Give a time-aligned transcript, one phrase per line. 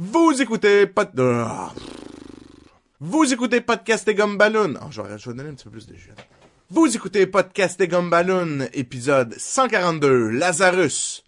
[0.00, 1.72] Vous écoutez pas ah.
[3.00, 4.74] Vous écoutez Podcast et Gumballoon.
[4.80, 6.12] Oh, je vais, donner un petit peu plus de jeu.
[6.70, 11.24] Vous écoutez Podcast et Gumballoon, épisode 142, Lazarus.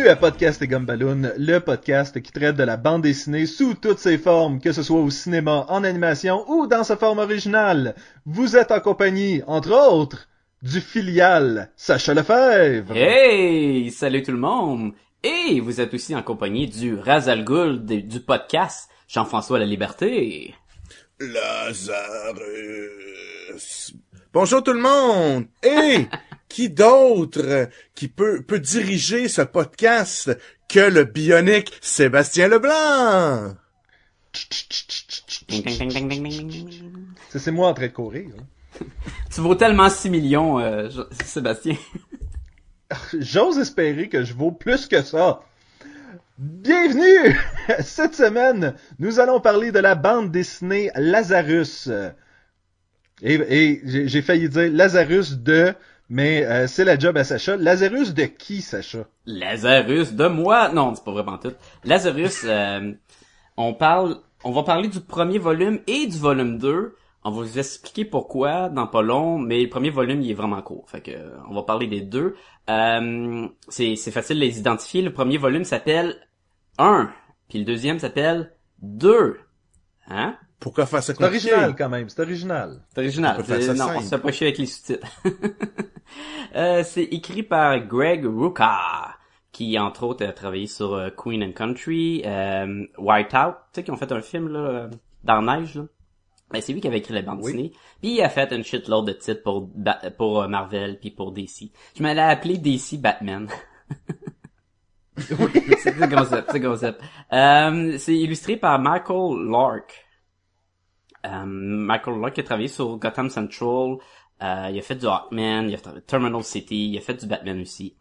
[0.00, 3.98] Bienvenue à Podcast et Gumballoon, le podcast qui traite de la bande dessinée sous toutes
[3.98, 7.94] ses formes, que ce soit au cinéma, en animation ou dans sa forme originale.
[8.24, 10.26] Vous êtes en compagnie, entre autres,
[10.62, 12.96] du filial Sacha Lefebvre.
[12.96, 13.90] Hey!
[13.90, 14.92] Salut tout le monde!
[15.22, 20.54] Et vous êtes aussi en compagnie du Razal Ghul de- du podcast Jean-François La Liberté.
[21.20, 22.40] Lazarus.
[24.32, 25.44] Bonjour tout le monde.
[25.62, 26.06] Et
[26.50, 30.36] qui d'autre qui peut peut diriger ce podcast
[30.68, 33.54] que le bionique Sébastien Leblanc?
[37.30, 38.30] C'est moi en train de courir.
[38.38, 38.84] hein.
[39.34, 40.88] Tu vaux tellement 6 millions, euh,
[41.24, 41.76] Sébastien.
[43.18, 45.40] J'ose espérer que je vaux plus que ça.
[46.38, 47.36] Bienvenue!
[47.80, 51.88] Cette semaine, nous allons parler de la bande dessinée Lazarus.
[53.22, 55.74] Et, et j'ai j'ai failli dire Lazarus de,
[56.10, 57.56] mais euh, c'est la job à Sacha.
[57.56, 59.06] Lazarus de qui, Sacha?
[59.26, 60.68] Lazarus de moi.
[60.68, 61.52] Non, c'est pas vraiment tout.
[61.84, 62.92] Lazarus, euh,
[63.56, 66.96] on parle, on va parler du premier volume et du volume 2.
[67.22, 70.62] On va vous expliquer pourquoi dans pas long, mais le premier volume il est vraiment
[70.62, 70.88] court.
[70.88, 72.34] Fait que euh, on va parler des deux.
[72.68, 75.02] Euh, c'est c'est facile de les identifier.
[75.02, 76.16] Le premier volume s'appelle
[76.78, 77.10] 1,
[77.48, 79.38] puis le deuxième s'appelle 2.
[80.08, 80.36] Hein?
[80.60, 82.82] Pourquoi faire ça C'est original quand même, c'est original.
[82.94, 83.36] C'est original.
[83.38, 83.94] On non, simple.
[83.96, 85.06] on se pas chier avec les sous-titres.
[86.56, 89.16] Euh, c'est écrit par Greg Rucka,
[89.52, 93.90] qui entre autres a travaillé sur euh, Queen and Country, euh, Whiteout, tu sais, qui
[93.92, 94.88] ont fait un film là, euh,
[95.22, 95.76] dans la neige.
[95.76, 95.84] Là.
[96.50, 97.52] Ben, c'est lui qui avait écrit la bande Oui.
[97.52, 97.70] dessinée.
[98.02, 101.30] Puis il a fait une shitload de titres pour Ba- pour euh, Marvel puis pour
[101.30, 101.70] DC.
[101.96, 103.48] Je me l'ai appelé DC Batman.
[105.16, 107.00] c'est le concept, c'est le concept.
[107.32, 110.04] Euh, c'est illustré par Michael Lark.
[111.26, 113.96] Euh, Michael qui a travaillé sur Gotham Central.
[114.42, 117.26] Euh, il a fait du Hawkman, il a fait Terminal City, il a fait du
[117.26, 117.94] Batman aussi.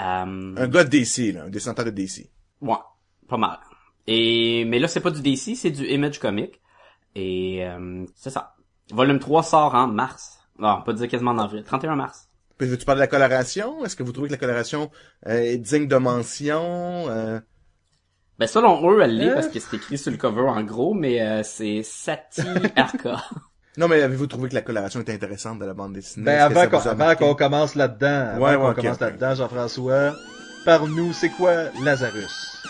[0.00, 2.30] Euh, Un gars de DC, là, un descendant de DC.
[2.60, 2.74] ouais,
[3.28, 3.58] pas mal.
[4.06, 6.60] Et mais là c'est pas du DC, c'est du Image Comic.
[7.14, 8.54] Et euh, c'est ça.
[8.92, 10.38] Volume 3 sort en mars.
[10.58, 11.62] Non, on peut dire quasiment en avril.
[11.64, 12.28] 31 mars.
[12.58, 13.84] Puis veux-tu parler de la coloration?
[13.84, 14.90] Est-ce que vous trouvez que la coloration
[15.26, 17.08] euh, est digne de mention?
[17.08, 17.40] Euh,
[18.38, 19.34] Ben selon eux, elle l'est Euh.
[19.34, 22.42] parce que c'est écrit sur le cover en gros, mais euh, c'est Sati
[22.76, 23.22] Arca.
[23.76, 26.24] Non, mais avez-vous trouvé que la coloration est intéressante de la bande dessinée?
[26.26, 30.14] Ben avant qu'on avant commence là-dedans, avant Ouais, qu'on commence là-dedans, Jean-François,
[30.64, 32.62] par nous, c'est quoi Lazarus?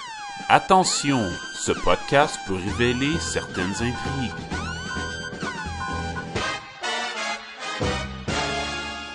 [0.49, 1.21] Attention,
[1.55, 4.33] ce podcast peut révéler certaines intrigues.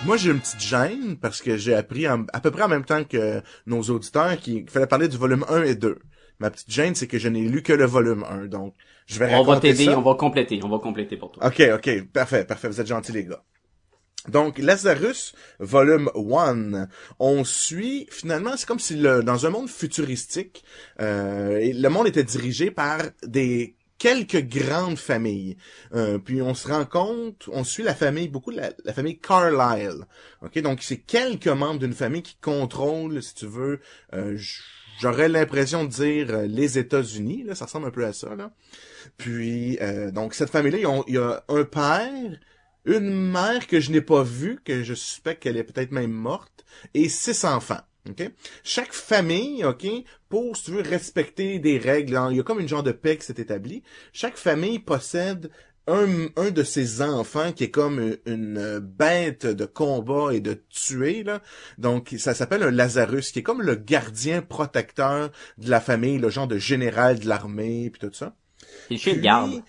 [0.04, 2.84] Moi, j'ai une petite gêne parce que j'ai appris en- à peu près en même
[2.84, 5.98] temps que nos auditeurs qu'il qu'il fallait parler du volume 1 et 2.
[6.40, 8.74] Ma petite gêne, c'est que je n'ai lu que le volume 1, donc
[9.06, 11.46] je vais on va t'aider, on va compléter, on va compléter pour toi.
[11.46, 13.42] Ok, ok, parfait, parfait, vous êtes gentils les gars.
[14.28, 16.88] Donc, Lazarus, volume 1,
[17.18, 20.64] on suit, finalement, c'est comme si le, dans un monde futuristique,
[21.00, 25.56] euh, le monde était dirigé par des quelques grandes familles.
[25.94, 30.04] Euh, puis on se rend compte, on suit la famille, beaucoup la, la famille Carlyle.
[30.42, 33.80] Ok, donc c'est quelques membres d'une famille qui contrôlent, si tu veux,
[34.14, 34.36] euh,
[35.00, 37.44] j'aurais l'impression de dire euh, les États-Unis.
[37.44, 38.34] Là, ça ressemble un peu à ça.
[38.34, 38.50] Là.
[39.16, 42.38] Puis euh, donc cette famille-là, il y a un père,
[42.84, 46.64] une mère que je n'ai pas vue, que je suspecte qu'elle est peut-être même morte,
[46.94, 47.80] et six enfants.
[48.08, 48.30] ok?
[48.62, 49.86] Chaque famille, ok,
[50.28, 52.92] pour, si tu veux, respecter des règles, hein, il y a comme une genre de
[52.92, 53.82] paix qui s'est établie.
[54.12, 55.50] Chaque famille possède
[55.88, 60.62] un, un de ses enfants qui est comme une, une bête de combat et de
[60.70, 61.40] tuer, là.
[61.78, 66.30] Donc, ça s'appelle un Lazarus, qui est comme le gardien protecteur de la famille, le
[66.30, 68.36] genre de général de l'armée, puis tout ça.
[68.88, 69.62] C'est chien de garde.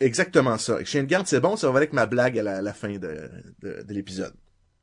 [0.00, 0.80] Exactement ça.
[0.80, 2.74] Et Chien de garde, c'est bon, ça va avec ma blague à la, à la
[2.74, 3.30] fin de,
[3.60, 4.34] de, de l'épisode.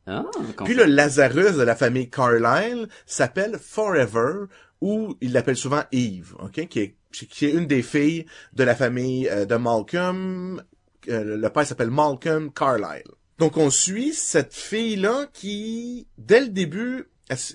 [0.07, 0.25] Ah,
[0.65, 4.45] Puis le Lazarus de la famille Carlyle s'appelle Forever,
[4.81, 8.75] ou il l'appelle souvent Eve, ok, qui est, qui est une des filles de la
[8.75, 10.63] famille euh, de Malcolm.
[11.07, 13.03] Euh, le père s'appelle Malcolm Carlyle.
[13.37, 17.05] Donc on suit cette fille-là qui, dès le début,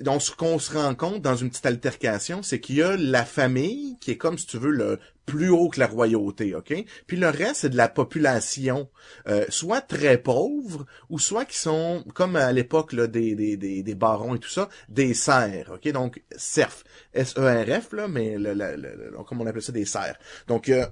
[0.00, 3.24] donc ce qu'on se rend compte dans une petite altercation, c'est qu'il y a la
[3.24, 6.72] famille qui est comme si tu veux le plus haut que la royauté, ok?
[7.06, 8.88] Puis le reste, c'est de la population,
[9.28, 13.82] euh, soit très pauvre, ou soit qui sont, comme à l'époque là, des, des, des,
[13.82, 15.92] des barons et tout ça, des serfs, ok?
[15.92, 20.18] Donc, serfs, S-E-R-F, là, mais le, le, le- comme on appelle ça, des serfs.
[20.46, 20.86] Donc, euh,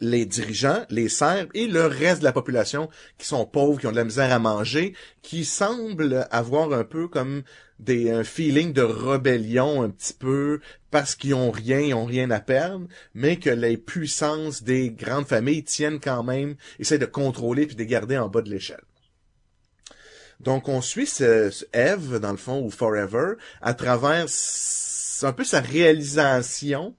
[0.00, 3.92] les dirigeants, les serfs et le reste de la population qui sont pauvres, qui ont
[3.92, 7.42] de la misère à manger, qui semblent avoir un peu comme
[7.78, 10.60] des un feeling de rébellion un petit peu
[10.90, 15.26] parce qu'ils ont rien, ils ont rien à perdre, mais que les puissances des grandes
[15.26, 18.84] familles tiennent quand même, essaient de contrôler puis de garder en bas de l'échelle.
[20.40, 24.26] Donc on suit ce, Eve dans le fond ou Forever à travers
[25.22, 26.94] un peu sa réalisation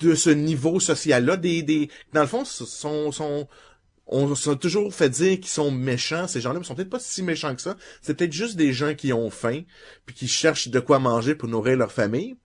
[0.00, 1.36] de ce niveau social-là.
[1.36, 3.48] Des, des, dans le fond, ce sont, sont,
[4.10, 6.26] on s'est toujours fait dire qu'ils sont méchants.
[6.26, 7.76] Ces gens-là, mais ils sont peut-être pas si méchants que ça.
[8.02, 9.62] C'est peut-être juste des gens qui ont faim,
[10.04, 12.36] puis qui cherchent de quoi manger pour nourrir leur famille.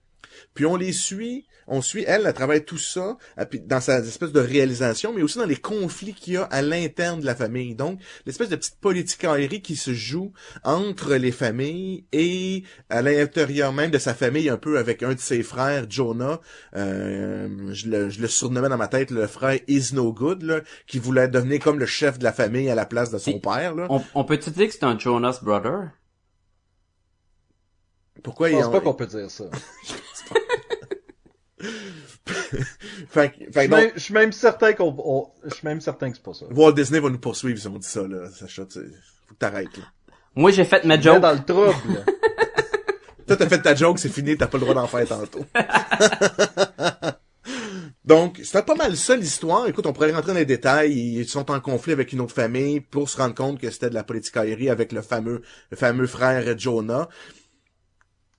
[0.54, 3.16] Puis on les suit, on suit elle à travers tout ça,
[3.64, 7.20] dans sa espèce de réalisation, mais aussi dans les conflits qu'il y a à l'interne
[7.20, 7.74] de la famille.
[7.74, 10.32] Donc, l'espèce de petite politicaillerie qui se joue
[10.64, 15.20] entre les familles et à l'intérieur même de sa famille, un peu avec un de
[15.20, 16.40] ses frères, Jonah.
[16.74, 20.60] Euh, je, le, je le surnommais dans ma tête le frère Is No Good, là,
[20.86, 23.74] qui voulait devenir comme le chef de la famille à la place de son père.
[23.74, 23.86] Là.
[23.90, 25.90] On, on peut-tu dire que c'est un Jonas Brother?
[28.22, 29.44] Pourquoi Je pense pas qu'on peut dire ça.
[33.08, 35.54] Fait, que- fait Je que suis donc, même- je suis même certain qu'on, on- je
[35.54, 36.46] suis même certain que c'est pas ça.
[36.50, 38.28] Walt Disney va nous poursuivre si on dit ça, là.
[38.30, 38.86] Sacha, tu sais,
[39.26, 39.84] faut que t'arrêtes, là.
[40.34, 41.20] Moi, j'ai fait ma joke.
[41.20, 41.74] dans le trouble.
[43.26, 45.44] Toi, t'as fait ta joke, c'est fini, t'as pas le droit d'en faire tantôt.
[48.04, 49.66] Donc, c'était pas mal ça l'histoire.
[49.66, 50.92] Écoute, on pourrait rentrer dans les détails.
[50.92, 53.94] Ils sont en conflit avec une autre famille pour se rendre compte que c'était de
[53.94, 57.08] la politicaillerie avec le fameux, le fameux frère Jonah.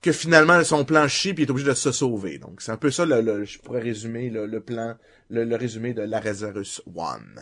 [0.08, 2.38] Que finalement, son plan chie puis il est obligé de se sauver.
[2.38, 4.96] Donc, c'est un peu ça, le, le- je pourrais résumer le, le plan,
[5.30, 7.42] le, le résumé de Lazarus One.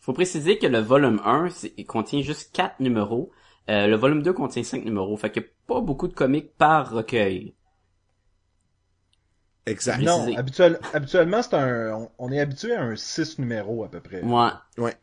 [0.00, 3.32] Faut préciser que le volume 1 c'est- il contient juste 4 numéros.
[3.68, 5.16] Euh, le volume 2 contient 5 numéros.
[5.16, 7.52] Fait qu'il n'y a pas beaucoup de comics par recueil.
[9.66, 10.00] Exact.
[10.02, 13.98] Non, habituel, habituellement, c'est un, on, on est habitué à un 6 numéros à peu
[14.00, 14.22] près.
[14.22, 14.50] Ouais.
[14.78, 14.94] Ouais.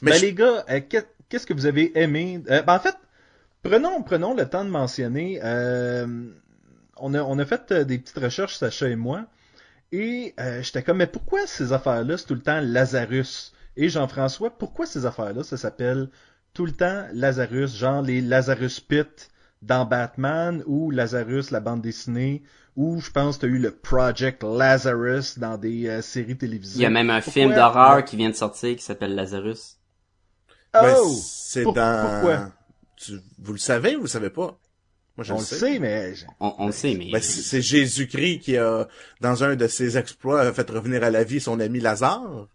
[0.00, 2.40] Mais Ben je- les gars, euh, qu'est- qu'est-ce que vous avez aimé?
[2.48, 2.96] Euh, ben, En fait,
[3.68, 5.40] prenons prenons le temps de mentionner.
[5.42, 6.06] euh,
[6.98, 9.26] on a on a fait euh, des petites recherches Sacha et moi,
[9.92, 13.52] et euh, j'étais comme mais pourquoi ces affaires-là c'est tout le temps Lazarus?
[13.76, 16.08] Et Jean-François, pourquoi ces affaires-là ça s'appelle
[16.54, 19.28] tout le temps Lazarus, genre les Lazarus Pit
[19.62, 22.42] dans Batman ou Lazarus la bande dessinée?
[22.76, 26.80] Ou je pense que tu as eu le Project Lazarus dans des euh, séries télévisées.
[26.80, 29.76] Il y a même un Pourquoi- film d'horreur qui vient de sortir qui s'appelle Lazarus.
[30.74, 31.14] Ben, Oh!
[31.22, 32.06] c'est Pour- dans...
[32.10, 32.50] pourquoi?
[32.96, 34.58] Tu- Vous le savez ou vous le savez pas?
[35.16, 35.58] Moi, je On le sais.
[35.58, 37.10] sait, mais On, on le sait, mais...
[37.10, 38.86] Ben, c'est Jésus-Christ qui a,
[39.22, 42.48] dans un de ses exploits, a fait revenir à la vie son ami Lazare.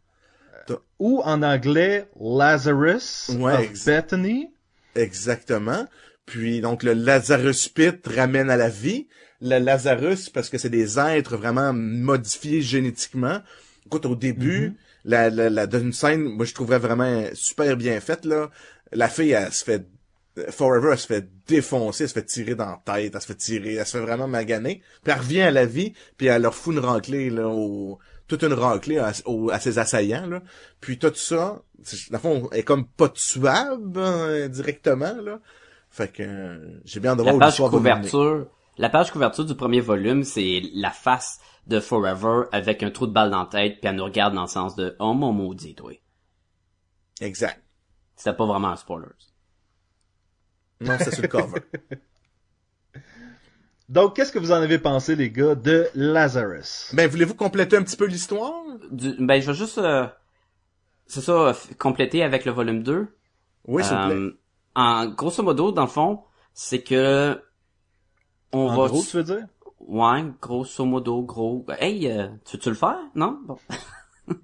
[1.00, 4.52] ou en anglais Lazarus Ouais, of ex- Bethany.
[4.96, 5.88] Exactement.
[6.26, 9.08] Puis, donc, le Lazarus Pit ramène à la vie.
[9.42, 13.40] Le Lazarus, parce que c'est des êtres vraiment modifiés génétiquement.
[13.88, 14.76] Écoute, au début, Mhm.
[15.06, 18.52] la, la, la, dans une scène, moi, je trouverais vraiment super bien faite, là.
[18.92, 19.84] La fille, elle se fait,
[20.50, 23.36] Forever, elle se fait défoncer, elle se fait tirer dans la tête, elle se fait
[23.36, 24.82] tirer, elle se fait vraiment maganer.
[25.04, 28.44] Puis elle revient à la vie, puis elle leur fout une raclée, là, au, toute
[28.44, 30.42] une raclée à, au- à ses assaillants, là.
[30.80, 35.40] Puis tout ça, c'est- dans le fond, elle est comme pas tuable, hein, directement, là.
[35.90, 39.82] Fait que, euh, j'ai bien de voir La page couverture, la page couverture du premier
[39.82, 43.90] volume, c'est la face de Forever avec un trou de balle dans la tête, puis
[43.90, 45.92] elle nous regarde dans le sens de oh mon maudit, toi.
[47.20, 47.62] Exact.
[48.16, 49.08] C'était pas vraiment un spoiler.
[50.82, 51.62] Non, c'est sur le cover.
[53.90, 56.92] Donc, qu'est-ce que vous en avez pensé, les gars, de Lazarus?
[56.94, 58.64] ben, voulez-vous compléter un petit peu l'histoire?
[58.92, 60.08] Du- ben je vais juste euh,
[61.08, 63.08] c'est ça compléter avec le volume 2.
[63.68, 64.16] Oui, s'il vous plaît.
[64.16, 64.38] Euh,
[64.76, 66.24] en grosso modo, dans le fond,
[66.54, 67.42] c'est que
[68.54, 69.46] on En va gros, tu veux dire?
[69.80, 71.66] Ouais, grosso modo, gros.
[71.80, 72.98] Hey, euh, tu veux-tu le faire?
[73.16, 73.40] Non?
[73.46, 73.58] Bon.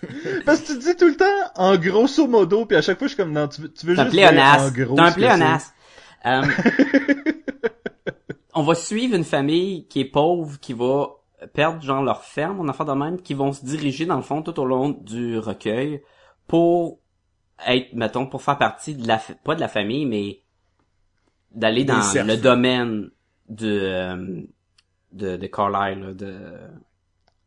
[0.46, 1.24] Parce que tu dis tout le temps
[1.56, 4.08] en grosso modo, puis à chaque fois, je suis comme, non, tu veux, tu juste
[4.08, 4.96] dire en gros.
[4.96, 5.72] T'es un pléonasme.
[6.24, 6.42] Euh,
[8.54, 11.08] on va suivre une famille qui est pauvre, qui va
[11.54, 14.42] perdre genre leur ferme, en affaire de même, qui vont se diriger dans le fond
[14.42, 16.02] tout au long du recueil
[16.46, 17.00] pour
[17.66, 20.42] être, mettons, pour faire partie de la, pas de la famille, mais
[21.50, 23.10] d'aller dans le domaine
[23.48, 24.42] de, euh,
[25.12, 26.34] de, de Carlisle, là, de,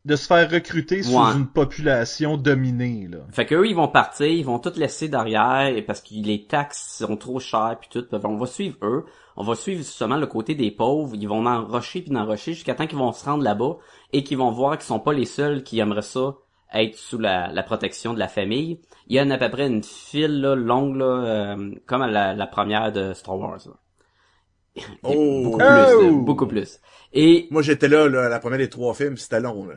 [0.06, 1.32] de se faire recruter sous Ouais.
[1.36, 3.18] une population dominée, là.
[3.32, 7.00] Fait qu'eux, ils vont partir, ils vont tout laisser derrière et parce que les taxes
[7.00, 8.06] sont trop chères puis tout.
[8.10, 9.06] Fait qu'on va suivre eux.
[9.36, 11.16] On va suivre justement le côté des pauvres.
[11.16, 13.78] Ils vont en rocher puis en rocher jusqu'à temps qu'ils vont se rendre là-bas
[14.14, 16.36] et qu'ils vont voir qu'ils sont pas les seuls qui aimeraient ça
[16.74, 18.82] être sous la, la protection de la famille.
[19.08, 22.08] Il y en a à peu près une file là, longue là, euh, comme à
[22.08, 23.60] la, la première de Star Wars.
[23.66, 24.84] Là.
[25.04, 25.42] Oh.
[25.44, 26.80] beaucoup plus, là, beaucoup plus.
[27.14, 29.76] Et Moi, j'étais là, là, à la première des trois films, c'était long, là.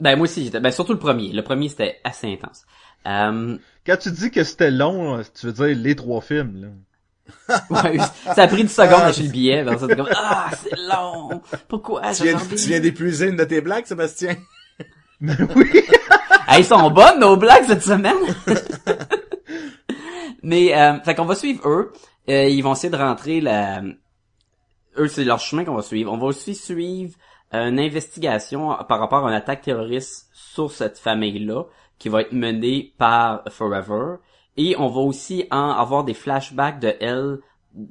[0.00, 1.32] Ben moi aussi, j'étais- ben surtout le premier.
[1.32, 2.64] Le premier c'était assez intense.
[3.06, 6.68] Euh, Quand tu dis que c'était long, tu veux dire les trois films, là.
[7.70, 7.98] Ouais,
[8.34, 9.64] ça a pris une seconde à acheter le billet.
[9.64, 11.40] Ben, ça, c'est comme, ah, c'est long.
[11.68, 12.12] Pourquoi?
[12.12, 14.36] Tu viens, tu viens d'épuiser une de tes blagues, Sébastien?
[15.20, 15.82] oui!
[16.48, 18.14] Ah, ils sont bonnes, nos blagues, cette semaine.
[20.42, 21.92] Mais, euh, fait qu'on va suivre eux.
[22.28, 23.82] Euh, ils vont essayer de rentrer la...
[24.96, 26.12] Eux, c'est leur chemin qu'on va suivre.
[26.12, 30.98] On va aussi suivre euh, une investigation par rapport à une attaque terroriste sur cette
[30.98, 31.64] famille-là,
[31.98, 34.16] qui va être menée par Forever.
[34.56, 37.38] Et on va aussi en avoir des flashbacks de elle,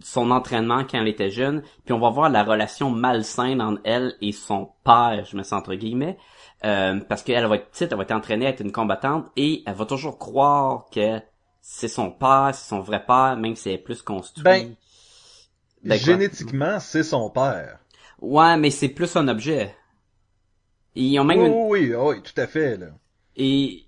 [0.02, 4.16] son entraînement quand elle était jeune, puis on va voir la relation malsaine entre elle
[4.20, 6.18] et son père, je me sens entre guillemets,
[6.64, 9.62] euh, parce qu'elle va être petite, elle va être entraînée à être une combattante, et
[9.68, 11.20] elle va toujours croire que
[11.62, 14.44] c'est son père, c'est son vrai père, même si elle est plus construit.
[14.44, 14.76] Ben,
[15.86, 16.00] Ben?
[16.00, 17.78] Génétiquement, c'est son père.
[18.26, 19.76] Ouais, mais c'est plus un objet.
[20.96, 22.88] Ils ont même Oui, une- oui, oui, tout à fait, là.
[23.36, 23.82] et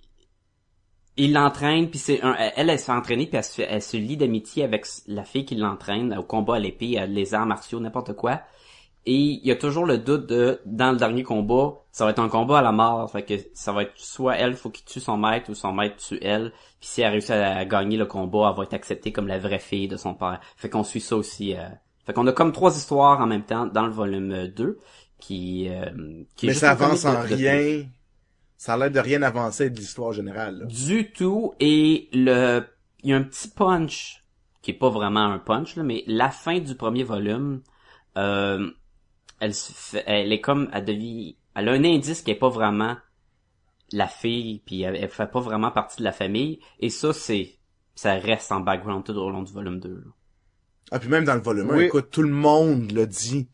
[1.19, 3.97] il l'entraîne puis c'est un, elle elle s'est entraînée puis elle se, fait- elle se
[3.97, 7.79] lie d'amitié avec la fille qui l'entraîne au combat à l'épée à les arts martiaux
[7.79, 8.41] n'importe quoi
[9.07, 12.19] et il y a toujours le doute de dans le dernier combat ça va être
[12.19, 14.99] un combat à la mort fait que ça va être soit elle faut qu'il tue
[14.99, 18.49] son maître ou son maître tue elle puis si elle réussit à gagner le combat
[18.51, 21.15] elle va être acceptée comme la vraie fille de son père fait qu'on suit ça
[21.15, 21.67] aussi euh.
[22.07, 24.79] Fait qu'on a comme trois histoires en même temps dans le volume euh, 2
[25.19, 27.85] qui, euh, qui est Mais juste ça avance en de- de- rien.
[28.57, 30.65] Ça a l'air de rien avancer de l'histoire générale, là.
[30.65, 32.63] du tout et le
[33.03, 34.23] il y a un petit punch
[34.63, 37.61] qui est pas vraiment un punch là, mais la fin du premier volume
[38.17, 38.71] euh,
[39.39, 42.49] elle se fait, elle est comme elle devient elle a un indice qui est pas
[42.49, 42.97] vraiment
[43.91, 47.59] la fille puis elle, elle fait pas vraiment partie de la famille et ça c'est
[47.95, 50.11] ça reste en background tout au long du volume 2 là.
[50.91, 51.83] Ah, puis même dans le volume 1, Oui.
[51.85, 53.47] écoute, tout le monde le dit.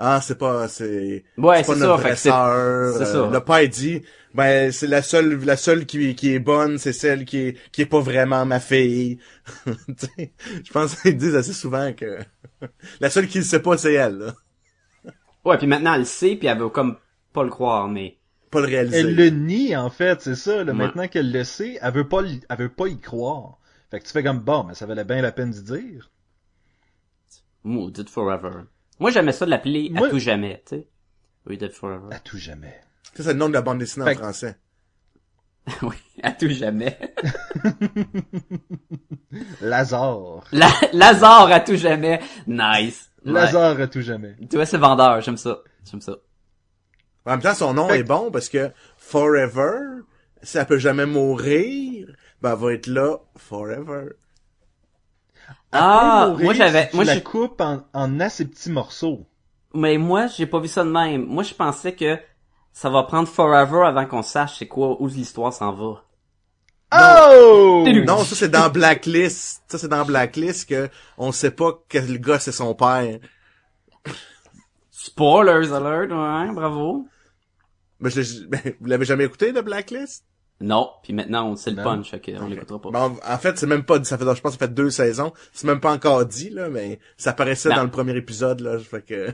[0.00, 2.94] Ah, c'est pas, c'est, ouais c'est pas notre ça fait vraie que c'est sœur.
[2.96, 3.30] c'est Euh, ça.
[3.32, 4.02] Le père dit,
[4.32, 7.82] ben, c'est la seule, la seule qui, qui est bonne, c'est celle qui est, qui
[7.82, 9.18] est pas vraiment ma fille.
[9.66, 10.32] Tu sais,
[10.64, 12.18] Je pense qu'ils disent assez souvent que
[13.00, 14.34] la seule qui le sait pas, c'est elle, là.
[15.44, 16.96] ouais puis maintenant elle le sait puis elle veut comme
[17.32, 18.18] pas le croire mais
[18.52, 18.98] Pas le réaliser.
[19.00, 20.72] Elle le nie, en fait, c'est ça, là.
[20.72, 20.78] Ouais.
[20.78, 23.58] Maintenant qu'elle le sait, elle veut pas, elle veut pas y croire.
[23.90, 26.10] Fait que tu fais comme, bon, mais ça valait bien la peine d'y dire.
[27.68, 28.62] Maudit Forever
[28.98, 30.86] moi j'aimais ça de l'appeler Moi- à tout jamais tu sais
[31.46, 32.80] oui Dead Forever À tout jamais.
[33.14, 34.56] Ça, c'est le nom de la bande dessinée Fait en que- français.
[35.82, 36.98] oui à tout jamais
[39.60, 40.44] Lazare.
[40.52, 42.20] La Lazare à tout jamais.
[42.46, 43.10] Nice.
[43.24, 43.32] Ouais.
[43.32, 44.36] Lazare à tout jamais.
[44.48, 45.20] Tu vois, c'est vendeur.
[45.20, 45.58] J'aime ça.
[45.90, 46.16] J'aime ça.
[47.26, 49.78] En même temps, son nom Fait est bon parce que Forever,
[50.42, 52.08] si elle peut jamais mourir,
[52.40, 54.06] ben, elle va être là forever.
[55.72, 59.26] Ah, mourir moi j'avais, moi la j'ai, coupe en, en assez petits morceaux.
[59.74, 61.24] mais moi j'ai pas vu ça de même.
[61.26, 62.18] Moi je pensais que
[62.72, 66.04] ça va prendre forever avant qu'on sache c'est quoi où l'histoire s'en va.
[66.92, 67.84] Oh!
[68.06, 69.62] Non, ça c'est dans Blacklist.
[69.68, 73.18] Ça c'est dans Blacklist que on sait pas que le gars c'est son père.
[74.90, 77.08] Spoilers alert, ouais, bravo.
[78.00, 80.24] Mais je ben, vous l'avez jamais écouté de Blacklist?
[80.60, 81.84] Non, puis maintenant on sait le Non.
[81.84, 82.90] punch, fait qu'on l'écoutera pas.
[82.90, 84.90] Bon, en fait, c'est même pas dit, ça fait, je pense que ça fait deux
[84.90, 85.32] saisons.
[85.52, 87.76] C'est même pas encore dit, là, mais ça apparaissait Non.
[87.76, 89.32] dans le premier épisode, là, fait que,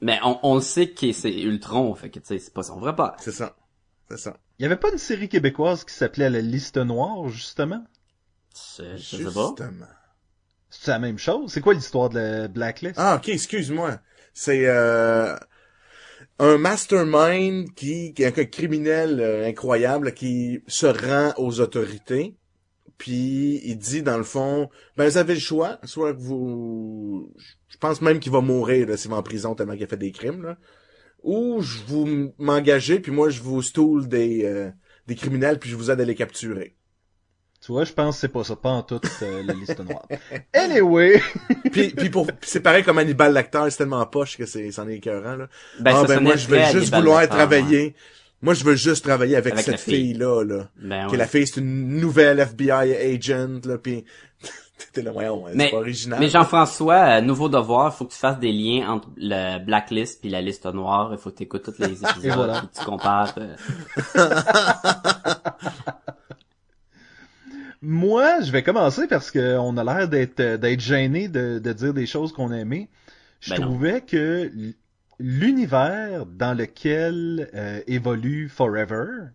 [0.00, 2.78] Mais on, on le sait que c'est Ultron, fait que tu sais, c'est pas son
[2.80, 3.14] vrai père.
[3.20, 3.54] c'est ça.
[4.10, 4.36] C'est ça.
[4.58, 7.84] Il y avait pas une série québécoise qui s'appelait La Liste Noire, justement?
[8.78, 9.48] Je, je sais pas.
[9.48, 9.86] Justement.
[10.70, 11.52] C'est la même chose?
[11.52, 12.94] C'est quoi l'histoire de la Blacklist?
[12.98, 13.98] Ah, ok, excuse-moi.
[14.34, 15.36] C'est, euh,
[16.38, 22.36] un mastermind qui, est un criminel euh, incroyable qui se rend aux autorités.
[22.98, 27.30] Puis il dit dans le fond, ben vous avez le choix, soit vous,
[27.68, 30.12] je pense même qu'il va mourir s'il va en prison tellement qu'il a fait des
[30.12, 30.56] crimes
[31.22, 34.70] ou je vous m'engagez puis moi je vous stoule des euh,
[35.08, 36.76] des criminels puis je vous aide à les capturer.
[37.66, 40.06] Tu vois, je pense que c'est pas ça, pas en toute euh, la Liste Noire.
[40.54, 41.20] Anyway!
[41.72, 44.94] puis puis pour c'est pareil comme Hannibal l'acteur, c'est tellement poche que c'est c'en est
[44.98, 45.48] écœurant là.
[45.80, 47.94] Ben, ah ça ben moi je veux juste vouloir Lecter, travailler.
[48.40, 49.94] Moi je veux juste travailler avec, cette fille.
[49.94, 50.44] fille là.
[50.80, 51.16] Ben Que ouais.
[51.16, 54.04] la fille c'est une nouvelle FBI agent là puis
[54.78, 56.20] T'étais là, ouais, ouais, Mais- c'est pas original.
[56.20, 60.28] Mais Jean-François, euh, nouveau devoir, faut que tu fasses des liens entre le blacklist puis
[60.30, 61.08] la liste noire.
[61.12, 62.60] Il faut que tu écoutes tous les épisodes Et voilà.
[62.60, 63.34] puis tu compares.
[63.38, 63.56] euh.
[67.82, 71.72] Moi, je vais commencer parce que on a l'air d'être euh, d'être gêné de, de
[71.72, 72.88] dire des choses qu'on aimait.
[73.40, 73.78] Je Ben non.
[73.78, 74.50] trouvais que
[75.18, 79.28] l'univers dans lequel euh, évolue Forever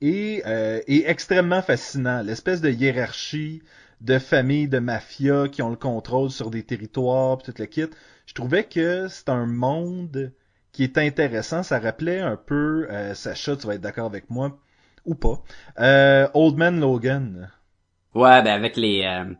[0.00, 2.22] est, euh, est extrêmement fascinant.
[2.22, 3.62] L'espèce de hiérarchie
[4.00, 7.86] de familles de mafia qui ont le contrôle sur des territoires, pis tout le kit.
[8.26, 10.32] Je trouvais que c'est un monde
[10.72, 11.62] qui est intéressant.
[11.62, 14.58] Ça rappelait un peu, euh, Sacha, tu vas être d'accord avec moi,
[15.04, 15.42] ou pas,
[15.80, 17.50] euh, Old Man Logan.
[18.14, 19.32] Ouais, ben avec les, euh,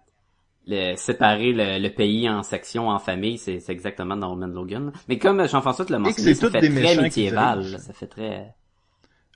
[0.67, 4.53] le- séparer le, le pays en sections, en familles, c'est c'est exactement dans Old Man
[4.55, 4.93] Logan.
[5.09, 7.61] Mais comme Jean-François te l'a mentionné, c'est ça fait des très méchants qui médiéval.
[7.61, 7.73] dirigent.
[7.73, 8.55] là, Ça fait très.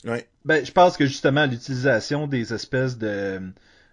[0.04, 0.28] Ouais.
[0.44, 3.40] Ben, je pense que justement l'utilisation des espèces de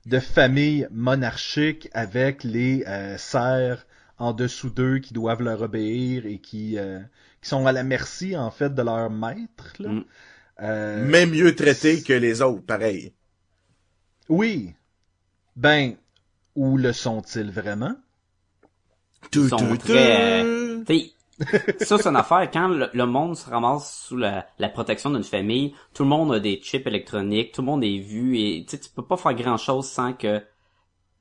[0.05, 3.85] de familles monarchiques avec les euh, serfs
[4.17, 6.99] en dessous d'eux qui doivent leur obéir et qui euh,
[7.41, 9.73] qui sont à la merci en fait de leur maître.
[9.79, 9.89] Là.
[9.89, 10.05] Mm.
[10.61, 13.13] Euh, Mais mieux traité que les autres, pareil.
[14.29, 14.73] Oui.
[15.59, 15.97] Ben,
[16.55, 17.95] où le sont-ils vraiment?
[19.31, 20.83] Tout, sont tout, très, tout.
[20.85, 21.11] T'sais,
[21.79, 22.49] ça, c'est une affaire.
[22.51, 26.33] Quand le, le monde se ramasse sous la, la protection d'une famille, tout le monde
[26.33, 29.57] a des chips électroniques, tout le monde est vu et tu peux pas faire grand
[29.57, 30.41] chose sans que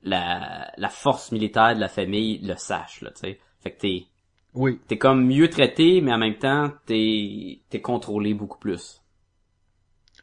[0.02, 3.40] la, la force militaire de la famille le sache, là, tu sais.
[3.60, 4.06] Fait que t'es,
[4.54, 4.78] Oui.
[4.86, 9.02] t'es comme mieux traité, mais en même temps, t'es, t'es contrôlé beaucoup plus.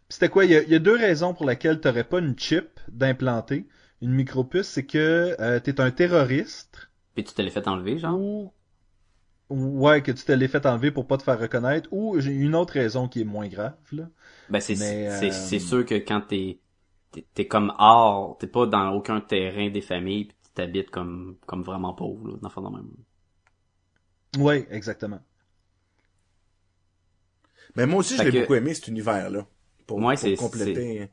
[0.07, 0.45] C'était quoi?
[0.45, 3.67] Il y, a, il y a deux raisons pour lesquelles t'aurais pas une chip d'implanter,
[4.02, 8.54] une micropuce, c'est que euh, t'es un terroriste Puis tu te l'as fait enlever, genre?
[9.50, 12.32] ou ouais que tu te l'es fait enlever pour pas te faire reconnaître ou j'ai
[12.32, 14.10] une autre raison qui est moins grave là.
[14.50, 16.60] Ben c'est Mais, c'est euh, c'est sûr que quand t'es
[17.12, 21.64] t'es t'es comme hors, t'es pas dans aucun terrain des familles, puis t'habites comme comme
[21.64, 22.92] vraiment pauvre, là, dans le fond, dans le même.
[24.38, 25.22] Ouais, exactement.
[27.75, 29.46] Mais moi aussi, je l'ai que- beaucoup aimé, cet univers-là.
[29.88, 31.10] Pour, Ouais, pour c'est- compléter.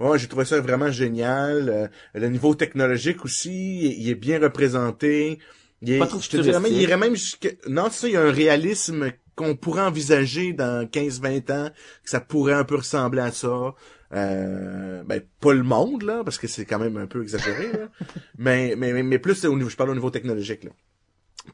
[0.00, 1.68] Ouais, j'ai trouvé ça vraiment génial.
[1.68, 5.38] Euh, le niveau technologique aussi, il est bien représenté.
[5.80, 7.50] Il est, Pas trop je te dirais même, il même jusqu'à...
[7.68, 11.70] Non, ça, il y a un réalisme qu'on pourrait envisager dans 15-20 ans,
[12.04, 13.74] que ça pourrait un peu ressembler à ça.
[14.12, 17.88] Euh, ben, pas le monde, là, parce que c'est quand même un peu exagéré, là.
[18.38, 20.70] mais, mais, mais, mais plus au niveau, je parle au niveau technologique, là.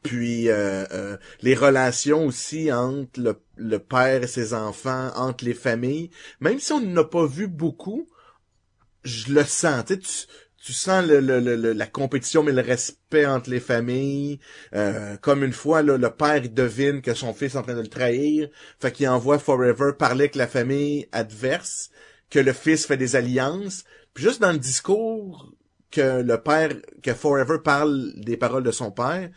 [0.03, 5.55] Puis euh, euh, les relations aussi entre le, le père et ses enfants, entre les
[5.55, 8.07] familles, même si on n'a pas vu beaucoup,
[9.03, 9.85] je le sens.
[9.85, 9.97] Tu,
[10.63, 14.39] tu, sens le, le, le- la compétition, mais le respect entre les familles.
[14.75, 17.81] Euh, comme une fois, le père il devine que son fils est en train de
[17.81, 21.89] le trahir, fait qu'il envoie Forever parler avec la famille adverse,
[22.29, 23.83] que le fils fait des alliances.
[24.13, 25.53] Puis juste dans le discours
[25.91, 29.29] que le père, que Forever parle des paroles de son père,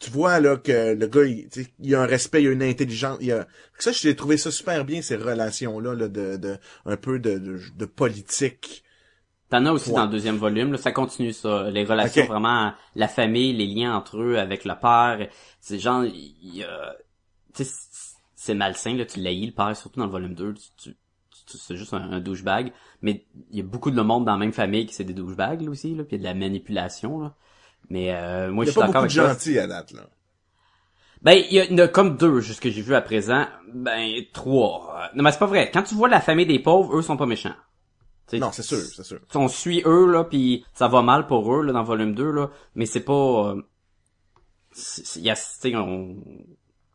[0.00, 1.48] tu vois là que le gars il,
[1.80, 3.46] il a un respect, il a une intelligence, il a
[3.78, 7.60] ça j'ai trouvé ça super bien ces relations là de, de un peu de, de,
[7.76, 8.82] de politique.
[9.50, 9.96] T'en as aussi Ouais.
[9.96, 11.68] dans le deuxième volume, là, ça continue ça.
[11.70, 15.28] Les relations vraiment, la famille, les liens entre eux avec le père.
[15.60, 16.04] C'est genre,
[17.52, 20.96] c'est- malsain, là, tu l'haïs le père, surtout dans le volume 2, tu, tu-
[21.46, 22.72] tu- c'est juste un, un douchebag.
[23.02, 25.60] Mais il y a beaucoup de monde dans la même famille qui c'est des douchebags,
[25.62, 27.34] là, aussi, là, puis il y a de la manipulation, là.
[27.88, 29.66] Mais, euh, moi, Il y je a suis pas d'accord beaucoup de avec gentils à
[29.66, 30.02] date là.
[31.22, 33.46] Ben, il y, en a comme deux, juste que j'ai vu à présent.
[33.74, 35.10] Ben, trois.
[35.14, 35.70] Non, mais c'est pas vrai.
[35.72, 37.54] Quand tu vois la famille des pauvres, eux sont pas méchants.
[38.38, 39.18] Non, c'est sûr, c'est sûr.
[39.34, 42.50] on suit eux là puis ça va mal pour eux là dans volume 2 là
[42.74, 43.62] mais c'est pas euh,
[45.16, 45.36] y a
[45.78, 46.16] on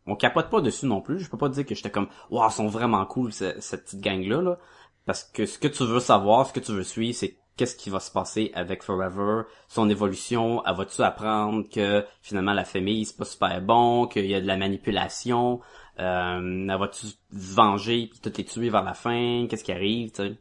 [0.08, 1.20] on capote pas dessus non plus.
[1.20, 4.02] Je peux pas dire que j'étais comme waouh ils sont vraiment cool ce- cette petite
[4.02, 4.60] gang là là
[5.06, 7.90] parce que ce que tu veux savoir ce que tu veux suivre c'est qu'est-ce qui
[7.90, 13.18] va se passer avec Forever son évolution elle va-tu apprendre que finalement la famille c'est
[13.18, 15.60] pas super bon qu'il y a de la manipulation
[16.00, 20.12] euh, elle va-tu se venger puis tout les tuer vers la fin qu'est-ce qui arrive
[20.12, 20.38] tu sais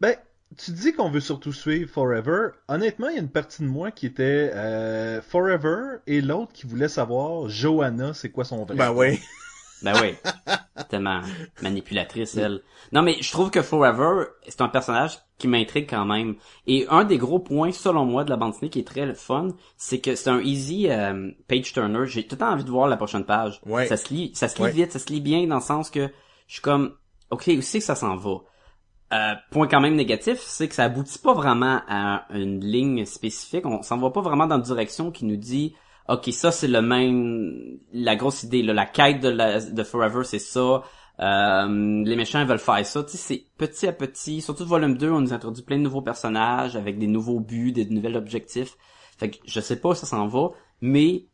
[0.00, 0.16] Ben,
[0.58, 2.48] tu dis qu'on veut surtout suivre Forever.
[2.68, 6.66] Honnêtement, il y a une partie de moi qui était euh, Forever et l'autre qui
[6.66, 8.76] voulait savoir Johanna, c'est quoi son vrai.
[8.76, 9.20] Ben oui.
[9.82, 10.14] Ben oui.
[10.90, 11.22] Tellement
[11.62, 12.60] manipulatrice, elle.
[12.92, 16.34] Non, mais je trouve que Forever, c'est un personnage qui m'intrigue quand même.
[16.66, 19.48] Et un des gros points, selon moi, de la bande dessinée qui est très fun,
[19.78, 22.06] c'est que c'est un easy euh, page turner.
[22.06, 23.62] J'ai tout le temps envie de voir la prochaine page.
[23.64, 23.86] Ouais.
[23.86, 24.70] Ça se lit, ça se lit Ouais.
[24.70, 26.08] vite, ça se lit bien dans le sens que
[26.46, 26.94] je suis comme,
[27.30, 28.34] ok, où c'est que ça s'en va?
[29.12, 33.66] Euh, point quand même négatif, c'est que ça aboutit pas vraiment à une ligne spécifique.
[33.66, 35.74] On s'en va pas vraiment dans une direction qui nous dit,
[36.08, 40.22] ok, ça c'est le même, la grosse idée, là, la quête de, la, de Forever,
[40.24, 40.84] c'est ça.
[41.18, 44.40] Euh, les méchants veulent faire ça, tu sais, c'est petit à petit.
[44.40, 47.86] Surtout volume 2, on nous introduit plein de nouveaux personnages avec des nouveaux buts, des
[47.86, 48.76] nouveaux objectifs.
[49.18, 51.26] Fait que je sais pas où ça s'en va, mais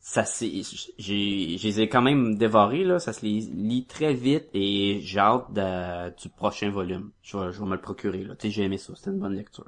[0.00, 0.50] ça c'est
[0.98, 5.00] j'ai je les ai quand même dévorés là, ça se les lit très vite et
[5.02, 7.10] j'ai hâte de- du prochain volume.
[7.22, 8.34] Je vais, je vais me le procurer là.
[8.36, 9.66] Tu sais, j'ai aimé ça, c'était une bonne lecture.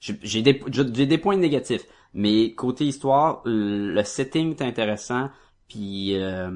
[0.00, 5.30] J'ai des j'ai des points négatifs, mais côté histoire, le setting est intéressant
[5.68, 6.50] puis euh,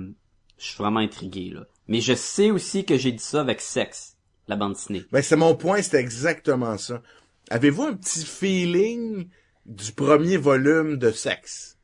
[0.58, 1.66] je suis vraiment intrigué là.
[1.88, 5.02] Mais je sais aussi que j'ai dit ça avec Sex, la bande dessinée.
[5.10, 7.02] Ben, c'est mon point, c'était exactement ça.
[7.50, 9.28] Avez-vous un petit feeling
[9.66, 11.76] du premier volume de sexe?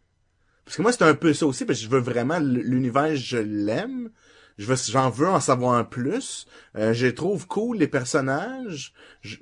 [0.68, 3.38] Parce que moi, c'est un peu ça aussi, parce que je veux vraiment, l'univers, je
[3.38, 4.10] l'aime.
[4.58, 6.46] Je veux, j'en veux en savoir plus.
[6.76, 8.92] Euh, je les trouve cool, les personnages.
[9.22, 9.36] Je-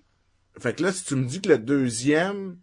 [0.61, 2.59] Fait que là, si tu me dis que le deuxième,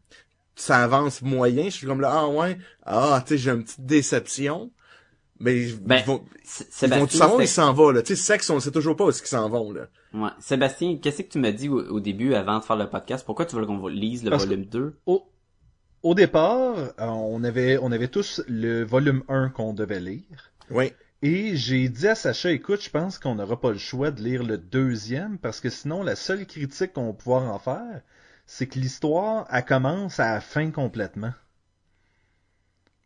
[0.55, 3.85] ça avance moyen, je suis comme là, ah ouais, ah, tu sais, j'ai une petite
[3.85, 4.71] déception.
[5.39, 8.01] Mais ils Ben, vont, S- ils vont Sébastien, savoir où ils s'en vont, là?
[8.01, 9.87] Tu sais, sexe, on sait toujours pas où ils s'en vont, là.
[10.13, 10.29] Ouais.
[10.39, 13.25] Sébastien, qu'est-ce que tu m'as dit au, au début avant de faire le podcast?
[13.25, 14.95] Pourquoi tu veux qu'on lise le Parce que- volume 2?
[15.05, 15.27] Au,
[16.03, 20.51] au départ, euh, on avait, on avait tous le volume 1 qu'on devait lire.
[20.69, 20.93] Oui.
[21.21, 24.43] Et j'ai dit à Sacha, écoute, je pense qu'on n'aura pas le choix de lire
[24.43, 28.01] le deuxième, parce que sinon, la seule critique qu'on va pouvoir en faire,
[28.45, 31.33] c'est que l'histoire, elle commence à la fin complètement.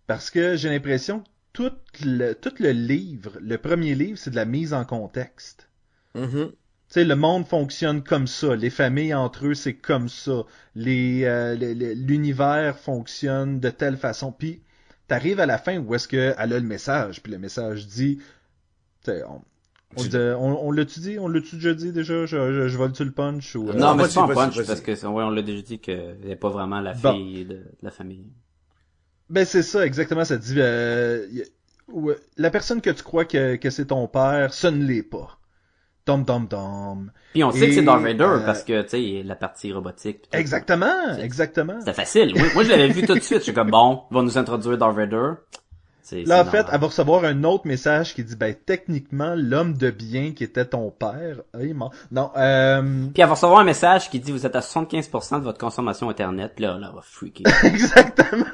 [0.08, 1.72] Parce que j'ai l'impression que tout
[2.04, 5.70] le, tout le livre, le premier livre, c'est de la mise en contexte.
[6.16, 6.52] Mhm.
[6.52, 6.58] Tu
[6.94, 8.56] sais, le monde fonctionne comme ça.
[8.56, 10.44] Les familles entre eux, c'est comme ça.
[10.76, 11.56] Les, euh,
[11.96, 14.32] l'univers fonctionne de telle façon.
[14.32, 14.62] Puis,
[15.08, 17.22] t'arrives à la fin où est-ce qu'elle a le message.
[17.22, 18.18] Puis le message dit,
[19.04, 19.42] tu sais, on,
[19.96, 21.18] on, Tu- dit- on, on l'a-tu dit?
[21.20, 22.26] On l'a-tu déjà dit déjà?
[22.26, 23.56] Je, je, je vole-tu le punch?
[23.56, 24.66] Ou, euh, non, mais c'est pas un punch, vas-y.
[24.68, 27.14] parce que, ouais, on l'a déjà dit qu'elle n'est pas vraiment la Bon.
[27.14, 28.26] fille de, de la famille.
[29.30, 30.24] Ben c'est ça, exactement.
[30.26, 31.44] Ça dit, euh, y-
[31.90, 35.38] ouais, la personne que tu crois que, que c'est ton père, ce ne l'est pas.
[36.08, 37.12] Tom, tom, tom.
[37.34, 40.22] Puis on sait que c'est Darth Vader, euh, parce que, tu sais, la partie robotique.
[40.32, 41.76] Exactement, C'est- exactement.
[41.80, 42.32] C'était facile.
[42.34, 43.40] Oui, moi, je l'avais vu tout de suite.
[43.40, 45.32] Je suis comme, bon, ils vont nous introduire Darth Vader.
[46.02, 49.74] C'est- Là, en fait, elle va recevoir un autre message qui dit, ben, techniquement, l'homme
[49.78, 51.92] de bien qui était ton père, il est mort.
[52.10, 52.82] Non, euh,
[53.14, 56.10] Puis elle va recevoir un message qui dit, vous êtes à 75% de votre consommation
[56.10, 56.58] Internet.
[56.62, 57.44] Là, là, elle va freaker.
[57.66, 58.46] exactement.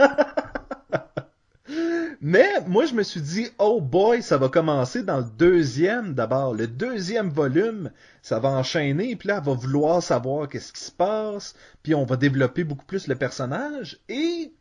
[2.25, 6.53] Mais, moi, je me suis dit, oh boy, ça va commencer dans le deuxième d'abord.
[6.53, 10.91] Le deuxième volume, ça va enchaîner, puis là, elle va vouloir savoir qu'est-ce qui se
[10.91, 14.53] passe, puis on va développer beaucoup plus le personnage, et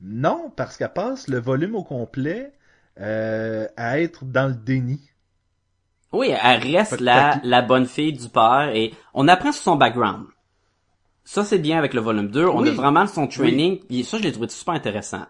[0.00, 2.52] non, parce qu'elle passe le volume au complet
[3.00, 5.00] euh, à être dans le déni.
[6.12, 10.26] Oui, elle reste la, la bonne fille du père et on apprend sur son background.
[11.24, 12.46] Ça, c'est bien avec le volume 2.
[12.46, 12.68] On Oui.
[12.68, 13.80] a vraiment son training.
[13.90, 15.26] Et ça, je l'ai trouvé super intéressant.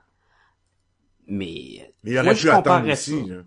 [1.31, 3.12] Mais, Mais il aurait moi, pu je attendre ça.
[3.12, 3.43] là.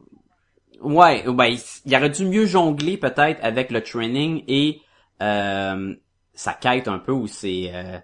[0.81, 4.81] Ouais, ben, il, il aurait dû mieux jongler peut-être avec le training et
[5.21, 5.93] euh,
[6.33, 7.99] sa quête un peu où c'est euh,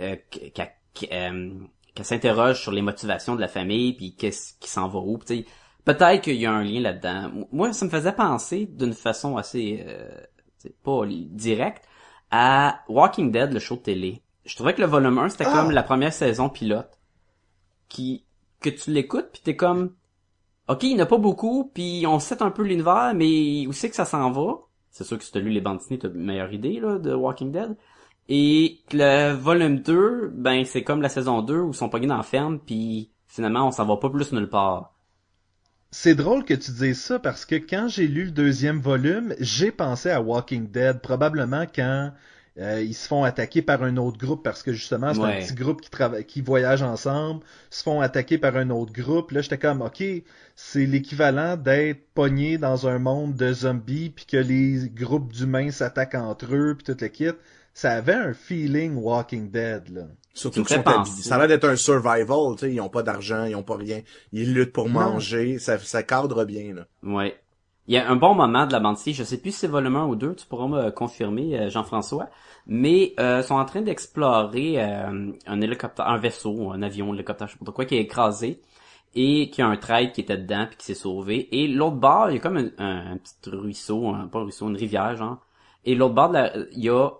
[0.00, 0.16] euh,
[0.54, 0.72] qu'elle
[1.12, 1.50] euh,
[1.94, 5.18] qu'elle s'interroge sur les motivations de la famille puis qu'est-ce qui s'en va où.
[5.84, 7.30] Peut-être qu'il y a un lien là-dedans.
[7.50, 10.08] Moi, ça me faisait penser d'une façon assez euh,
[10.58, 11.84] c'est pas directe
[12.30, 14.22] à Walking Dead, le show de télé.
[14.44, 15.52] Je trouvais que le volume 1, c'était Ah!
[15.52, 16.98] comme la première saison pilote
[17.88, 18.24] qui
[18.62, 19.92] que tu l'écoutes puis t'es comme
[20.68, 23.72] OK, il n'y en a pas beaucoup, puis on sait un peu l'univers, mais où
[23.72, 24.54] c'est que ça s'en va?
[24.90, 27.12] C'est sûr que si t'as lu les bandes dessinées, t'as une meilleure idée, là, de
[27.12, 27.76] Walking Dead.
[28.28, 32.22] Et le volume 2, ben, c'est comme la saison 2 où ils sont pognés dans
[32.22, 34.94] ferme, puis finalement, on s'en va pas plus nulle part.
[35.90, 39.72] C'est drôle que tu dises ça parce que quand j'ai lu le deuxième volume, j'ai
[39.72, 42.12] pensé à Walking Dead, probablement quand
[42.58, 45.38] euh, ils se font attaquer par un autre groupe parce que justement c'est Ouais.
[45.38, 49.30] un petit groupe qui travaille, qui voyage ensemble, se font attaquer par un autre groupe.
[49.30, 50.02] Là, j'étais comme ok,
[50.54, 56.14] c'est l'équivalent d'être pogné dans un monde de zombies puis que les groupes d'humains s'attaquent
[56.16, 57.30] entre eux puis tout le kit.
[57.74, 60.02] Ça avait un feeling Walking Dead là.
[60.34, 61.22] Surtout habillés.
[61.22, 63.76] Ça a l'air d'être un survival, tu sais, ils ont pas d'argent, ils ont pas
[63.76, 64.00] rien.
[64.32, 65.00] Ils luttent pour Non.
[65.12, 66.86] manger, ça, ça cadre bien, là.
[67.02, 67.34] Ouais.
[67.88, 69.96] Il y a un bon moment de la bande je sais plus si c'est volume
[69.96, 72.28] 1 ou 2, tu pourras me confirmer, euh, Jean-François,
[72.66, 77.48] mais euh, sont en train d'explorer euh, un hélicoptère, un vaisseau, un avion, un hélicoptère,
[77.48, 78.60] je sais pas quoi, qui est écrasé
[79.14, 81.48] et qui a un traître qui était dedans puis qui s'est sauvé.
[81.60, 84.68] Et l'autre bord, il y a comme un, un- petit ruisseau, un, pas un ruisseau,
[84.68, 85.38] une rivière, genre.
[85.84, 87.10] Et l'autre bord, de la- il y a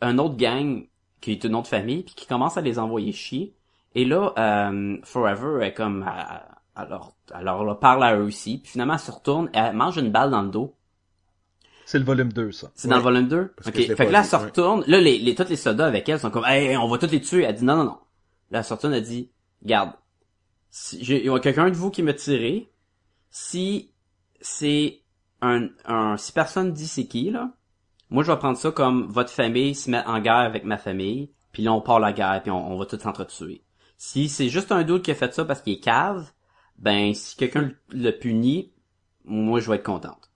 [0.00, 0.86] un autre gang
[1.20, 3.54] qui est une autre famille puis qui commence à les envoyer chier.
[3.94, 6.04] Et là, euh, Forever est comme...
[6.78, 8.58] alors, alors leur parle à eux aussi.
[8.58, 10.74] Puis finalement, elle se retourne, elle mange une balle dans le dos.
[11.84, 12.70] C'est le volume 2 ça.
[12.74, 13.48] C'est dans le volume 2?
[13.56, 13.74] Parce Ok.
[13.74, 14.44] Fait que là, elle se ouais.
[14.44, 14.84] retourne.
[14.86, 17.20] Là, les, les, tous les soldats avec elle sont comme, hey, on va tous les
[17.20, 17.42] tuer.
[17.42, 17.98] Elle dit, non, non, non.
[18.50, 19.30] Là, elle se retourne, elle dit,
[19.62, 19.92] garde,
[20.70, 22.70] si j'ai, il y a quelqu'un de vous qui m'a tiré.
[23.30, 23.90] Si
[24.40, 25.00] c'est
[25.40, 27.50] un, un, si personne dit c'est qui, là,
[28.10, 31.30] moi, je vais prendre ça comme votre famille se met en guerre avec ma famille,
[31.52, 33.62] puis là, on part la guerre, puis on, on va tous s'entretuer.
[33.96, 36.30] Si c'est juste un doute qui a fait ça parce qu'il est cave,
[36.78, 38.72] ben, si quelqu'un le punit,
[39.24, 40.30] moi, je vais être contente.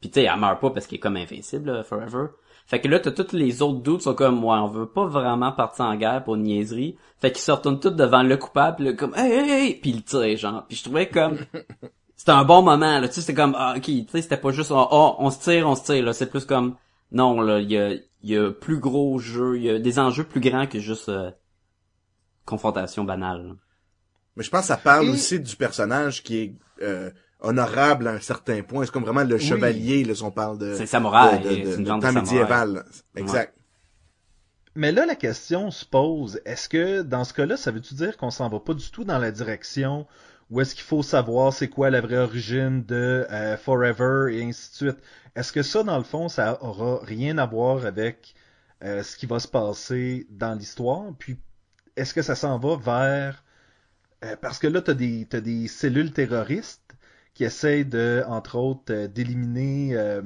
[0.00, 2.26] Puis tu sais, elle meurt pas parce qu'il est comme invincible, là, forever.
[2.66, 5.52] Fait que là, t'as tous les autres doutes sont comme, moi, on veut pas vraiment
[5.52, 6.98] partir en guerre pour une niaiserie.
[7.18, 9.96] Fait qu'ils se retournent tous devant le coupable, là, comme, hey, hey, hey, puis ils
[9.96, 10.66] le tirent, genre.
[10.66, 11.38] Puis je trouvais comme,
[12.16, 14.50] c'était un bon moment, là, tu sais, c'était comme, ah, ok, tu sais, c'était pas
[14.50, 16.76] juste, oh, oh, on se tire, on se tire, là, c'est plus comme,
[17.12, 19.98] non, là, il y a, il y a plus gros jeux, il y a des
[20.00, 21.30] enjeux plus grands que juste euh,
[22.44, 23.46] confrontation banale.
[23.46, 23.54] là.
[24.36, 28.12] Mais je pense que ça parle Et- aussi du personnage qui est euh, honorable à
[28.12, 28.84] un certain point.
[28.84, 30.74] C'est comme vraiment le chevalier, là, si on parle de...
[30.74, 32.84] C'est samouraï, de, de, de- c'est une de genre de temps médiéval.
[33.14, 33.54] Exact.
[34.74, 38.30] Mais là, la question se pose, est-ce que dans ce cas-là, ça veut-tu dire qu'on
[38.30, 40.06] s'en va pas du tout dans la direction
[40.50, 44.70] où est-ce qu'il faut savoir c'est quoi la vraie origine de euh, Forever et ainsi
[44.70, 44.98] de suite?
[45.34, 48.34] Est-ce que ça, dans le fond, ça aura rien à voir avec
[48.84, 51.06] euh, ce qui va se passer dans l'histoire?
[51.18, 51.38] Puis,
[51.96, 53.42] est-ce que ça s'en va vers...
[54.24, 56.94] euh, parce que là, t'as des, t'as des cellules terroristes
[57.34, 59.96] qui essayent de, entre autres, euh, d'éliminer...
[59.96, 60.22] euh,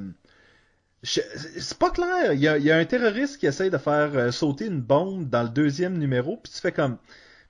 [1.03, 2.33] C'est pas clair.
[2.33, 4.81] Il y, a, il y a un terroriste qui essaye de faire euh, sauter une
[4.81, 6.97] bombe dans le deuxième numéro, puis tu fais comme.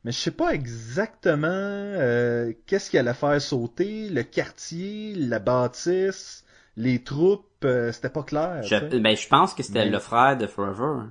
[0.04, 6.44] Mais je sais pas exactement euh, qu'est-ce qu'il allait faire sauter, le quartier, la bâtisse,
[6.78, 8.64] les troupes, euh, c'était pas clair.
[8.64, 11.04] Je, tu ben, je pense que c'était Mais- le frère de Forever.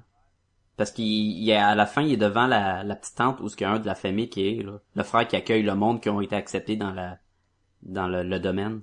[0.81, 3.51] Parce qu'il il est à la fin, il est devant la, la petite tente où
[3.51, 4.79] ce qu'il y a un de la famille qui est, là.
[4.95, 7.19] Le frère qui accueille le monde qui ont été acceptés dans la,
[7.83, 8.81] dans le, le domaine.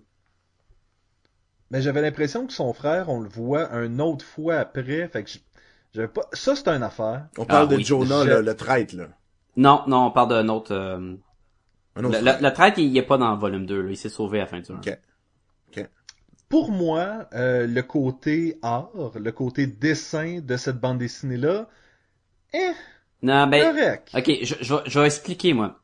[1.71, 5.31] Mais j'avais l'impression que son frère, on le voit un autre fois après, fait que
[5.91, 6.21] j'avais pas.
[6.33, 7.25] Ça c'est une affaire.
[7.39, 7.83] On parle Ah, de oui.
[7.83, 9.07] Jonah, Je- le, le traître, là.
[9.55, 11.15] Non, non, on parle d'un autre, euh,
[11.95, 13.89] Un autre le, le, traître, il, il est pas dans le volume 2, là.
[13.89, 14.75] Il s'est sauvé à la fin du 1.
[14.75, 15.89] Ok.
[16.47, 21.67] Pour moi, euh, le côté art, le côté dessin de cette bande dessinée là,
[22.53, 22.71] eh,
[23.21, 24.10] Non, ben, correct.
[24.15, 25.79] Ok, je, je, vais- je vais expliquer, moi.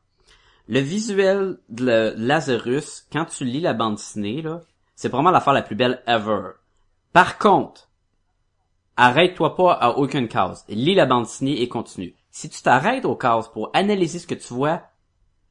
[0.68, 4.60] Le visuel de le- Lazarus, quand tu lis la bande dessinée, là,
[4.94, 6.50] c'est vraiment l'affaire la plus belle ever.
[7.12, 7.88] Par contre,
[8.96, 10.64] arrête-toi pas à aucune case.
[10.68, 12.14] Lis la bande dessinée et continue.
[12.30, 14.82] Si tu t'arrêtes aux cases pour analyser ce que tu vois,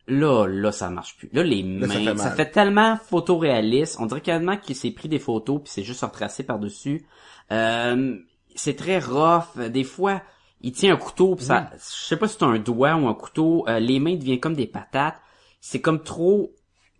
[0.07, 1.29] là, là, ça marche plus.
[1.33, 2.35] Là, les Là, mains, ça fait ça mal.
[2.35, 3.97] fait tellement photoréaliste.
[3.99, 7.05] On dirait carrément qu'il s'est pris des photos puis c'est juste retracé par-dessus.
[7.51, 8.17] Euh,
[8.55, 9.57] c'est très rough.
[9.57, 10.21] Des fois,
[10.63, 13.13] il tient un couteau pis ça, je sais pas si c'est un doigt ou un
[13.13, 15.19] couteau, euh, les mains deviennent comme des patates.
[15.61, 16.51] C'est comme trop,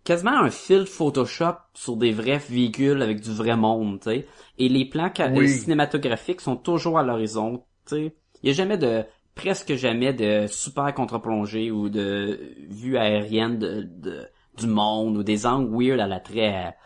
[0.04, 4.26] quasiment un fil Photoshop sur des vrais véhicules avec du vrai monde, tu sais.
[4.58, 5.44] Et les plans Oui.
[5.44, 8.14] euh, cinématographiques sont toujours à l'horizon, tu sais.
[8.42, 13.82] Il y a jamais de, presque jamais de super contre-plongée ou de vue aérienne de,
[13.82, 14.26] de-
[14.58, 16.76] du monde ou des angles weird à l'attrait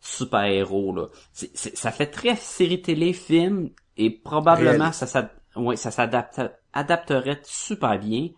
[0.00, 1.06] super héros là.
[1.32, 6.40] C'est- c'est- ça fait très série télé film et probablement ça s'ad- ouais, ça s'adapte
[6.72, 8.30] adapterait super bien.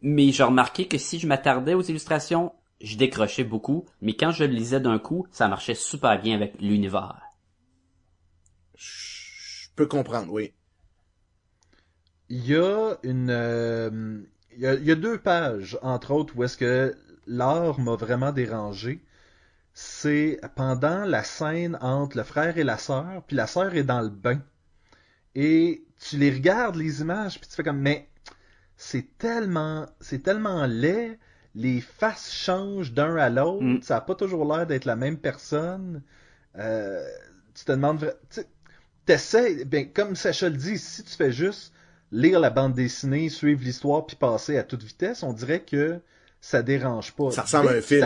[0.00, 4.44] Mais j'ai remarqué que si je m'attardais aux illustrations, je décrochais beaucoup, mais quand je
[4.44, 7.20] le lisais d'un coup, ça marchait super bien avec l'univers.
[8.74, 10.52] Je peux comprendre, oui.
[12.28, 14.20] Il y a une, euh,
[14.54, 17.96] il y a, il y a deux pages, entre autres, où est-ce que l'art m'a
[17.96, 19.04] vraiment dérangé.
[19.72, 24.00] C'est pendant la scène entre le frère et la sœur, puis la sœur est dans
[24.00, 24.40] le bain.
[25.34, 28.08] Et tu les regardes, les images, puis tu fais comme, mais
[28.76, 31.18] c'est tellement, c'est tellement laid,
[31.54, 33.82] les faces changent d'un à l'autre, Mm.
[33.82, 36.02] ça a pas toujours l'air d'être la même personne.
[36.56, 37.04] Euh,
[37.54, 38.46] tu te demandes, vra- tu sais,
[39.06, 41.72] t'essaies, ben, comme Sacha le dit, si tu fais juste
[42.12, 46.00] lire la bande dessinée, suivre l'histoire, puis passer à toute vitesse, on dirait que
[46.40, 47.30] ça dérange pas.
[47.32, 48.00] Ça ressemble à un film,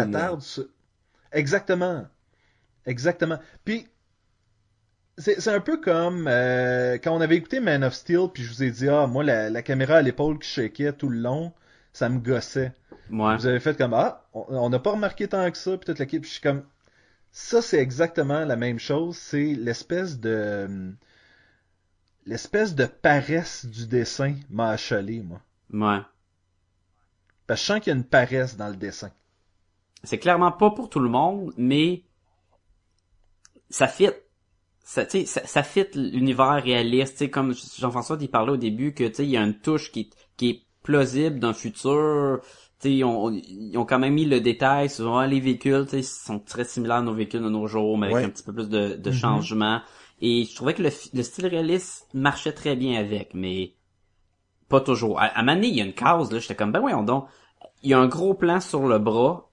[1.33, 2.07] Exactement.
[2.87, 3.38] Exactement.
[3.64, 3.87] Puis,
[5.18, 8.48] c'est c'est un peu comme euh, quand on avait écouté Man of Steel, puis je
[8.51, 11.53] vous ai dit, ah, moi, la, la caméra à l'épaule qui shakeait tout le long,
[11.92, 12.72] ça me gossait.
[13.11, 13.37] Ouais.
[13.37, 16.22] Vous avez fait comme, ah, on- n'a pas remarqué tant que ça, puis toute l'équipe,
[16.22, 16.64] puis je suis comme,
[17.31, 20.92] ça, c'est exactement la même chose, c'est l'espèce de,
[22.27, 25.40] l'espèce de paresse du dessin m'a achalé, moi.
[25.72, 26.03] Ouais.
[27.46, 29.11] Parce que je sens qu'il y a une paresse dans le dessin.
[30.05, 32.03] C'est clairement pas pour tout le monde, mais
[33.70, 34.11] ça fit.
[34.85, 39.37] Ça, ça, ça fit l'univers réaliste, comme Jean-François il parlait au début que il y
[39.37, 42.40] a une touche qui, qui est plausible d'un futur.
[42.81, 45.87] Tu sais, ils ont, ils ont quand même mis le détail sur ah, les véhicules,
[45.92, 48.25] ils sont très similaires à nos véhicules de nos jours, mais avec Ouais.
[48.25, 49.16] un petit peu plus de, de Mhm.
[49.16, 49.81] changement.
[50.21, 53.75] Et je trouvais que le, le style réaliste marchait très bien avec, mais
[54.68, 55.21] pas toujours.
[55.21, 57.03] À, à un moment donné, il y a une case, là, j'étais comme, ben voyons
[57.05, 57.27] donc.
[57.83, 59.51] Il y a un gros plan sur le bras,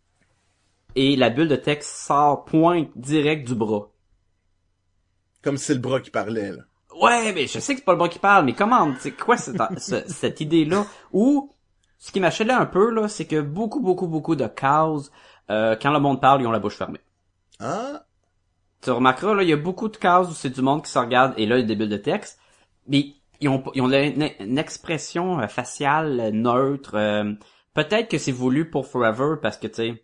[0.95, 3.89] et la bulle de texte sort pointe direct du bras.
[5.41, 6.63] Comme si c'est le bras qui parlait, là.
[7.01, 9.37] Ouais, mais je sais que c'est pas le bras qui parle, mais comment, c'est quoi
[9.37, 10.87] cette, ce- cette idée-là?
[11.13, 11.53] Ou,
[11.97, 15.11] ce qui m'achète un peu, là, c'est que beaucoup, beaucoup, beaucoup de cases,
[15.51, 16.99] euh, quand le monde parle, ils ont la bouche fermée.
[17.59, 18.05] Ah,
[18.81, 20.99] Tu remarqueras, là, il y a beaucoup de cases où c'est du monde qui se
[20.99, 22.39] regarde, et là, il y a des bulles de texte,
[22.87, 26.95] mais ils ont, ils ont une, une expression euh, faciale euh, neutre.
[26.95, 27.33] euh,
[27.73, 30.03] Peut-être que c'est voulu pour Forever, parce que, tu sais,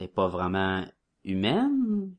[0.00, 0.84] elle est pas vraiment
[1.24, 2.12] humaine.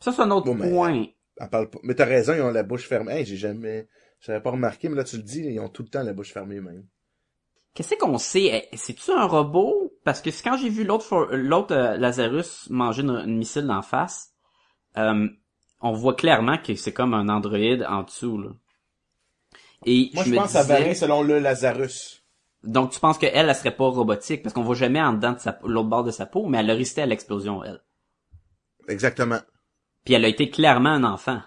[0.00, 1.06] Ça, c'est un autre Bon, point.
[1.38, 1.78] Elle parle pas.
[1.82, 3.12] Mais t'as raison, ils ont la bouche fermée.
[3.12, 3.88] Hey, j'ai jamais,
[4.20, 6.32] j'avais pas remarqué, mais là, tu le dis, ils ont tout le temps la bouche
[6.32, 6.84] fermée, même.
[7.74, 8.68] Qu'est-ce qu'on sait?
[8.72, 9.92] Eh, C'est-tu un robot?
[10.04, 13.82] Parce que quand j'ai vu l'autre for- l'autre euh, Lazarus manger une, une missile d'en
[13.82, 14.32] face,
[14.96, 15.28] euh,
[15.80, 18.50] on voit clairement que c'est comme un androïde en dessous, là.
[19.84, 22.22] Et Moi, je je me pense que ça disais- varie selon le Lazarus.
[22.64, 25.38] Donc tu penses qu'elle, elle serait pas robotique, parce qu'on voit jamais en dedans de
[25.38, 27.80] sa- l'autre bord de sa peau, mais elle a résisté à l'explosion, elle.
[28.88, 29.38] Exactement.
[30.06, 31.40] Puis elle a été clairement un enfant.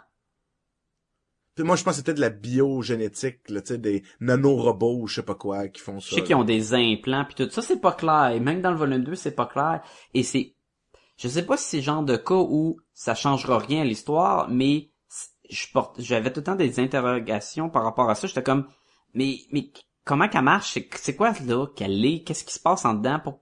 [1.56, 5.08] Puis moi, je pense que c'était de la biogénétique, là, tu sais, des nanorobots ou
[5.08, 6.10] je sais pas quoi qui font ça.
[6.12, 8.32] Je sais qu'ils ont des implants puis tout ça, c'est pas clair.
[8.34, 9.82] Et même dans le volume 2, c'est pas clair.
[10.14, 10.56] Et c'est,
[11.18, 14.50] je sais pas si c'est le genre de cas où ça changera rien à l'histoire,
[14.50, 14.92] mais
[15.50, 18.28] je porte, j'avais tout le temps des interrogations par rapport à ça.
[18.28, 18.68] J'étais comme,
[19.14, 19.72] mais, mais
[20.04, 20.74] comment qu'elle marche?
[20.74, 22.24] C'est, c'est quoi là qu'elle est?
[22.24, 23.42] Qu'est-ce qui se passe en dedans pour,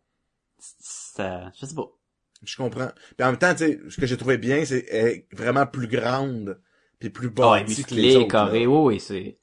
[0.59, 1.96] ça, je sais pas.
[2.43, 2.89] Je comprends.
[3.17, 5.65] Puis en même temps, tu sais, ce que j'ai trouvé bien, c'est elle est vraiment
[5.65, 6.59] plus grande
[6.99, 8.27] puis plus bâtie que les autres.
[8.27, 9.37] carré, oui, c'est,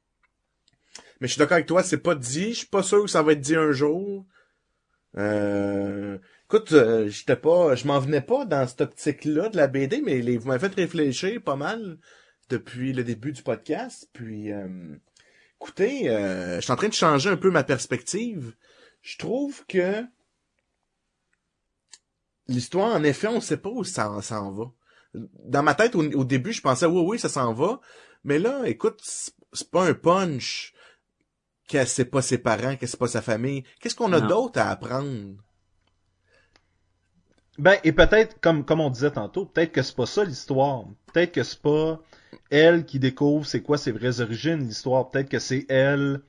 [1.21, 2.53] Mais je suis d'accord avec toi, c'est pas dit.
[2.53, 4.27] Je suis pas sûr que ça va être dit un jour.
[5.17, 6.19] Euh...
[6.47, 10.21] Écoute, euh, j'étais pas, je m'en venais pas dans cette optique-là de la BD, mais
[10.21, 11.99] les, vous m'avez fait réfléchir pas mal
[12.51, 14.09] depuis le début du podcast.
[14.13, 14.69] Puis, euh,
[15.59, 18.55] écoutez, euh, je suis en train de changer un peu ma perspective.
[19.01, 20.05] Je trouve que
[22.49, 24.65] l'histoire, en effet, on sait pas où ça s'en va.
[25.15, 27.81] Dans ma tête, au, au début, je pensais oui, oui, ça s'en va.
[28.25, 30.75] Mais là, écoute, c'est c'est pas un punch
[31.69, 33.65] qu'elle sait pas ses parents, qu'elle sait pas sa famille.
[33.81, 35.37] Qu'est-ce qu'on a d'autre à apprendre?
[37.57, 40.85] Ben, et peut-être, comme, comme on disait tantôt, peut-être que c'est pas ça l'histoire.
[41.13, 42.01] Peut-être que c'est pas
[42.51, 45.09] elle qui découvre c'est quoi ses vraies origines, l'histoire.
[45.09, 46.21] Peut-être que c'est elle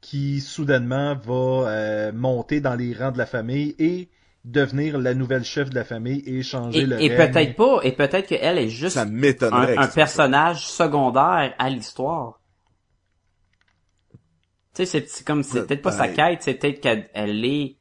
[0.00, 4.08] qui, soudainement, va euh, monter dans les rangs de la famille et
[4.50, 7.92] devenir la nouvelle chef de la famille et changer et, le et peut-être pas, et
[7.92, 9.06] peut-être qu'elle est juste Ça un,
[9.78, 12.40] un personnage secondaire à l'histoire.
[14.74, 16.16] Tu sais, c'est- comme, c'est peut-être pas sa Peut-être.
[16.16, 17.76] quête, c'est peut-être qu'elle elle est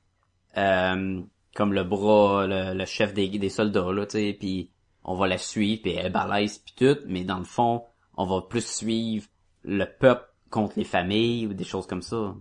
[0.58, 1.22] euh,
[1.56, 4.72] comme le bras, le, le chef des, des soldats, là, tu sais, puis
[5.04, 7.84] on va la suivre, puis elle balèze, puis tout, mais dans le fond,
[8.16, 9.28] on va plus suivre
[9.64, 12.34] le peuple contre les familles ou des choses comme ça.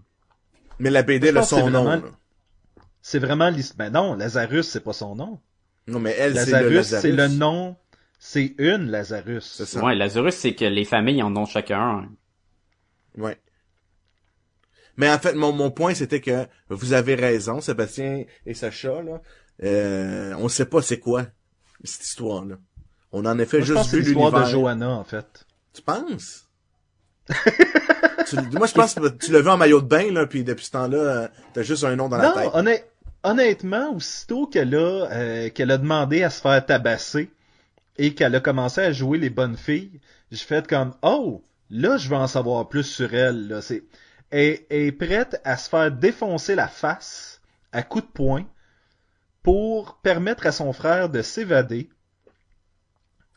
[0.79, 2.03] Mais la BD, que son nom.
[3.09, 3.77] C'est vraiment l'histoire.
[3.89, 5.39] Ben non, Lazarus, c'est pas son nom.
[5.87, 7.03] Non, mais elle, c'est le Lazarus, Lazarus.
[7.03, 7.77] c'est le nom.
[8.19, 9.45] C'est une Lazarus.
[9.45, 9.85] C'est ça.
[9.85, 12.09] Ouais, Lazarus, c'est que les familles en ont chacun un.
[13.17, 13.41] Ouais.
[14.97, 19.21] Mais en fait, mon, mon point, c'était que vous avez raison, Sébastien et Sacha, là.
[19.63, 21.27] Euh, on sait pas c'est quoi,
[21.85, 22.57] cette histoire-là.
[23.13, 24.51] On en a fait Moi, juste vu l'histoire de.
[24.51, 25.47] Johanna, en fait.
[25.73, 26.49] Tu penses?
[28.29, 30.65] Tu- moi, je pense que tu l'as vu en maillot de bain, là, puis depuis
[30.65, 32.51] ce temps-là, euh, t'as juste un nom dans la Non, tête.
[33.27, 37.31] Honnêtement, aussitôt qu'elle a, euh, qu'elle a demandé à se faire tabasser
[37.99, 42.09] et qu'elle a commencé à jouer les bonnes filles, j'ai fait comme, oh, là, je
[42.09, 43.61] veux en savoir plus sur elle, là.
[43.63, 43.85] C'est,
[44.31, 47.41] elle, elle est prête à se faire défoncer la face
[47.73, 48.45] à coups de poing
[49.43, 51.89] pour permettre à son frère de s'évader.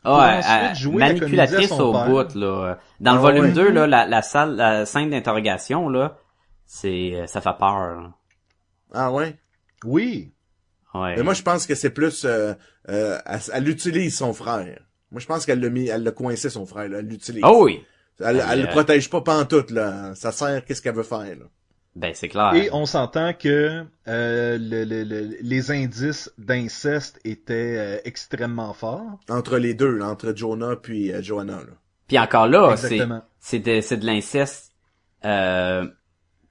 [0.04, 2.06] Ah, ensuite euh, manipulatrice au père.
[2.06, 2.78] bout, là.
[3.00, 3.52] Dans le Ah volume ouais.
[3.52, 6.16] 2, là, la, la salle, la scène d'interrogation, là,
[6.66, 8.00] c'est, euh, ça fait peur.
[8.00, 8.12] là.
[8.92, 9.36] Ah ouais?
[9.84, 10.32] Oui.
[10.94, 11.16] Ouais.
[11.16, 12.24] Mais moi, je pense que c'est plus...
[12.24, 12.52] Euh,
[12.88, 14.80] euh, elle, elle utilise son frère.
[15.12, 15.88] Moi, je pense qu'elle l'a mis...
[15.88, 16.98] Elle l'a coincé, son frère, là.
[16.98, 17.42] Elle l'utilise.
[17.44, 17.84] Oh oui.
[18.20, 20.14] Elle, Elle, elle le euh, protège pas pantoute, là.
[20.14, 21.46] Ça sert qu'est-ce qu'elle veut faire, là?
[21.96, 22.54] Ben, c'est clair.
[22.54, 29.18] Et on s'entend que euh, le- le- le- les indices d'inceste étaient euh, extrêmement forts.
[29.28, 31.72] Entre les deux, là, entre Jonah puis euh, Joanna, là.
[32.06, 33.00] Puis encore là, c'est,
[33.40, 34.72] c'est de, c'est de l'inceste,
[35.24, 35.86] euh,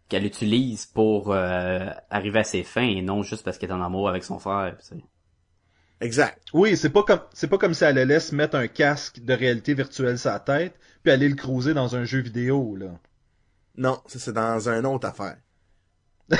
[0.10, 3.82] qu'elle utilise pour, euh, arriver à ses fins et non juste parce qu'elle est en
[3.82, 4.76] amour avec son frère.
[6.02, 6.42] Exact.
[6.54, 9.34] Oui, c'est pas comme c'est pas comme si elle allait se mettre un casque de
[9.34, 12.88] réalité virtuelle sur la tête puis aller le cruiser dans un jeu vidéo là.
[13.78, 15.38] Non, ça, c'est dans un autre affaire.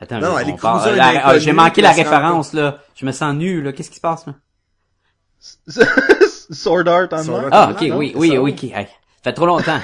[0.00, 2.78] Attends, Non, elle est ah, j'ai manqué la référence, là.
[2.94, 3.72] Je me sens nu, là.
[3.72, 4.34] Qu'est-ce qui se passe, là?
[6.50, 7.48] Sword Art Online.
[7.52, 8.74] Ah, ok, non, oui, oui, oui, ok.
[9.24, 9.80] Fait trop longtemps.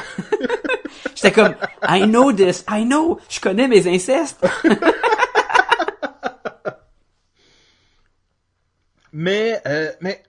[1.17, 4.47] J'étais comme, I know this, I know, je connais mes incestes.
[9.13, 10.23] Mais euh, mais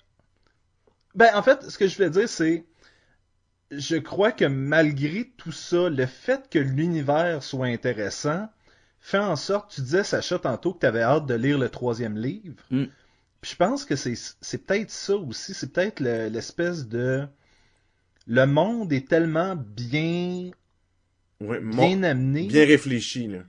[1.15, 2.65] Ben, en fait, ce que je voulais dire, c'est,
[3.71, 8.49] je crois que malgré tout ça, le fait que l'univers soit intéressant
[9.01, 12.17] fait en sorte, tu disais, Sacha, tantôt que tu avais hâte de lire le troisième
[12.17, 12.55] livre.
[12.71, 12.85] Mm.
[13.41, 17.27] Puis je pense que c'est, c'est peut-être ça aussi, c'est peut-être le- l'espèce de...
[18.27, 20.51] Le monde est tellement bien,
[21.39, 23.39] Ouais, bien amené bien réfléchi, là.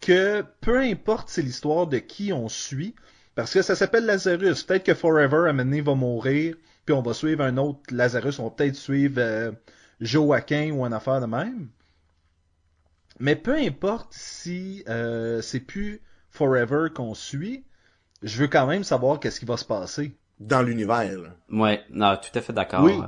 [0.00, 2.94] que peu importe c'est l'histoire de qui on suit,
[3.34, 4.62] parce que ça s'appelle Lazarus.
[4.62, 6.54] Peut-être que Forever, à va mourir,
[6.84, 8.38] puis on va suivre un autre Lazarus.
[8.38, 9.52] On va peut-être suivre euh,
[10.00, 11.68] Joaquin ou une affaire de même.
[13.18, 17.64] Mais peu importe si euh, c'est plus Forever qu'on suit,
[18.22, 20.12] je veux quand même savoir qu'est-ce qui va se passer.
[20.40, 21.36] Dans l'univers, là.
[21.50, 22.82] Ouais, non, tout à fait d'accord.
[22.82, 22.98] Oui.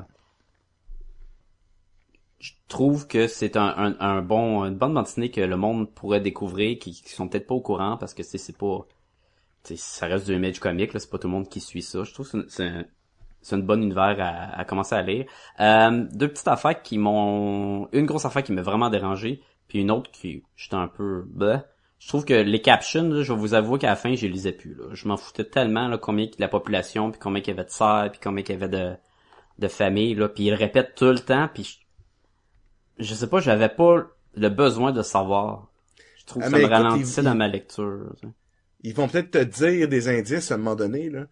[2.45, 5.91] Je trouve que c'est un, un, un bon, une bonne bande dessinée que le monde
[5.95, 8.87] pourrait découvrir, qui, qui sont peut-être pas au courant parce que c'est c'est pas,
[9.63, 12.05] ça reste du image comique là, c'est pas tout le monde qui suit ça.
[12.05, 12.85] Je trouve que c'est un,
[13.41, 15.25] c'est une bonne univers à, à commencer à lire.
[15.61, 19.91] Euh, deux petites affaires qui m'ont, une grosse affaire qui m'a vraiment dérangé, puis une
[19.91, 21.65] autre qui, j'étais un peu, bah.
[21.99, 24.33] Je trouve que les captions, là, je vais vous avouer qu'à la fin, je les
[24.33, 24.75] lisais plus.
[24.75, 24.85] Là.
[24.93, 27.71] Je m'en foutais tellement là, combien de la population, puis combien il y avait de
[27.71, 28.95] sœurs, puis combien il y avait de,
[29.61, 31.84] de familles, là, puis ils le répètent tout le temps, puis
[32.99, 35.69] je, sais pas, j'avais pas le besoin de savoir.
[36.19, 38.15] Je trouve Ah, que ça me ralentissait dans ma lecture.
[38.83, 41.27] Ils vont peut-être te dire des indices à un moment donné, là.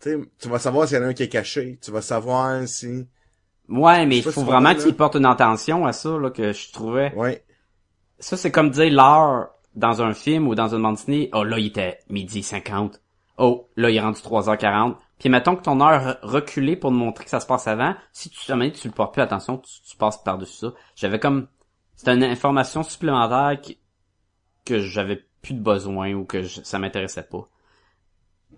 [0.00, 1.78] Tu vas savoir s'il y en a un qui est caché.
[1.80, 3.06] Tu vas savoir si...
[3.68, 4.96] Ouais, mais il faut si vraiment tu vois, qu'il là.
[4.98, 7.14] porte une attention à ça, là, que je trouvais.
[7.14, 7.44] Ouais.
[8.18, 11.30] Ça, c'est comme dire l'heure dans un film ou dans une bande dessinée.
[11.32, 13.00] Oh, là, il était midi 50.
[13.38, 14.96] Oh, là, il est rendu 3h40.
[15.22, 18.28] Puis mettons que ton heure reculée pour te montrer que ça se passe avant, si
[18.28, 20.74] tu te tu le portes plus attention, tu, tu passes par-dessus ça.
[20.96, 21.46] J'avais comme...
[21.94, 23.78] C'était une information supplémentaire qui-
[24.64, 27.48] que j'avais plus de besoin ou que je- ça m'intéressait pas.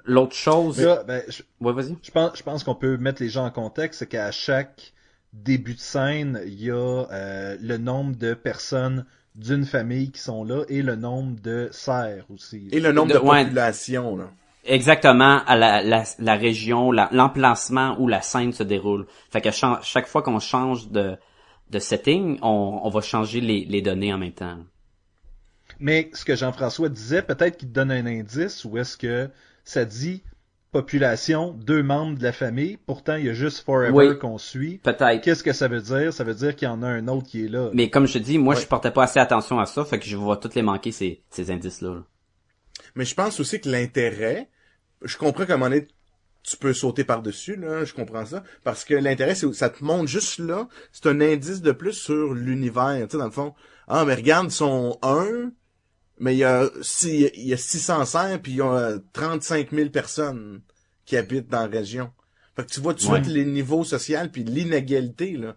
[0.07, 0.81] L'autre chose...
[0.81, 1.99] Là, ben, je, Ouais, vas-y.
[2.03, 4.95] je pense, je pense qu'on peut mettre les gens en contexte, c'est qu'à chaque
[5.35, 6.77] début de scène, il y a
[7.13, 9.05] euh, le nombre de personnes
[9.35, 12.69] d'une famille qui sont là et le nombre de serfs aussi.
[12.73, 13.43] Et le nombre De- de, ouais.
[13.45, 14.31] population, là.
[14.67, 19.07] Exactement à la, la, la région, la- l'emplacement où la scène se déroule.
[19.31, 21.17] Fait que cha- chaque fois qu'on change de,
[21.71, 24.59] de setting, on, on va changer les, les données en même temps.
[25.81, 29.29] Mais ce que Jean-François disait, peut-être qu'il te donne un indice ou est-ce que
[29.65, 30.23] ça dit
[30.73, 34.19] population, deux membres de la famille, pourtant il y a juste Forever Oui.
[34.19, 34.79] qu'on suit.
[34.79, 35.21] Peut-être.
[35.23, 36.13] Qu'est-ce que ça veut dire?
[36.13, 37.71] Ça veut dire qu'il y en a un autre qui est là.
[37.75, 38.61] Mais comme je te dis, moi Ouais.
[38.61, 41.23] je portais pas assez attention à ça, fait que je vois toutes les manquer ces,
[41.31, 41.91] ces indices-là.
[41.95, 42.03] là.
[42.97, 44.49] Mais je pense aussi que l'intérêt,
[45.05, 45.87] je comprends qu'à un moment donné,
[46.43, 48.43] tu peux sauter par-dessus, là, je comprends ça.
[48.65, 52.35] Parce que l'intérêt, c'est ça te montre juste là, c'est un indice de plus sur
[52.35, 53.55] l'univers, tu sais, dans le fond.
[53.89, 55.53] Ah, mais regarde, ils sont un,
[56.19, 59.71] mais il y a, si, il y a 600 serfs, puis il y a 35
[59.73, 60.61] 000 personnes
[61.07, 62.11] qui habitent dans la région.
[62.57, 63.23] Fait que tu vois tout de Ouais.
[63.23, 65.57] suite les niveaux sociaux, puis l'inégalité, là.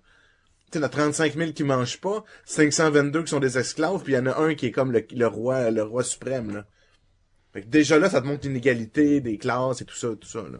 [0.71, 3.57] Tu sais, il y en a 35 000 qui mangent pas, 522 qui sont des
[3.57, 6.03] esclaves, puis il y en a un qui est comme le, le roi, le roi
[6.03, 6.65] suprême, là.
[7.53, 10.43] Fait que déjà là, ça te montre l'inégalité des classes et tout ça, tout ça,
[10.43, 10.59] là.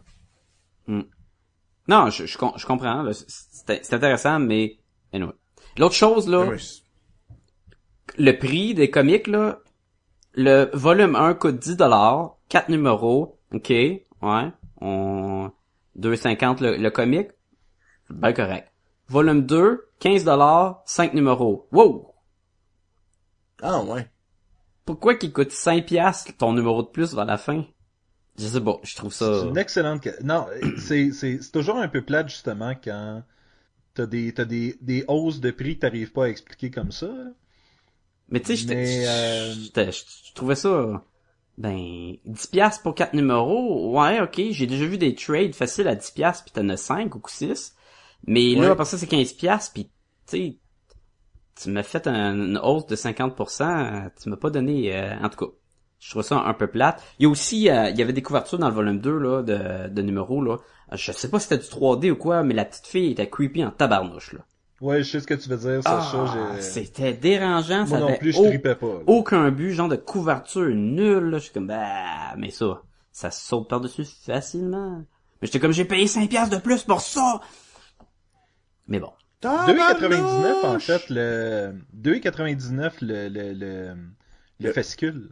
[1.90, 3.10] Non, je, je, je comprends.
[3.14, 4.80] C'est intéressant, mais
[5.14, 5.32] anyway.
[5.78, 6.84] L'autre chose là, c'est-
[8.18, 9.60] le prix des comics là,
[10.34, 15.52] le volume 1 coûte 10 dollars, 4 numéros, OK, ouais, on
[16.00, 17.30] 2.50 le, le comic,
[18.10, 18.72] ben correct.
[19.08, 21.68] Volume 2, 15 dollars, 5 numéros.
[21.72, 22.14] Wow!
[23.62, 24.08] Ah ouais.
[24.88, 27.64] Pourquoi qu'il coûte 5 piastres ton numéro de plus vers la fin?
[28.40, 29.42] Je sais pas, je trouve ça...
[29.42, 30.02] C'est une excellente.
[30.02, 30.48] que- Non,
[30.80, 33.24] c'est c'est c'est toujours un peu plate justement quand
[33.94, 37.08] t'as des t'as des des hausses de prix que t'arrives pas à expliquer comme ça.
[37.08, 37.32] là.
[38.30, 41.04] Mais tu sais, euh, je trouvais ça...
[41.58, 45.96] Ben, 10 piastres pour 4 numéros, ouais, ok, j'ai déjà vu des trades faciles à
[45.96, 47.74] 10 piastres pis t'en as 5 ou 6.
[48.28, 48.62] Mais Ouais.
[48.62, 49.92] là, après ça, c'est 15 piastres pis, tu
[50.28, 50.58] sais,
[51.62, 55.46] tu m'as fait un- une hausse de 50%, tu m'as pas donné, euh, en tout
[55.46, 55.52] cas,
[56.00, 57.02] je trouve ça un peu plate.
[57.20, 59.42] Il y a aussi, euh, il y avait des couvertures dans le volume 2, là,
[59.42, 60.58] de, de numéros, là.
[60.92, 63.28] Euh, Je sais pas si c'était du 3D ou quoi, mais la petite fille était
[63.30, 64.40] creepy en tabarnouche, là.
[64.80, 66.26] Ouais, je sais ce que tu veux dire, Sacha.
[66.28, 68.70] Ah, c'était dérangeant, Moi ça non avait plus, je au- pas.
[68.88, 69.00] là.
[69.08, 71.40] aucun but, genre de couverture nulle, là.
[71.40, 74.98] Je suis comme, bah, mais ça, ça saute par-dessus facilement.
[75.42, 77.42] Mais j'étais comme, j'ai payé 5 piastres de plus pour ça!
[78.88, 79.12] Mais bon.
[79.42, 83.96] 2,99 en fait le 2,99 le le le,
[84.60, 85.30] le Le- fascicule.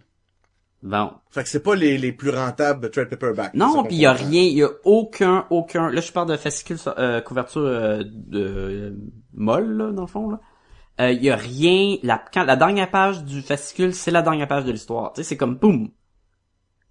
[0.84, 1.12] Bon.
[1.32, 3.54] Fait que c'est pas les, les plus rentables de trade paperback.
[3.56, 6.78] Non, qu'on pis y a rien, y a aucun, aucun, là je parle de fascicule,
[6.98, 8.92] euh, couverture euh, de euh,
[9.34, 10.40] molle, là, dans le fond, là.
[11.02, 14.66] Euh, y a rien, la, quand, la dernière page du fascicule, c'est la dernière page
[14.66, 15.14] de l'histoire.
[15.14, 15.90] Tu sais, c'est comme boum.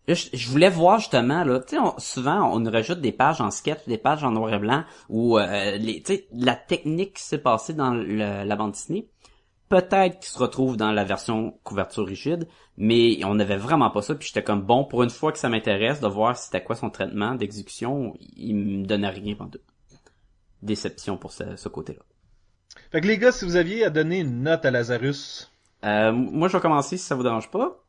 [0.07, 3.41] Là, je, je voulais voir justement là, tu sais, souvent on nous rajoute des pages
[3.41, 7.15] en sketch, des pages en noir et blanc, où euh, les, tu sais, la technique
[7.15, 9.09] qui s'est passée dans le- la bande dessinée,
[9.71, 12.47] peut-être qu'il se retrouve dans la version couverture rigide,
[12.77, 15.49] mais on n'avait vraiment pas ça, puis j'étais comme bon pour une fois que ça
[15.49, 19.59] m'intéresse de voir c'était quoi son traitement d'exécution, il me donnait rien pendant
[20.63, 22.01] Déception pour ce, ce côté-là.
[22.91, 25.51] Fait que les gars, si vous aviez à donner une note à Lazarus,
[25.85, 27.84] Euh, moi, je vais commencer si ça vous dérange pas.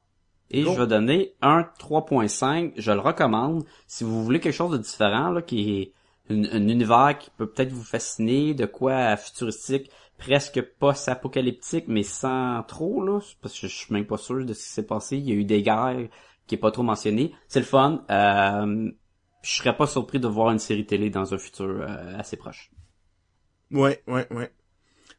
[0.51, 0.73] Et Go.
[0.73, 2.73] je vais donner un 3.5.
[2.77, 3.65] Je le recommande.
[3.87, 5.93] Si vous voulez quelque chose de différent, là, qui est
[6.29, 12.63] une- un univers qui peut peut-être vous fasciner, de quoi futuristique, presque post-apocalyptique, mais sans
[12.63, 15.17] trop, là, parce que je suis même pas sûr de ce qui s'est passé.
[15.17, 16.07] Il y a eu des guerres
[16.47, 17.33] qui est pas trop mentionné.
[17.47, 18.03] C'est le fun.
[18.09, 18.91] Euh,
[19.41, 22.71] je serais pas surpris de voir une série télé dans un futur euh, assez proche.
[23.71, 24.51] Ouais, ouais, ouais.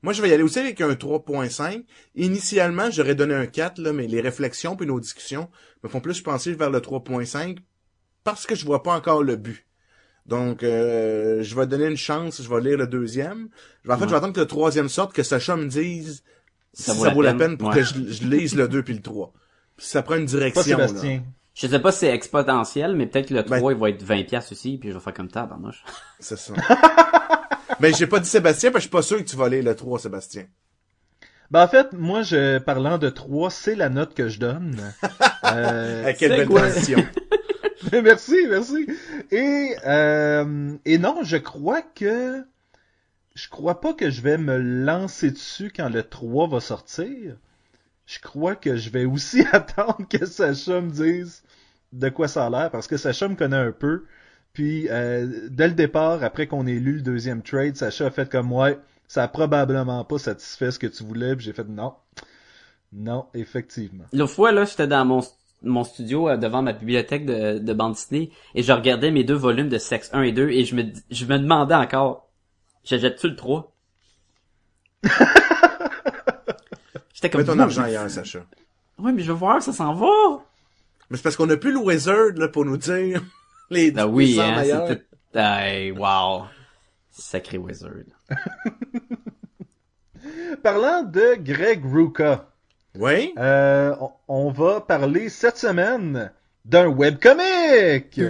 [0.03, 1.84] Moi, je vais y aller aussi avec un 3.5.
[2.14, 5.49] Initialement, j'aurais donné un 4, là, mais les réflexions puis nos discussions
[5.82, 7.59] me font plus penser vers le 3.5
[8.24, 9.66] parce que je vois pas encore le but.
[10.26, 13.49] Donc, euh, je vais donner une chance, je vais lire le deuxième.
[13.84, 14.09] Je vais- En fait, Ouais.
[14.09, 16.24] je vais attendre que le troisième sorte, que Sacha me dise
[16.72, 17.76] si Ça ça vaut vaut, la la peine, peine pour ouais.
[17.76, 19.32] que je, je lise le 2 puis le 3.
[19.76, 20.78] Puis ça prend une pas direction.
[20.78, 20.86] là.
[21.55, 24.03] Je sais pas si c'est exponentiel, mais peut-être que le Ben- 3, il va être
[24.03, 25.82] 20 pièces aussi, puis je vais faire comme tabarnouche.
[26.20, 26.53] C'est ça.
[27.80, 29.64] Mais j'ai pas dit Sébastien, parce que je suis pas sûr que tu vas lire
[29.64, 30.46] le 3, Sébastien.
[31.50, 34.92] Ben en fait, moi, je parlant de 3, c'est la note que je donne.
[35.44, 36.62] Euh, quelle belle quoi?
[36.62, 36.98] transition.
[37.92, 38.84] merci, merci.
[39.30, 42.44] Et euh, et non, je crois que
[43.36, 47.36] je crois pas que je vais me lancer dessus quand le 3 va sortir.
[48.06, 51.44] Je crois que je vais aussi attendre que Sacha me dise
[51.92, 54.04] de quoi ça a l'air parce que Sacha me connaît un peu.
[54.57, 58.26] Puis euh, dès le départ, après qu'on ait lu le deuxième trade, Sacha a fait
[58.30, 61.36] comme ouais, ça a probablement pas satisfait ce que tu voulais.
[61.36, 61.92] Puis j'ai fait non,
[62.90, 64.04] non, effectivement.
[64.14, 65.20] L'autre fois, là, j'étais dans mon,
[65.62, 69.34] mon studio euh, devant ma bibliothèque de, de bande dessinée et je regardais mes deux
[69.34, 72.30] volumes de sexe 1 et 2 et je me, je me demandais encore,
[72.82, 73.74] j'achète-tu le 3?
[77.12, 78.38] J'étais comme, Mets ton argent mais- ailleurs, Sacha.
[78.98, 80.07] Ouais, mais je veux voir, ça s'en va!
[81.11, 83.22] Mais c'est parce qu'on a plus le Wizard, là, pour nous dire
[83.70, 85.90] les Ah oui, 800 hein, c'était...
[85.92, 86.44] Wow!
[87.10, 87.90] Sacré wizard.
[90.62, 92.46] Parlant de Greg Ruka.
[92.98, 93.34] Oui?
[93.38, 96.32] Euh, on, on va parler cette semaine
[96.64, 98.14] d'un webcomic.
[98.14, 98.24] C'est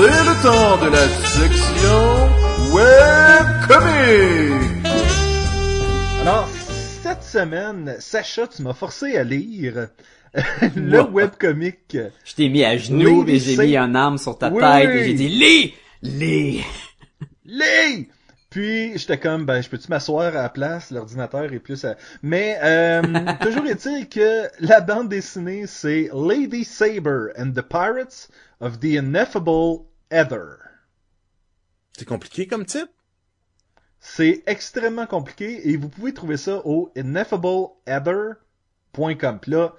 [0.00, 2.30] le temps de la section
[2.74, 4.86] webcomic.
[6.22, 6.48] Alors,
[7.02, 9.88] cette semaine, Sacha, tu m'as forcé à lire
[10.76, 11.10] le Wow.
[11.10, 11.96] webcomic.
[12.24, 14.94] Je t'ai mis à genoux et j'ai mis un arme sur ta Oui, tête oui.
[15.00, 15.74] et j'ai dit, lis!
[16.02, 16.64] Lis!
[17.44, 18.08] Lis!
[18.50, 21.96] Puis j'étais comme ben je peux-tu m'asseoir à la place, l'ordinateur est plus à...
[22.22, 23.00] mais euh,
[23.40, 28.28] toujours est-il que la bande dessinée c'est Lady Saber and the Pirates
[28.60, 30.58] of the Ineffable Heather.
[31.96, 32.90] C'est compliqué comme titre?
[34.00, 39.38] C'est extrêmement compliqué et vous pouvez trouver ça au ineffableheather.com.
[39.40, 39.72] Puis là,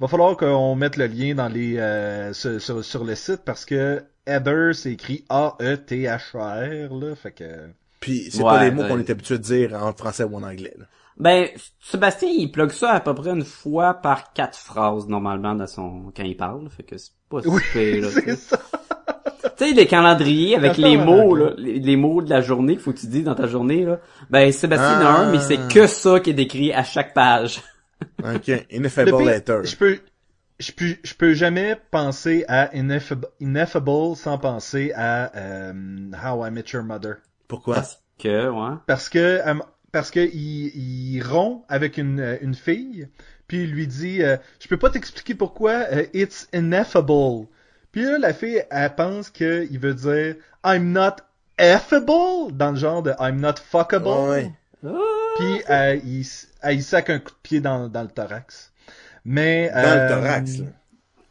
[0.00, 3.64] va falloir qu'on mette le lien dans les euh, sur, sur, sur le site parce
[3.64, 7.44] que Heather c'est écrit A E T H R là, fait que
[8.00, 10.42] Puis c'est Ouais, pas les mots qu'on est habitué de dire en français ou en
[10.42, 10.74] anglais.
[10.78, 10.84] Là.
[11.18, 11.48] Ben,
[11.80, 16.12] Sébastien, il plug ça à peu près une fois par quatre phrases, normalement, dans son,
[16.16, 16.68] quand il parle.
[16.70, 18.36] Fait que c'est pas oui, pire, là, tu c'est sais.
[18.36, 18.58] ça.
[19.56, 22.82] Tu sais, les calendriers avec les mots, là, les, les mots de la journée qu'il
[22.82, 23.98] faut que tu dis dans ta journée, là.
[24.30, 25.20] Ben, Sébastien en a Ah.
[25.22, 27.62] un, mais c'est que ça qui est décrit à chaque page.
[28.22, 28.66] OK.
[28.70, 29.60] Ineffable Letter.
[29.64, 29.98] Je peux
[30.58, 35.72] je peux je peux jamais penser à Ineffable, Ineffable sans penser à euh,
[36.24, 37.16] How I Met Your Mother.
[37.46, 37.76] Pourquoi?
[37.76, 38.76] Parce que, ouais.
[38.86, 39.54] Parce que euh,
[39.92, 43.08] parce que il, il rompt avec une, euh, une fille,
[43.46, 47.46] puis il lui dit euh, je peux pas t'expliquer pourquoi euh, it's ineffable.
[47.92, 51.16] Puis là la fille elle pense que il veut dire I'm not
[51.58, 54.28] effable dans le genre de I'm not fuckable.
[54.30, 54.52] Ouais.
[55.38, 56.26] Puis euh, il,
[56.72, 58.72] il sac un coup de pied dans, dans le thorax.
[59.24, 60.64] Mais Dans euh, le thorax, là.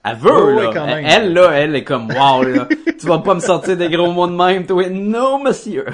[0.05, 0.70] Elle veut, ouais, là.
[0.74, 1.05] quand même.
[1.05, 2.68] Elle, là, elle est comme, wow, là.
[2.99, 4.88] tu vas pas me sortir des gros mots de même, toi.
[4.89, 5.86] Non, monsieur.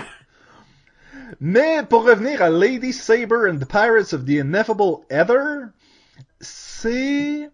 [1.39, 5.69] Mais pour revenir à Lady Saber and the Pirates of the Ineffable Heather,
[6.39, 7.49] c'est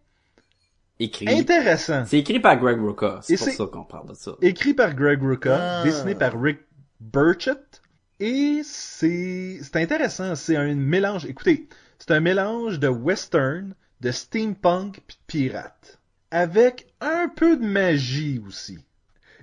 [1.00, 1.30] Écrit.
[1.30, 2.04] intéressant.
[2.06, 3.20] C'est écrit par Greg Rucka.
[3.22, 4.32] C'est pour ça qu'on parle de ça.
[4.42, 5.84] Écrit par Greg Rucka, Ah.
[5.84, 6.60] dessiné par Rick
[7.00, 7.79] Burchett.
[8.20, 10.36] Et c'est c'est intéressant.
[10.36, 11.26] C'est un mélange.
[11.26, 11.68] Écoutez,
[12.00, 16.00] c'est un mélange de western, de steampunk puis de pirate,
[16.32, 18.80] avec un peu de magie aussi.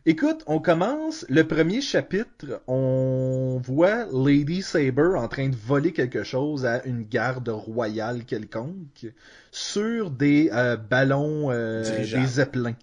[0.08, 6.22] Écoute, on commence le premier chapitre, on voit Lady Saber en train de voler quelque
[6.22, 9.06] chose à une garde royale quelconque
[9.50, 12.76] sur des euh, ballons, euh, des zeppelins.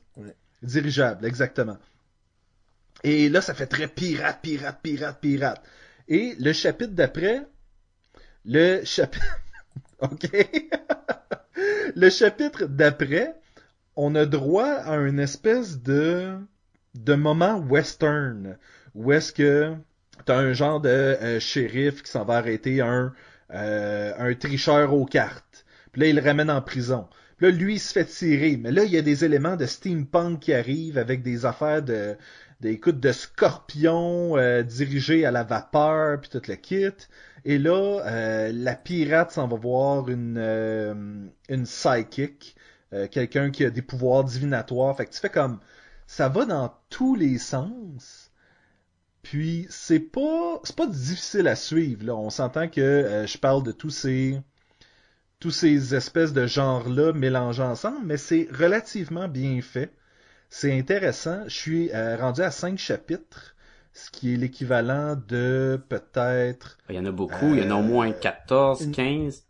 [0.64, 1.78] Dirigeables, exactement.
[3.04, 5.64] Et là, ça fait très pirate, pirate, pirate, pirate.
[6.08, 7.46] Et le chapitre d'après,
[8.46, 9.26] le chapitre...
[11.96, 13.36] le chapitre d'après,
[13.96, 16.38] on a droit à une espèce de
[16.96, 18.58] de moment western
[18.94, 19.74] où est-ce que
[20.26, 23.14] t'as un genre de euh, shérif qui s'en va arrêter un
[23.54, 25.66] euh, un tricheur aux cartes.
[25.92, 27.08] Puis là, il le ramène en prison.
[27.38, 28.58] Puis là, lui, il se fait tirer.
[28.58, 32.16] Mais là, il y a des éléments de steampunk qui arrivent avec des affaires de,
[32.64, 36.88] de écoute, de scorpions euh, dirigés à la vapeur, puis tout le kit.
[37.46, 40.94] Et là, euh, la pirate s'en va voir une, euh,
[41.50, 42.56] une psychic,
[42.94, 44.96] euh, quelqu'un qui a des pouvoirs divinatoires.
[44.96, 45.60] Fait que tu fais comme,
[46.08, 48.32] ça va dans tous les sens.
[49.24, 52.16] Puis c'est pas c'est pas difficile à suivre là.
[52.16, 54.40] On s'entend que euh, je parle de tous ces
[55.40, 59.92] tous ces espèces de genres là mélangés ensemble, mais c'est relativement bien fait.
[60.56, 61.42] C'est intéressant.
[61.48, 63.56] Je suis euh, rendu à cinq chapitres,
[63.92, 67.80] ce qui est l'équivalent de peut-être Il y en a beaucoup, il y en a
[67.80, 69.48] au moins 14, une- 15.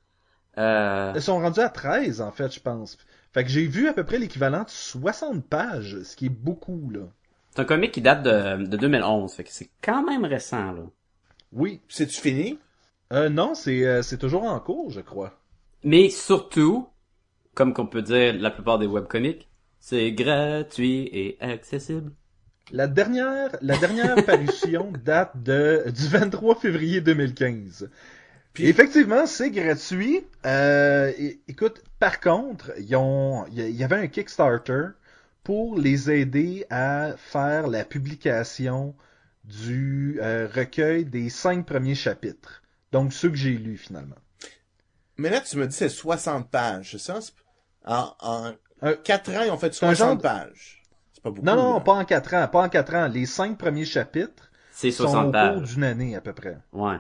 [0.58, 2.98] Euh, Ils sont rendus à 13 en fait, je pense.
[3.34, 6.90] Fait que j'ai vu à peu près l'équivalent de 60 pages, ce qui est beaucoup
[6.90, 7.02] là.
[7.52, 10.84] c'est un comic qui date de, de 2011, fait que c'est quand même récent, là.
[11.52, 11.82] Oui.
[11.90, 12.60] C'est-tu fini?
[13.12, 15.38] Euh, non, c'est euh, c'est toujours en cours, je crois.
[15.84, 16.88] Mais surtout,
[17.56, 19.50] comme qu'on peut dire la plupart des webcomics,
[19.86, 22.14] c'est gratuit et accessible.
[22.72, 27.90] La dernière, la dernière parution date de, du 23 février 2015.
[28.54, 30.26] Puis- Effectivement, c'est gratuit.
[30.46, 31.12] Euh,
[31.50, 34.92] écoute, par contre, ils ont, il y avait un Kickstarter
[35.44, 38.96] pour les aider à faire la publication
[39.44, 42.64] du euh, recueil des cinq premiers chapitres.
[42.94, 44.16] Donc ceux que j'ai lus finalement.
[45.18, 47.20] Mais là, tu me dis c'est 60 pages, c'est ça?
[47.86, 48.54] En, en
[48.84, 50.84] Euh, 4 ans, ils ont fait c'est un 60 genre de- pages.
[51.14, 51.46] C'est pas beaucoup.
[51.46, 51.80] Non, non, là.
[51.82, 53.08] pas en quatre ans, pas en quatre ans.
[53.08, 55.74] Les cinq premiers chapitres C'est sont au 60 cours pages.
[55.74, 56.58] d'une année à peu près.
[56.74, 56.96] Ouais.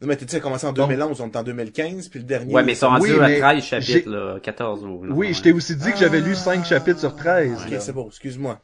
[0.00, 2.54] Non, mais tu sais, commencé en Donc- 2011, on est en 2015, puis le dernier...
[2.54, 5.02] Ouais, mais ils sont rendus Oui, à mais 13 j'ai- chapitres, là, 14 ou...
[5.10, 7.64] Oui, je t'ai aussi dit que j'avais lu 5 chapitres sur 13.
[7.66, 8.60] Ok, c'est bon, excuse-moi.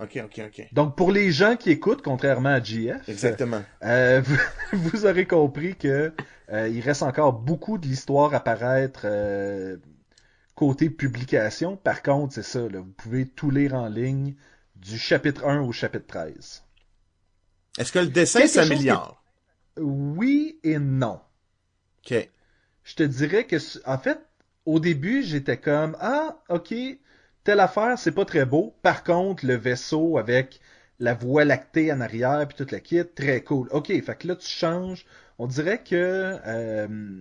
[0.00, 0.66] Ok, ok, ok.
[0.72, 3.60] Donc pour les gens qui écoutent, contrairement à JF, Exactement.
[3.84, 4.22] euh,
[4.72, 6.12] vous, vous aurez compris que
[6.52, 9.76] euh, il reste encore beaucoup de l'histoire à paraître euh,
[10.58, 11.76] côté publication.
[11.76, 14.34] Par contre, c'est ça, là, vous pouvez tout lire en ligne
[14.74, 16.64] du chapitre 1 au chapitre 13.
[17.78, 19.22] Est-ce que le dessin s'améliore?
[19.76, 21.20] Oui et non.
[22.00, 22.28] Ok.
[22.82, 23.56] Je te dirais que,
[23.88, 24.18] en fait,
[24.66, 26.74] au début, j'étais comme, ah, ok,
[27.44, 28.74] telle affaire, c'est pas très beau.
[28.82, 30.58] Par contre, le vaisseau avec
[30.98, 33.68] la voie lactée en arrière puis toute la kit, très cool.
[33.70, 35.06] Ok, fait que là, tu changes.
[35.38, 37.20] On dirait que euh,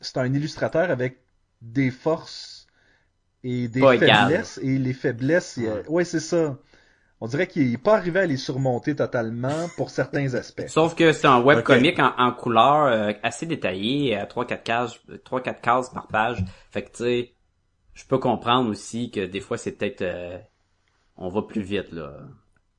[0.00, 1.18] c'est un illustrateur avec
[1.60, 2.57] des forces
[3.44, 4.58] et des Pas faiblesses.
[4.62, 5.86] Et les faiblesses, Ouais.
[5.88, 6.58] ouais, c'est ça.
[7.20, 10.68] On dirait qu'il est pas arrivé à les surmonter totalement pour certains aspects.
[10.68, 15.60] Sauf que c'est un webcomic en, en couleur euh, assez détaillé, à 3-4 cases, 3-4
[15.60, 16.44] cases par page.
[16.70, 17.32] Fait que tu sais,
[17.94, 20.38] je peux comprendre aussi que des fois c'est peut-être euh,
[21.16, 22.18] on va plus vite là.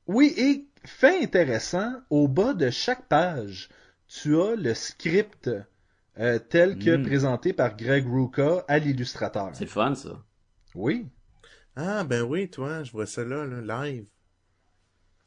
[0.06, 3.68] Oui, et fait intéressant, au bas de chaque page,
[4.08, 5.50] tu as le script
[6.18, 7.02] euh, tel que Mm.
[7.02, 9.50] présenté par Greg Rucka à l'illustrateur.
[9.52, 10.18] C'est le fun ça.
[10.74, 11.06] Oui.
[11.76, 14.04] Ah, ben oui, toi, je vois ça là, là live.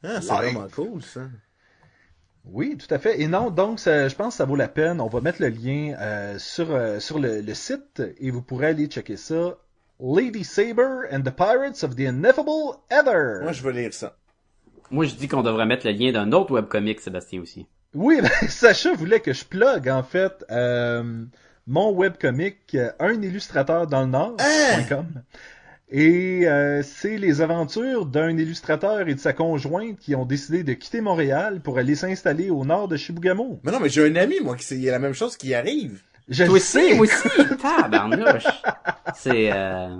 [0.02, 1.22] Ah, c'est vraiment cool, ça.
[2.44, 3.20] Oui, tout à fait.
[3.22, 5.00] Et non, donc ça- je pense que ça vaut la peine.
[5.00, 8.66] On va mettre le lien euh, sur, euh, sur le, le site et vous pourrez
[8.68, 9.56] aller checker ça.
[9.98, 13.40] Lady Saber and the Pirates of the Ineffable Heather.
[13.42, 14.16] Moi, je veux lire ça.
[14.90, 17.66] Moi je dis qu'on devrait mettre le lien d'un autre webcomic, Sébastien aussi.
[17.94, 21.24] Oui, ben, Sacha voulait que je plug en fait euh,
[21.66, 25.06] mon webcomic euh, un illustrateur dans le Nord.com.
[25.90, 30.72] Et euh, c'est les aventures d'un illustrateur et de sa conjointe qui ont décidé de
[30.72, 33.60] quitter Montréal pour aller s'installer au nord de Chibougamau.
[33.62, 35.36] Mais non, mais j'ai un ami, moi, qui c'est, il y a la même chose
[35.36, 36.00] qui arrive.
[36.28, 36.94] Je Toi aussi, sais.
[36.94, 37.28] moi aussi,
[37.62, 38.64] tabarnouche.
[39.14, 39.96] C'est euh...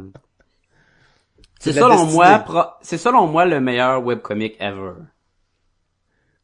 [1.61, 2.13] C'est C'est selon destinée.
[2.13, 4.93] moi, pro- c'est selon moi le meilleur webcomic ever.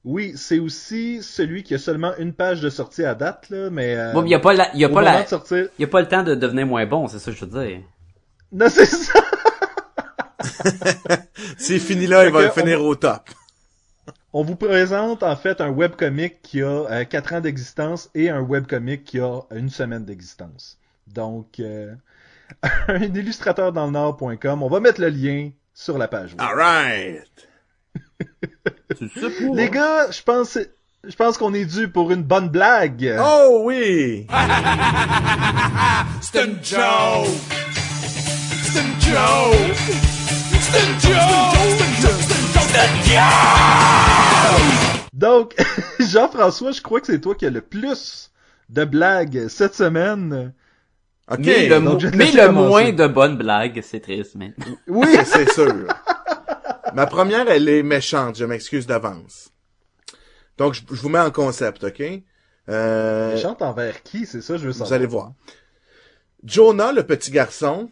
[0.04, 3.96] Oui, c'est aussi celui qui a seulement une page de sortie à date, là, mais...
[3.96, 5.68] euh, Bon, il y a pas la, il y a pas la, de sortir...
[5.78, 7.66] il y a pas le temps de devenir moins bon, c'est ça que je veux
[7.66, 7.80] dire.
[8.52, 9.20] Non, c'est ça!
[11.58, 13.28] C'est fini là, il va finir au top.
[14.32, 19.04] On vous présente en fait un webcomic qui a 4 ans d'existence et un webcomic
[19.04, 20.78] qui a une semaine d'existence.
[21.06, 21.92] Donc, euh,
[22.88, 24.62] un illustrateur dans le Nord.com.
[24.62, 26.30] On va mettre le lien sur la page.
[26.32, 26.40] web.
[26.40, 27.48] Alright.
[29.54, 30.58] Les gars, je pense,
[31.04, 33.16] je pense qu'on est dû pour une bonne blague.
[33.20, 34.26] Oh oui!
[36.20, 37.28] C'est une joke!
[38.62, 39.76] C'est une joke!
[40.60, 41.80] C'est une joke!
[42.60, 44.30] C'est une joke!
[45.12, 45.54] Donc,
[46.00, 48.30] Jean-François, je crois que c'est toi qui as le plus
[48.70, 50.52] de blagues cette semaine.
[51.30, 54.54] Ok, Mais le, donc je mais moins de bonnes blagues, c'est triste, mais.
[54.88, 55.06] Oui!
[55.12, 55.86] c'est- c'est sûr.
[56.94, 59.50] Ma première, elle est méchante, je m'excuse d'avance.
[60.58, 62.02] Donc, je, je vous mets en concept, ok?
[62.68, 64.88] Euh, Chante envers qui, c'est ça, je veux savoir.
[64.88, 65.32] vous allez voir.
[66.44, 67.90] Jonah, le petit garçon,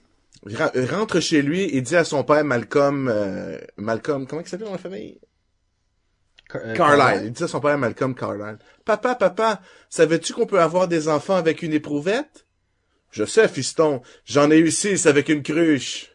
[0.91, 4.73] rentre chez lui et dit à son père Malcolm, euh, Malcolm, comment il s'appelle dans
[4.73, 5.19] la famille?
[6.51, 7.27] Car- euh, Carlyle?
[7.27, 8.59] Il dit à son père Malcolm Carlyle.
[8.85, 12.47] Papa, papa, savais-tu qu'on peut avoir des enfants avec une éprouvette?
[13.11, 14.03] Je sais, fiston.
[14.25, 16.13] J'en ai eu six avec une cruche.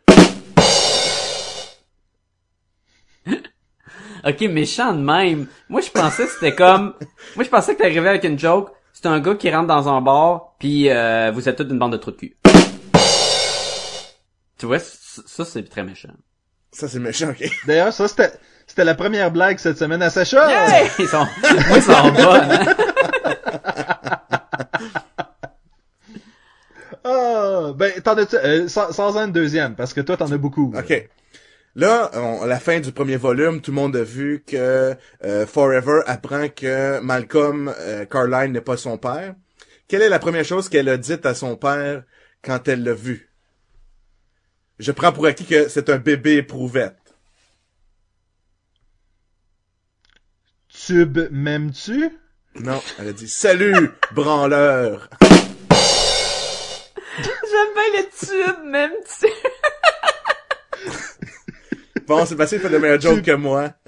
[4.26, 5.48] Ok, méchant de même.
[5.68, 6.94] Moi, je pensais que c'était comme...
[7.36, 8.72] Moi, je pensais que t'arrivais avec une joke.
[8.94, 11.92] C'est un gars qui rentre dans un bar, puis euh, vous êtes tous une bande
[11.92, 12.38] de trous de cul.
[14.58, 16.14] Tu vois, ça, c'est très méchant.
[16.72, 17.44] Ça, c'est méchant, ok?
[17.68, 18.32] D'ailleurs, ça, c'était,
[18.66, 20.48] c'était la première blague cette semaine à Sacha.
[20.50, 20.90] Hey!
[21.00, 21.28] Ils sont...
[21.68, 22.76] Moi, ils sont bonnes, hein?
[27.04, 30.74] Ah, ben, t'en as, euh, sans, sans un deuxième, parce que toi, t'en as beaucoup.
[30.78, 31.10] OK.
[31.76, 35.48] Là, on- à la fin du premier volume, tout le monde a vu que euh,
[35.48, 39.34] Forever apprend que Malcolm euh, Carline n'est pas son père.
[39.88, 42.04] Quelle est la première chose qu'elle a dite à son père
[42.44, 43.30] quand elle l'a vu?
[44.80, 46.98] Je prends pour acquis que c'est un bébé éprouvette.
[50.70, 52.10] Tube m'aimes-tu?
[52.56, 55.10] Non, elle a dit «Salut, branleur!
[57.18, 59.34] J'aime bien les tubes, même, tu sais.»
[62.14, 63.70] Bon, c'est facile de meilleurs jokes que moi.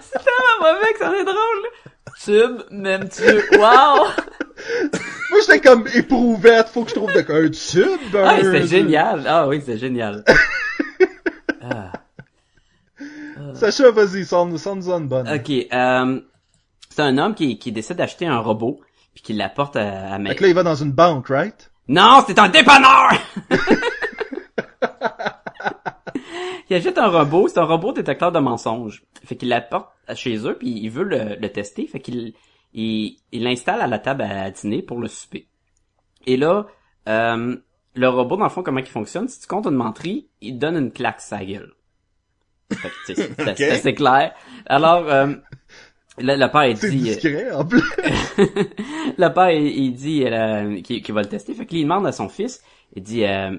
[0.00, 1.68] C'est tellement mauvais que ça est drôle, là.
[2.24, 3.22] Tube, même tu.
[3.58, 4.06] Wow!
[5.30, 8.14] Moi, j'étais comme éprouvette, faut que je trouve de un tube.
[8.14, 9.24] Ah, un- c'était génial.
[9.26, 10.24] Ah oui, c'était génial.
[11.66, 11.92] Ah.
[13.54, 15.26] Sacha, vas-y, sors-nous, une bonne.
[15.26, 16.20] Ok, euh,
[16.90, 18.80] c'est un homme qui, qui décide d'acheter un robot,
[19.14, 21.70] puis qui l'apporte à, à Fait que là, il va dans une banque, right?
[21.88, 23.12] Non, c'est un dépanneur!
[26.70, 29.04] il achète un robot, c'est un robot détecteur de mensonges.
[29.24, 32.34] Fait qu'il l'apporte chez eux, puis il veut le, le tester, fait qu'il
[32.74, 35.46] il l'installe à la table à dîner pour le souper.
[36.26, 36.66] Et là,
[37.08, 37.56] euh,
[37.94, 40.76] le robot, dans le fond, comment il fonctionne, si tu comptes une menterie, il donne
[40.76, 41.72] une claque sa gueule.
[42.72, 43.54] Fait que, tu sais, c'est Ok.
[43.56, 44.34] c'est assez clair.
[44.66, 45.34] Alors, euh,
[46.18, 47.02] le, le père, il dit...
[47.02, 47.82] discret, en plus.
[48.36, 51.54] le père, il, il dit euh, qu'il qu'il va le tester.
[51.54, 52.62] Fait qu'il demande à son fils,
[52.96, 53.56] il dit, euh,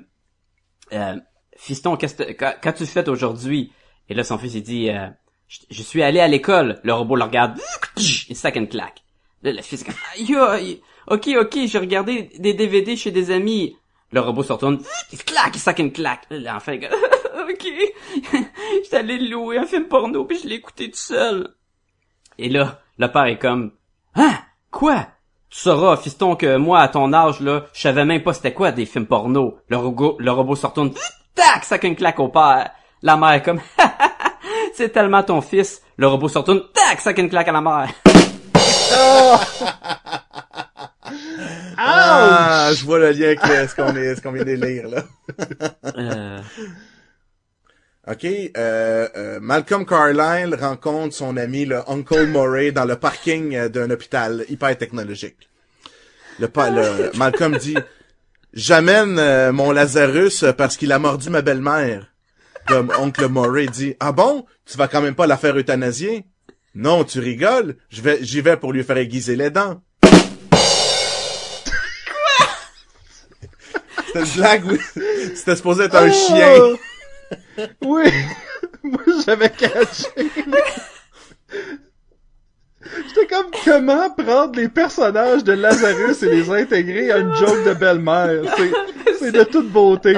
[0.92, 1.16] euh,
[1.56, 3.72] fiston, qu'as-tu fait aujourd'hui?
[4.10, 5.08] Et là, son fils, il dit, euh,
[5.48, 6.80] je, suis allé à l'école.
[6.84, 7.60] Le robot le regarde,
[7.98, 9.04] il sac une claque.
[9.44, 10.82] Là, le fils, aïe, aïe.
[11.08, 13.76] ok, ok, j'ai regardé des DVD chez des amis.
[14.12, 14.82] Le robot se retourne,
[15.12, 16.26] il claque, il sac une claque.
[16.30, 16.86] L'enfant, il
[17.50, 17.68] ok,
[18.84, 21.54] j'étais allé louer un film porno puis je l'ai écouté tout seul.
[22.38, 23.72] Et là, le père est comme,
[24.16, 24.38] hein,
[24.72, 25.08] quoi?
[25.50, 28.72] Tu sauras, fiston, que moi, à ton âge, là, je savais même pas c'était quoi
[28.72, 29.58] des films porno.
[29.68, 30.92] Le robot, le robot se retourne,
[31.36, 32.72] tac, sac une claque au père.
[33.02, 33.62] La mère est comme,
[34.74, 35.82] c'est tellement ton fils.
[35.98, 37.90] Le robot se retourne, tac, sac une claque à la mère.
[41.78, 44.88] Ah, je vois le lien avec euh, ce qu'on est, ce qu'on vient de lire,
[44.88, 45.04] là.
[45.98, 46.40] Euh,
[48.08, 53.68] OK, euh, euh, Malcolm Carlyle rencontre son ami, le Uncle Murray, dans le parking euh,
[53.70, 55.50] d'un hôpital hyper technologique.
[56.40, 57.76] Le, le- Malcolm dit,
[58.56, 62.08] j'amène euh, mon Lazarus parce qu'il a mordu ma belle-mère.
[62.68, 64.46] Comme Oncle Murray dit, ah bon?
[64.66, 66.26] Tu vas quand même pas la faire euthanasier?
[66.74, 67.78] Non, tu rigoles?
[67.90, 69.82] Je vais, j'y vais pour lui faire aiguiser les dents.
[74.08, 74.80] C'était une blague, oui.
[75.36, 76.54] C'était supposé être un chien.
[76.58, 76.78] Oh!
[77.82, 78.12] Oui!
[78.84, 80.08] Moi, j'avais caché.
[83.08, 87.74] J'étais comme, comment prendre les personnages de Lazarus et les intégrer à une joke de
[87.74, 88.44] belle-mère?
[88.58, 88.72] C'est,
[89.20, 90.14] c'est de toute beauté.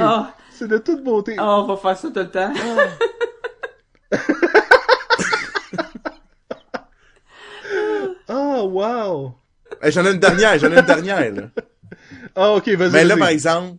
[0.51, 1.36] C'est de toute beauté.
[1.39, 2.53] oh, on va faire ça tout le temps.
[8.28, 9.36] Ah, wow!
[9.82, 11.43] Hey, j'en ai une dernière, j'en ai une dernière, là.
[12.36, 12.91] Ah, ok, vas-y.
[12.91, 13.20] Mais là, vas-y.
[13.20, 13.78] par exemple,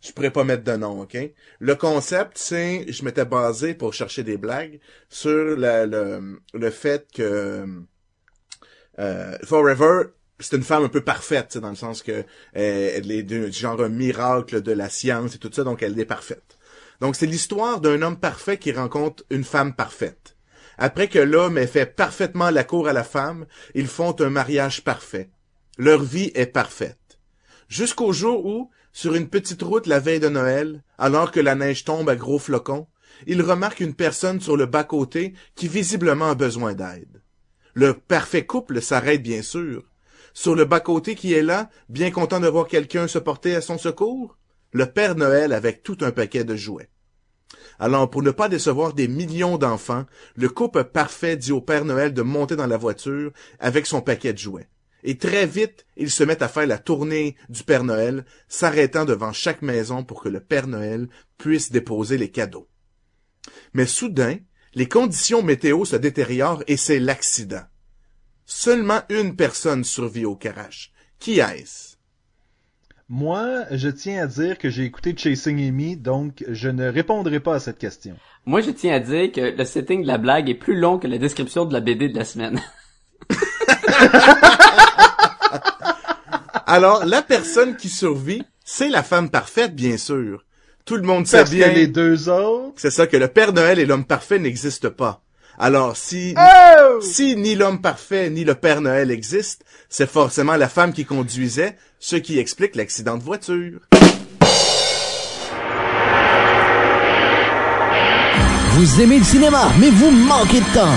[0.00, 1.16] je pourrais pas mettre de nom, OK?
[1.60, 7.06] Le concept, c'est, je m'étais basé pour chercher des blagues sur la- le, le fait
[7.14, 7.64] que
[8.98, 10.04] euh, Forever,
[10.38, 12.24] c'est une femme un peu parfaite, dans le sens que euh,
[12.54, 16.58] elle est du genre miracle de la science et tout ça, donc elle est parfaite.
[17.00, 20.36] Donc c'est l'histoire d'un homme parfait qui rencontre une femme parfaite.
[20.78, 24.84] Après que l'homme ait fait parfaitement la cour à la femme, ils font un mariage
[24.84, 25.30] parfait.
[25.78, 27.18] Leur vie est parfaite.
[27.68, 31.84] Jusqu'au jour où, sur une petite route la veille de Noël, alors que la neige
[31.84, 32.86] tombe à gros flocons,
[33.26, 37.21] ils remarquent une personne sur le bas-côté qui visiblement a besoin d'aide.
[37.74, 39.84] Le parfait couple s'arrête bien sûr.
[40.34, 43.78] Sur le bas-côté qui est là, bien content de voir quelqu'un se porter à son
[43.78, 44.36] secours,
[44.72, 46.88] le Père Noël avec tout un paquet de jouets.
[47.78, 50.06] Alors, pour ne pas décevoir des millions d'enfants,
[50.36, 54.32] le couple parfait dit au Père Noël de monter dans la voiture avec son paquet
[54.32, 54.68] de jouets.
[55.04, 59.32] Et très vite, ils se mettent à faire la tournée du Père Noël, s'arrêtant devant
[59.32, 61.08] chaque maison pour que le Père Noël
[61.38, 62.68] puisse déposer les cadeaux.
[63.74, 64.36] Mais soudain,
[64.74, 67.64] les conditions météo se détériorent et c'est l'accident.
[68.46, 70.92] Seulement une personne survit au crash.
[71.18, 71.96] Qui est-ce?
[73.08, 77.56] Moi, je tiens à dire que j'ai écouté Chasing Amy, donc je ne répondrai pas
[77.56, 78.16] à cette question.
[78.46, 81.06] Moi, je tiens à dire que le setting de la blague est plus long que
[81.06, 82.60] la description de la BD de la semaine.
[86.66, 90.44] Alors, la personne qui survit, c'est la femme parfaite, bien sûr.
[90.84, 91.68] Tout le monde sait bien.
[91.68, 92.72] que les deux autres...
[92.76, 95.20] C'est ça que le Père Noël et l'homme parfait n'existent pas.
[95.58, 97.00] Alors, si, Oh!
[97.00, 101.76] si ni l'homme parfait ni le Père Noël existent, c'est forcément la femme qui conduisait,
[102.00, 103.80] ce qui explique l'accident de voiture.
[108.70, 110.96] Vous aimez le cinéma, mais vous manquez de temps.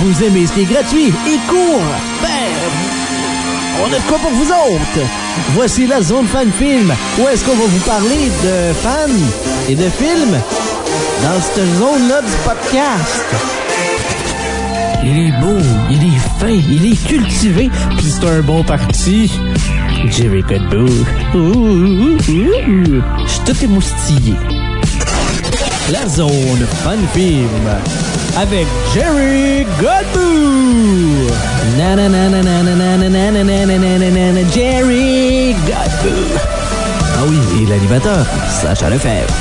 [0.00, 1.82] Vous aimez ce qui est gratuit et court.
[2.22, 2.85] Ben,
[3.82, 5.06] on a de quoi pour vous autres.
[5.54, 6.94] Voici la zone fan film.
[7.18, 10.38] Où est-ce qu'on va vous parler de fans et de films
[11.22, 13.24] dans cette zone-là du podcast?
[15.04, 15.58] Il est beau,
[15.90, 19.30] il est fin, il est cultivé, puis c'est un bon parti.
[20.10, 20.42] Jerry
[21.34, 22.18] ouh.
[22.26, 24.34] Je suis tout émoustillé.
[25.92, 27.48] La zone Fun Film
[28.36, 31.55] avec Jerry Godbout.
[37.14, 39.34] Ah oui, et l'animateur, Sacha Lefebvre.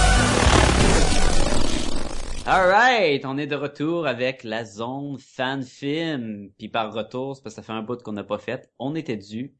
[2.45, 6.49] Alright, on est de retour avec la zone fan film.
[6.57, 8.69] Puis par retour, c'est parce que ça fait un bout qu'on n'a pas fait.
[8.79, 9.55] On était dû.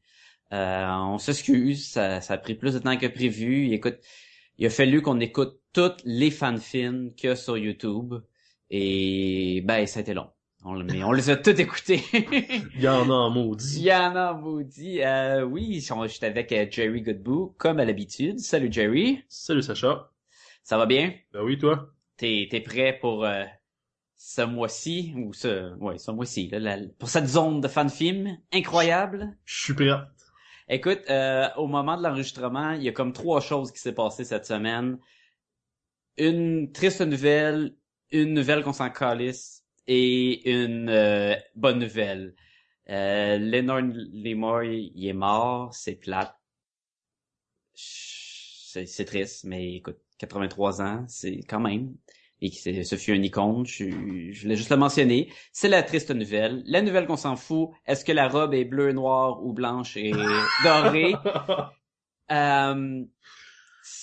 [0.52, 3.72] Euh, on s'excuse, ça, ça a pris plus de temps que prévu.
[3.72, 4.00] Écoute,
[4.58, 8.16] il a fallu qu'on écoute toutes les fan films qu'il sur YouTube.
[8.68, 10.28] Et ben, ça a été long.
[10.68, 12.02] On, mais on les a toutes écoutés.
[12.74, 13.82] Il y en a en Il maudit.
[13.82, 15.00] y en a maudit.
[15.00, 18.40] Euh, oui, j'étais avec euh, Jerry Goodbout, comme à l'habitude.
[18.40, 19.22] Salut Jerry.
[19.28, 20.10] Salut Sacha.
[20.64, 21.14] Ça va bien?
[21.32, 21.90] Ben oui, toi?
[22.16, 23.44] T'es, t'es prêt pour euh,
[24.16, 28.36] ce mois-ci ou ce, ouais, ce mois-ci là, la- pour cette zone de fan film
[28.52, 29.36] incroyable?
[29.44, 29.90] Je suis prêt.
[30.68, 34.24] Écoute, euh, au moment de l'enregistrement, il y a comme trois choses qui s'est passées
[34.24, 34.98] cette semaine.
[36.18, 37.76] Une triste nouvelle,
[38.10, 39.55] une nouvelle qu'on s'en calisse
[39.88, 42.34] et une euh, bonne nouvelle.
[42.88, 46.36] Euh, Leonard Lemire, il est mort, c'est plate.
[47.74, 51.94] C'est, c'est triste, mais écoute, 83 ans, c'est quand même.
[52.42, 53.84] Et ce fut un icône, je,
[54.32, 55.32] je voulais juste le mentionner.
[55.52, 56.62] C'est la triste nouvelle.
[56.66, 60.12] La nouvelle qu'on s'en fout, est-ce que la robe est bleue, noire ou blanche et
[60.64, 61.14] dorée?
[62.32, 63.04] Euh,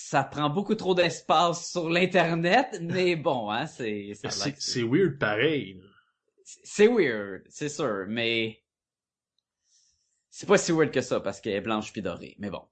[0.06, 4.12] ça prend beaucoup trop d'espace sur l'internet, mais bon, hein, c'est
[4.58, 5.80] C'est weird pareil.
[6.44, 8.62] c'est weird, c'est sûr, mais
[10.28, 12.62] c'est pas si weird que ça parce qu'elle est blanche puis dorée, mais bon.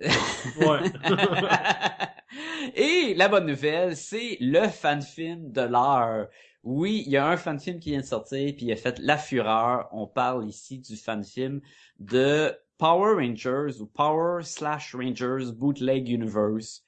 [0.00, 0.80] Ouais.
[2.74, 6.28] Et la bonne nouvelle, c'est le fan film de l'heure.
[6.62, 8.98] Oui, il y a un fan film qui vient de sortir puis il a fait
[9.00, 9.88] La Fureur.
[9.92, 11.60] On parle ici du fan film
[11.98, 16.82] de Power Rangers ou Power slash Rangers Bootleg Universe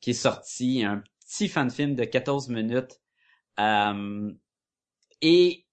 [0.00, 3.00] qui est sorti, un petit fan film de 14 minutes.
[3.60, 4.32] Euh,
[5.22, 5.66] et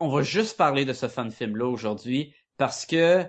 [0.00, 3.24] on va juste parler de ce fan film là aujourd'hui parce que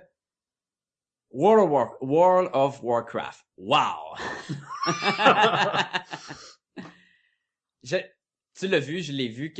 [1.31, 3.45] World of, War- World of Warcraft.
[3.57, 4.15] Wow!
[7.83, 7.97] Je-
[8.55, 9.53] tu l'as vu, je l'ai vu.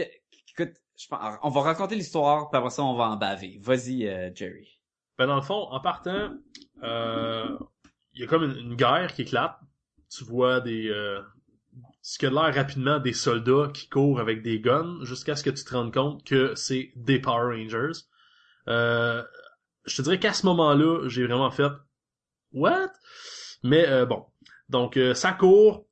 [0.52, 1.08] Écoute, je
[1.42, 3.58] on va raconter l'histoire, puis après ça, on va en baver.
[3.60, 4.80] Vas-y, euh, Jerry.
[5.18, 6.34] Ben dans le fond, en partant,
[6.84, 7.58] euh,
[8.14, 9.60] il y a comme une, guerre qui éclate.
[10.10, 11.22] Tu vois des euh,
[12.02, 15.50] ce qui a l'air rapidement des soldats qui courent avec des guns jusqu'à ce que
[15.50, 18.02] tu te rendes compte que c'est des Power Rangers.
[18.68, 19.24] Euh,
[19.86, 21.72] je te dirais qu'à ce moment-là, j'ai vraiment fait
[22.52, 22.92] What?
[23.64, 24.26] Mais euh, bon.
[24.70, 25.88] Donc euh, ça court.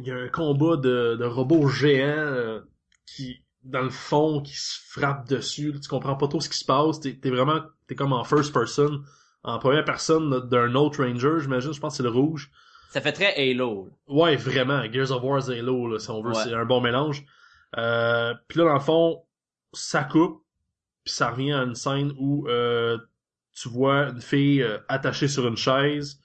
[0.00, 2.60] Il y a un combat de, de robots géants
[3.06, 5.74] qui, dans le fond, qui se frappent dessus.
[5.80, 7.00] Tu comprends pas trop ce qui se passe.
[7.00, 9.02] T'es t'es vraiment t'es comme en first person,
[9.44, 11.72] en première personne d'un autre ranger, j'imagine.
[11.72, 12.50] Je pense que c'est le rouge.
[12.90, 13.90] Ça fait très Halo.
[14.08, 14.82] Ouais, vraiment.
[14.90, 16.42] Gears of War Halo, là, si on veut, Ouais.
[16.42, 17.24] c'est un bon mélange.
[17.76, 19.22] Euh, puis là, dans le fond,
[19.74, 20.42] ça coupe,
[21.04, 22.96] puis ça revient à une scène où euh,
[23.54, 26.18] tu vois une fille euh, attachée sur une chaise,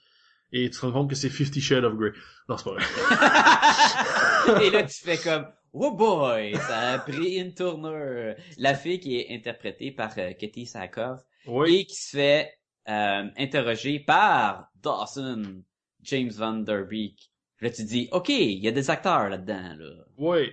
[0.52, 2.12] et tu te rends compte que c'est Fifty Shades of Grey.
[2.48, 2.84] Non, c'est pas vrai.
[4.66, 8.34] Et là, tu fais comme, oh boy, ça a pris une tournure.
[8.58, 11.74] La fille qui est interprétée par euh, Katie Sackhoff Oui.
[11.80, 12.52] et qui se fait
[12.88, 15.62] euh, interroger par Dawson
[16.02, 17.30] James Van Der Beek.
[17.60, 19.90] Là, tu dis, OK, il y a des acteurs là-dedans, là.
[20.18, 20.52] Oui.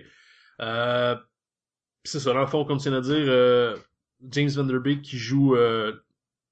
[0.60, 1.16] Euh,
[2.04, 3.76] c'est ça, dans le fond, comme tu viens de dire, euh,
[4.30, 6.04] James Van Der Beek qui joue euh,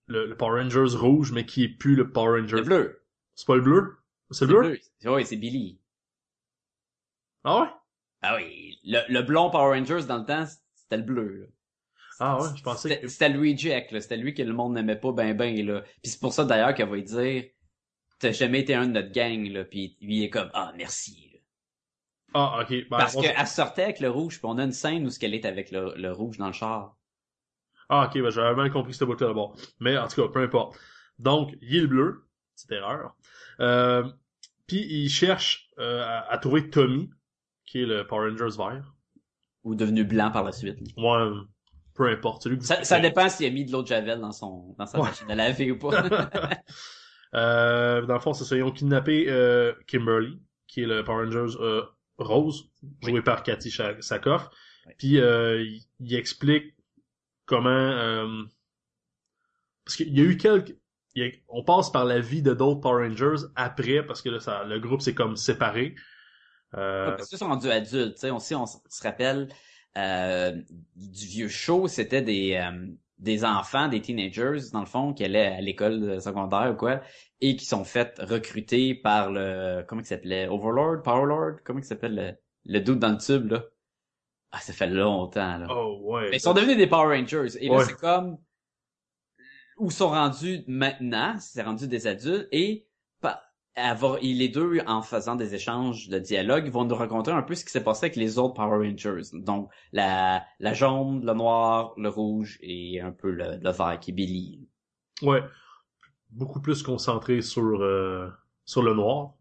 [0.07, 2.57] le, le Power Rangers rouge, mais qui est plus le Power Ranger.
[2.57, 3.03] Le bleu.
[3.35, 3.97] C'est pas le bleu?
[4.33, 4.79] C'est le bleu?
[5.07, 5.79] Oui, c'est Billy.
[7.45, 7.69] Ah ouais?
[8.23, 11.41] Ah oui, le, le blond Power Rangers dans le temps, c'était le bleu.
[11.41, 11.47] Là.
[12.23, 13.09] Ah ouais, je pensais C'était que...
[13.09, 14.01] c'était le reject, là.
[14.01, 15.81] C'était lui que le monde n'aimait pas ben ben, là.
[16.03, 17.45] Puis c'est pour ça d'ailleurs qu'elle va lui dire
[18.19, 19.65] T'as jamais été un de notre gang, là.
[19.65, 21.31] Puis lui il est comme Ah merci.
[21.33, 21.39] là.
[22.35, 22.69] Ah, ok.
[22.71, 25.19] Ben, Parce on- qu'elle sortait avec le rouge, puis on a une scène où ce
[25.19, 26.97] qu'elle est avec le, le rouge dans le char.
[27.89, 29.57] Ah, ok, ben, j'avais mal compris ce bout-là d'abord.
[29.81, 30.79] Mais, en tout cas, peu importe.
[31.19, 32.29] Donc, il est le bleu.
[32.55, 33.17] Petite erreur.
[33.59, 34.05] Euh,
[34.69, 37.11] puis, il cherche euh, à, à trouver Tommy,
[37.71, 38.95] qui est le Power Rangers vert.
[39.63, 40.79] Ou devenu blanc par la suite.
[40.99, 41.41] euh,
[41.95, 42.43] peu importe.
[42.43, 44.99] Celui Ça, ça dépend s'il a mis de l'eau de Javel dans son dans sa
[44.99, 45.05] Ouais.
[45.09, 46.03] machine à laver ou pas.
[47.35, 48.57] euh, dans le fond, c'est ça.
[48.57, 51.83] Ils ont kidnappé euh, Kimberly, qui est le Power Rangers euh,
[52.19, 52.71] rose,
[53.03, 53.71] joué par Cathy.
[54.87, 54.95] Oui.
[54.99, 56.75] Puis, il, il explique
[57.47, 58.47] comment...
[59.85, 60.77] parce qu'il y a eu quelques...
[61.19, 64.65] a- on passe par la vie de d'autres Power Rangers après, parce que là, ça,
[64.65, 65.95] le groupe s'est comme séparé.
[66.75, 69.49] Euh, Parce qu'ils sont rendus adultes, tu sais, on, si on se rappelle
[69.99, 70.53] euh,
[70.97, 72.87] du vieux show, c'était des euh,
[73.19, 77.03] des enfants, des teenagers, dans le fond, qui allaient à l'école secondaire ou quoi,
[77.41, 82.15] et qui sont fait recruter par le comment il s'appelait Overlord, Powerlord, comment il s'appelle
[82.15, 82.33] le,
[82.73, 83.65] le dude dans le tube là.
[84.53, 85.67] Ah, ça fait longtemps là.
[85.71, 86.31] oh, ouais.
[86.31, 87.57] Mais ils sont devenus des Power Rangers.
[87.61, 88.39] Et là, c'est comme
[89.77, 92.87] où sont rendus maintenant, c'est rendu des adultes, et
[94.21, 97.65] et les deux, en faisant des échanges de dialogue, vont nous raconter un peu ce
[97.65, 99.31] qui s'est passé avec les autres Power Rangers.
[99.33, 104.11] Donc, la, la jaune, le noir, le rouge et un peu le, le vert qui
[104.11, 104.69] est Billy.
[105.23, 105.43] Ouais.
[106.31, 108.31] Beaucoup plus concentré sur, euh,
[108.65, 109.35] sur le noir.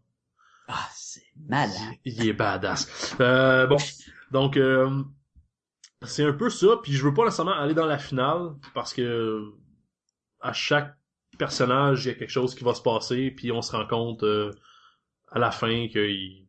[0.68, 1.74] Ah, c'est malade.
[2.04, 3.16] Il est badass.
[3.20, 3.76] Euh, bon,
[4.30, 5.02] donc euh,
[6.02, 6.78] c'est un peu ça.
[6.82, 9.52] Puis je veux pas nécessairement aller dans la finale parce que
[10.40, 10.96] à chaque
[11.40, 13.30] personnage il y a quelque chose qui va se passer.
[13.32, 14.52] Puis on se rend compte euh,
[15.32, 16.46] à la fin que il-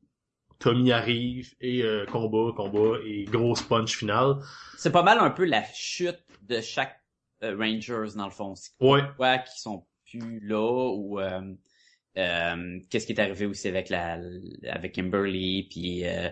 [0.59, 4.35] Tommy arrive et euh, combat, combat et grosse punch finale.
[4.77, 6.95] C'est pas mal un peu la chute de chaque
[7.43, 8.53] euh, Rangers, dans le fond.
[8.79, 11.41] Ouais, quoi qui sont plus là ou euh,
[12.17, 14.19] euh, qu'est-ce qui est arrivé aussi avec la
[14.69, 16.29] avec Kimberly puis euh,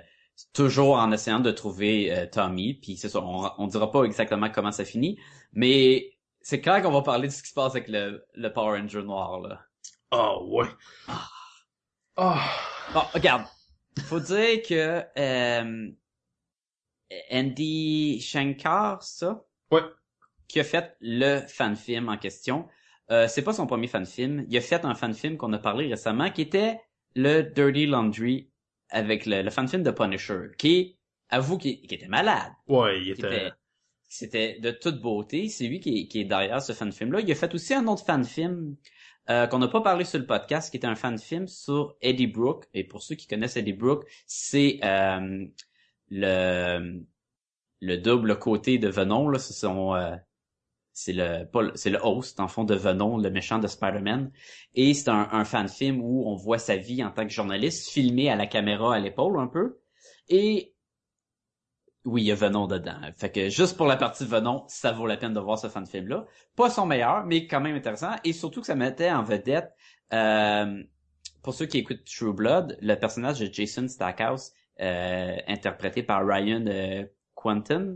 [0.53, 4.49] toujours en essayant de trouver euh, Tommy puis c'est ça on, on dira pas exactement
[4.49, 5.18] comment ça finit
[5.53, 6.12] mais
[6.42, 9.04] c'est clair qu'on va parler de ce qui se passe avec le, le Power Ranger
[9.04, 9.62] noir là.
[10.12, 10.68] ah ouais.
[12.16, 12.50] Ah.
[12.94, 13.46] Bon, regarde.
[14.06, 15.90] Faut dire que euh,
[17.32, 19.44] Andy Shankar, ça?
[19.72, 19.82] Ouais.
[20.48, 22.68] Qui a fait le fan-film en question.
[23.12, 24.46] Euh, c'est pas son premier fan-film.
[24.50, 26.80] Il a fait un fan-film qu'on a parlé récemment qui était
[27.16, 28.52] le Dirty Laundry
[28.90, 30.98] avec le, le fan-film de Punisher, qui,
[31.30, 32.52] avoue, qui, qui était malade.
[32.68, 33.28] Ouais, il était.
[33.48, 33.52] était-
[34.10, 35.47] C'était de toute beauté.
[35.49, 37.22] C'est lui qui est, derrière ce fan-film-là.
[37.22, 38.76] Il a fait aussi un autre fan-film
[39.30, 42.66] euh, qu'on n'a pas parlé sur le podcast, qui était un fan-film sur Eddie Brooke.
[42.74, 45.45] Et pour ceux qui connaissent Eddie Brooke, c'est euh,
[46.10, 47.03] le
[47.82, 49.30] le double côté de Venom.
[49.30, 50.16] Là, ce sont euh,
[50.91, 54.32] c'est le c'est le host en fond de Venom, le méchant de Spider-Man.
[54.74, 58.32] Et c'est un, un fan-film où on voit sa vie en tant que journaliste filmé
[58.32, 59.80] à la caméra à l'épaule un peu.
[60.30, 60.74] Et
[62.10, 62.99] oui, il y a Venom dedans.
[63.16, 66.26] Fait que juste pour la partie Venom, ça vaut la peine de voir ce fan-film-là.
[66.55, 68.12] Pas son meilleur, mais quand même intéressant.
[68.24, 69.72] Et surtout que ça mettait en vedette,
[70.14, 70.84] euh,
[71.43, 74.51] pour ceux qui écoutent True Blood, le personnage de Jason Stackhouse,
[74.82, 77.05] euh, interprété par Ryan euh,
[77.36, 77.95] Quentin,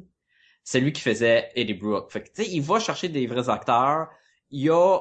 [0.64, 2.12] c'est lui qui faisait Eddie Brooke.
[2.12, 4.10] Fait que, tu sais, il va chercher des vrais acteurs.
[4.50, 5.00] Il y a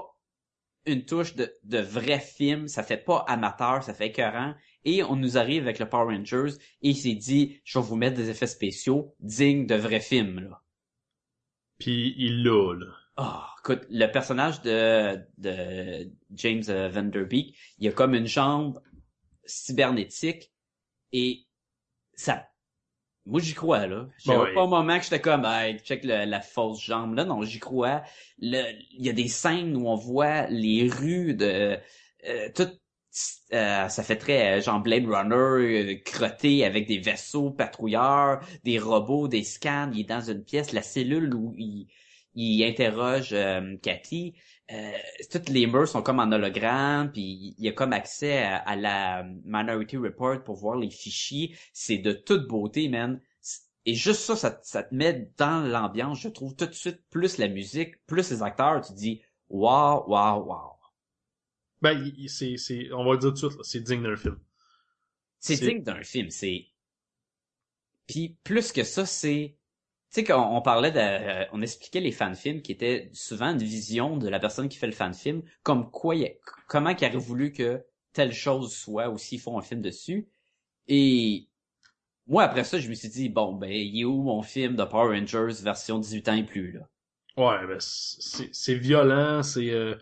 [0.87, 2.67] une touche de, de vrai film.
[2.67, 4.55] Ça fait pas amateur, ça fait écœurant.
[4.85, 7.97] Et on nous arrive avec le Power Rangers et il s'est dit, je vais vous
[7.97, 10.61] mettre des effets spéciaux dignes de vrais films, là.
[11.79, 12.87] Puis il l'a, là.
[13.19, 18.27] Oh, écoute, le personnage de, de James euh, Van Der Beek, il a comme une
[18.27, 18.81] jambe
[19.45, 20.53] cybernétique
[21.13, 21.47] et
[22.15, 22.49] ça...
[23.25, 24.09] Moi, j'y crois, là.
[24.19, 24.53] J'ai Ouais.
[24.53, 27.15] pas un moment que j'étais comme, hey, check le- la fausse jambe.
[27.15, 28.03] Là, non, j'y crois.
[28.41, 31.79] Le- Il y a des scènes où on voit les rues de...
[32.27, 32.69] euh, tout,
[33.53, 38.79] euh, ça fait très euh, genre Blade Runner, euh, crotté avec des vaisseaux patrouilleurs, des
[38.79, 39.91] robots, des scans.
[39.93, 41.89] Il est dans une pièce, la cellule où il,
[42.35, 44.35] il interroge euh, Cathy.
[44.71, 44.93] Euh,
[45.31, 49.25] toutes les murs sont comme en hologramme, puis il y a comme accès à, la
[49.45, 51.57] Minority Report pour voir les fichiers.
[51.73, 53.21] C'est de toute beauté, man.
[53.85, 57.39] Et juste ça, ça, ça te met dans l'ambiance, je trouve, tout de suite, plus
[57.39, 60.72] la musique, plus les acteurs, tu dis, wow, wow, wow.
[61.83, 64.39] Ben, c'est, c'est, on va le dire tout de suite, là, c'est digne d'un film.
[65.41, 66.69] C'est digne d'un film, c'est...
[68.07, 69.57] Puis plus que ça, c'est...
[70.11, 70.99] Tu sais, quand on parlait de...
[70.99, 74.87] euh, on expliquait les fan-films qui étaient souvent une vision de la personne qui fait
[74.87, 76.31] le fan-film, comme quoi, il a-
[76.69, 80.29] comment qu'il aurait voulu que telle chose soit, ou s'ils font un film dessus.
[80.89, 81.49] Et
[82.27, 84.85] moi, après ça, je me suis dit, bon, ben, il est où mon film de
[84.85, 86.89] Power Rangers version 18 ans et plus, là?
[87.37, 89.95] Ouais, ben, c'est, c'est violent, c'est, euh,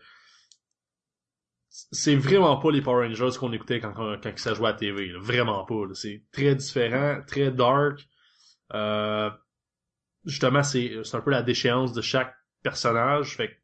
[1.93, 4.76] c'est vraiment pas les Power Rangers qu'on écoutait quand, quand, quand ça jouait à la
[4.78, 5.18] TV, là.
[5.20, 5.83] Vraiment pas.
[5.95, 8.09] C'est très différent, très dark.
[8.74, 9.31] Euh,
[10.24, 13.55] justement, c'est, c'est un peu la déchéance de chaque personnage, fait que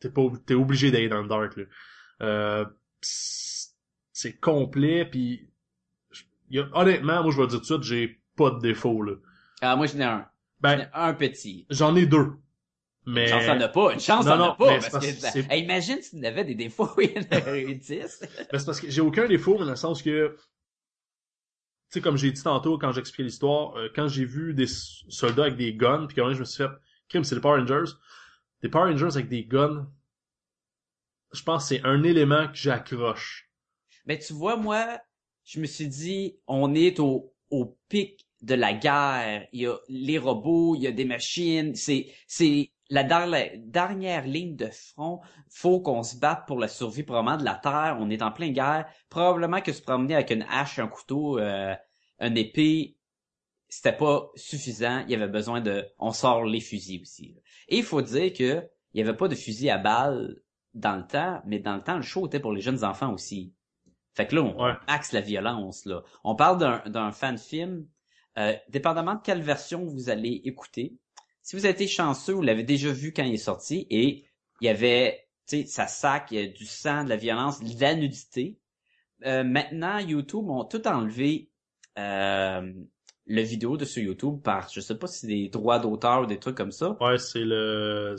[0.00, 1.64] t'es pas, t'es obligé d'aller dans le dark, là.
[2.22, 2.64] Euh,
[3.00, 5.50] c'est complet, puis
[6.50, 9.14] y a- honnêtement, moi je vais dire tout de suite, j'ai pas de défaut, là.
[9.60, 10.18] Ah, moi, j'en ai un.
[10.18, 10.26] J'en
[10.60, 11.66] Ben, ai un petit.
[11.70, 12.32] j'en ai deux.
[13.06, 13.22] Mais...
[13.22, 13.92] Une chance, t'en as pas.
[13.92, 14.66] Une chance, Non, non, as pas.
[14.66, 17.62] Parce parce que c'est- Hey, imagine si tu avais des défauts, il y en aurait
[17.62, 17.88] eu 10.
[18.20, 18.28] Ben,
[18.58, 20.38] c'est parce que j'ai aucun défaut, mais dans le sens que, tu
[21.90, 25.56] sais, comme j'ai dit tantôt quand j'expliquais l'histoire, euh, quand j'ai vu des soldats avec
[25.56, 26.70] des guns, puis quand même je me suis fait,
[27.08, 27.92] crime, c'est les Power Rangers.
[28.62, 29.88] Des Power Rangers avec des guns,
[31.32, 33.50] je pense que c'est un élément que j'accroche.
[34.06, 34.98] Mais tu vois, moi,
[35.44, 39.46] je me suis dit, on est au, au pic de la guerre.
[39.52, 41.74] Il y a les robots, il y a des machines.
[41.74, 45.20] C'est, c'est la dernière, ligne de front.
[45.48, 47.96] Faut qu'on se batte pour la survie probablement de la Terre.
[48.00, 48.86] On est en pleine guerre.
[49.08, 51.74] Probablement que se promener avec une hache, un couteau, euh,
[52.20, 52.96] une épée,
[53.68, 55.00] c'était pas suffisant.
[55.06, 57.32] Il y avait besoin de, on sort les fusils aussi.
[57.34, 57.40] là.
[57.68, 60.36] Et il faut dire que il y avait pas de fusil à balles
[60.72, 63.52] dans le temps, mais dans le temps, le show était pour les jeunes enfants aussi.
[64.14, 64.72] Fait que là, on Ouais.
[64.86, 66.02] axe la violence, là.
[66.24, 67.86] On parle d'un, d'un fan-film,
[68.38, 70.96] euh, dépendamment de quelle version vous allez écouter.
[71.46, 74.24] Si vous avez été chanceux, vous l'avez déjà vu quand il est sorti, et
[74.60, 77.62] il y avait, tu sais, ça sac, il y a du sang, de la violence,
[77.62, 78.58] de la nudité.
[79.24, 81.52] Euh, maintenant, YouTube ont tout enlevé
[81.98, 82.72] euh,
[83.26, 86.26] le vidéo de sur YouTube par, je sais pas si c'est des droits d'auteur ou
[86.26, 86.96] des trucs comme ça.
[87.00, 88.16] Ouais, c'est le,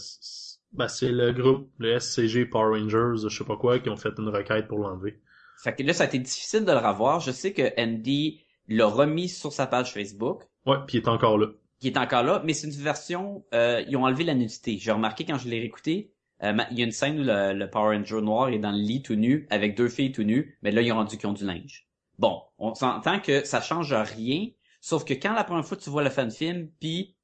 [0.71, 4.17] ben, c'est le groupe, le SCG Power Rangers, je sais pas quoi, qui ont fait
[4.17, 5.19] une requête pour l'enlever.
[5.61, 7.19] Fait que là, ça a été difficile de le revoir.
[7.19, 10.43] Je sais que Andy l'a remis sur sa page Facebook.
[10.65, 11.47] Ouais, puis il est encore là.
[11.79, 14.77] Qui est encore là, mais c'est une version, euh, ils ont enlevé la nudité.
[14.79, 16.11] J'ai remarqué quand je l'ai réécouté,
[16.43, 18.77] euh, il y a une scène où le, le Power Ranger noir est dans le
[18.77, 21.33] lit tout nu, avec deux filles tout nues, mais là, ils ont rendu qu'ils ont
[21.33, 21.87] du linge.
[22.19, 24.47] Bon, on s'entend que ça change rien,
[24.81, 27.15] sauf que quand la première fois tu vois le fan film, puis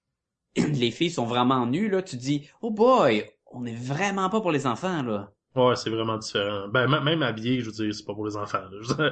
[0.56, 4.52] les filles sont vraiment nues, là, tu dis, oh boy, on est vraiment pas pour
[4.52, 5.32] les enfants, là.
[5.56, 6.68] Ouais, c'est vraiment différent.
[6.68, 8.70] Ben, même habillé, je veux dire, c'est pas pour les enfants, là.
[8.80, 9.10] Veux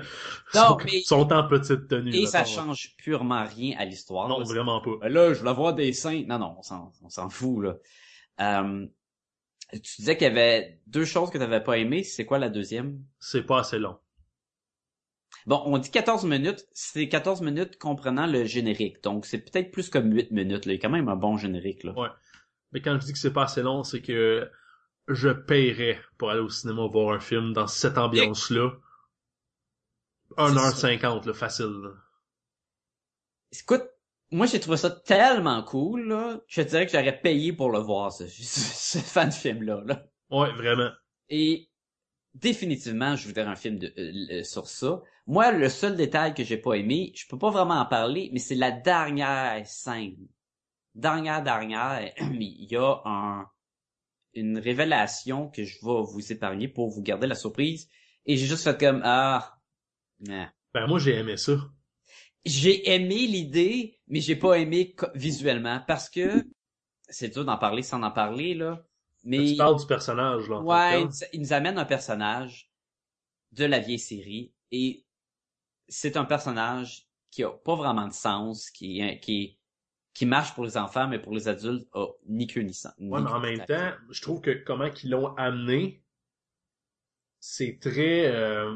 [0.54, 2.14] Non, sont, mais- sont en petite tenue.
[2.14, 4.28] Et ça change purement rien à l'histoire.
[4.28, 4.44] Non, là.
[4.44, 4.92] vraiment pas.
[5.00, 6.24] Ben là, je voulais voir des seins.
[6.28, 7.74] Non, non, on s'en, on s'en fout, là.
[8.40, 8.86] Euh,
[9.72, 12.04] tu disais qu'il y avait deux choses que tu n'avais pas aimées.
[12.04, 13.02] C'est quoi la deuxième?
[13.18, 13.96] C'est pas assez long.
[15.46, 16.66] Bon, on dit 14 minutes.
[16.72, 19.02] C'est 14 minutes comprenant le générique.
[19.02, 20.66] Donc, c'est peut-être plus comme 8 minutes.
[20.66, 20.72] Là.
[20.72, 21.84] Il y a quand même un bon générique.
[21.84, 21.92] Là.
[21.98, 22.08] Ouais.
[22.72, 24.48] Mais quand je dis que c'est pas assez long, c'est que
[25.08, 28.72] je paierais pour aller au cinéma voir un film dans cette ambiance-là.
[30.30, 31.80] C'est 1h50, là, facile.
[31.82, 31.90] là.
[33.52, 33.84] Écoute,
[34.30, 36.08] moi, j'ai trouvé ça tellement cool.
[36.08, 39.82] Là, je dirais que j'aurais payé pour le voir, ce, ce, ce fan film-là.
[39.86, 40.06] Là.
[40.30, 40.90] Ouais, vraiment.
[41.30, 41.70] Et
[42.34, 45.02] définitivement, je voudrais un film de, euh, euh, sur ça.
[45.26, 48.38] Moi, le seul détail que j'ai pas aimé, je peux pas vraiment en parler, mais
[48.38, 50.28] c'est la dernière scène.
[50.94, 53.48] Dernière, dernière, il y a un,
[54.34, 57.88] une révélation que je vais vous épargner pour vous garder la surprise.
[58.26, 59.58] Et j'ai juste fait comme, ah,
[60.20, 60.52] nah.
[60.74, 61.56] Ben, moi, j'ai aimé ça.
[62.44, 66.44] J'ai aimé l'idée, mais j'ai pas aimé visuellement parce que
[67.08, 68.84] c'est dur d'en parler sans en parler, là.
[69.24, 70.62] Mais Tu parles du personnage, là.
[70.62, 72.70] Ouais, il nous amène un personnage
[73.52, 75.04] de la vieille série et
[75.88, 79.57] c'est un personnage qui a pas vraiment de sens, qui est, qui est-
[80.18, 82.92] qui marche pour les enfants, mais pour les adultes, a ni queue ni sens.
[82.98, 86.02] Ouais, mais en même temps, je trouve que comment qu'ils l'ont amené,
[87.38, 88.26] c'est très...
[88.26, 88.74] euh,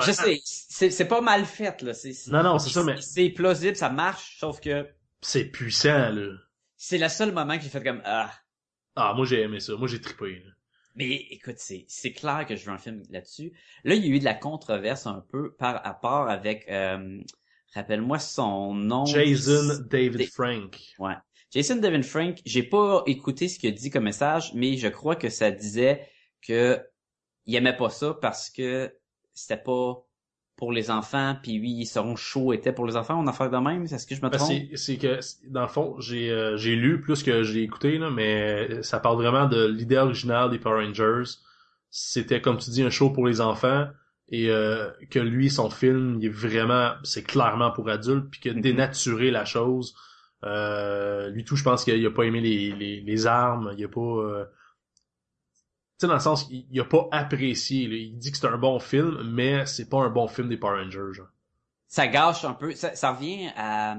[0.00, 1.92] Je sais, c'est, c'est pas mal fait, là.
[2.26, 4.86] Non, non, c'est ça, mais C'est plausible, ça marche, sauf que
[5.22, 6.36] c'est puissant, là.
[6.76, 8.30] c'est le seul moment que j'ai fait comme, ah.
[8.96, 9.76] Ah, moi, j'ai aimé ça.
[9.76, 10.42] Moi, j'ai trippé.
[10.44, 10.50] là.
[10.94, 13.52] Mais écoute, c'est c'est clair que je veux un film là-dessus.
[13.84, 17.22] Là, il y a eu de la controverse un peu par rapport avec euh,
[17.74, 19.04] rappelle-moi son nom.
[19.06, 20.76] Jason David Frank.
[20.98, 21.14] Ouais.
[21.50, 25.16] Jason David Frank, j'ai pas écouté ce qu'il a dit comme message, mais je crois
[25.16, 26.06] que ça disait
[26.42, 26.78] que
[27.46, 28.92] il aimait pas ça parce que
[29.32, 30.04] c'était pas
[30.56, 33.48] pour les enfants, puis oui, ils seront chauds était pour les enfants, on en fait
[33.48, 34.48] de même, est-ce que je me Ben, trompe?
[34.48, 38.10] c'est c'est que dans le fond j'ai euh, j'ai lu plus que j'ai écouté là
[38.10, 41.30] mais ça parle vraiment de l'idée originale des Power Rangers
[41.90, 43.86] c'était comme tu dis un show pour les enfants
[44.30, 48.50] et euh, que lui son film il est vraiment c'est clairement pour adultes puis que
[48.52, 48.60] Mhm.
[48.60, 49.94] dénaturer la chose
[50.44, 53.88] euh, lui tout je pense qu'il a pas aimé les, les, les armes il a
[53.88, 54.44] pas euh,
[55.98, 57.96] tu sais dans le sens il, il a pas apprécié là.
[57.96, 60.82] il dit que c'est un bon film mais c'est pas un bon film des Power
[60.82, 61.28] Rangers genre.
[61.86, 62.72] ça gâche un peu.
[62.74, 63.96] Ça, ça revient à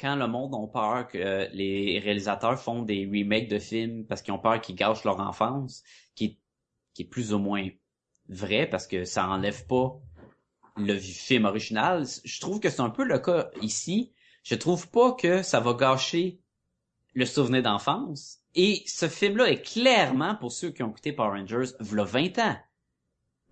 [0.00, 4.32] quand le monde ont peur que les réalisateurs font des remakes de films parce qu'ils
[4.34, 5.82] ont peur qu'ils gâchent leur enfance,
[6.14, 6.38] qui est,
[6.94, 7.68] qui est plus ou moins
[8.30, 9.98] vrai parce que ça enlève pas
[10.76, 12.06] le film original.
[12.24, 14.12] Je trouve que c'est un peu le cas ici.
[14.42, 16.40] Je trouve pas que ça va gâcher
[17.14, 18.38] le souvenir d'enfance.
[18.54, 22.56] Et ce film-là est clairement pour ceux qui ont écouté Power Rangers v'là 20 ans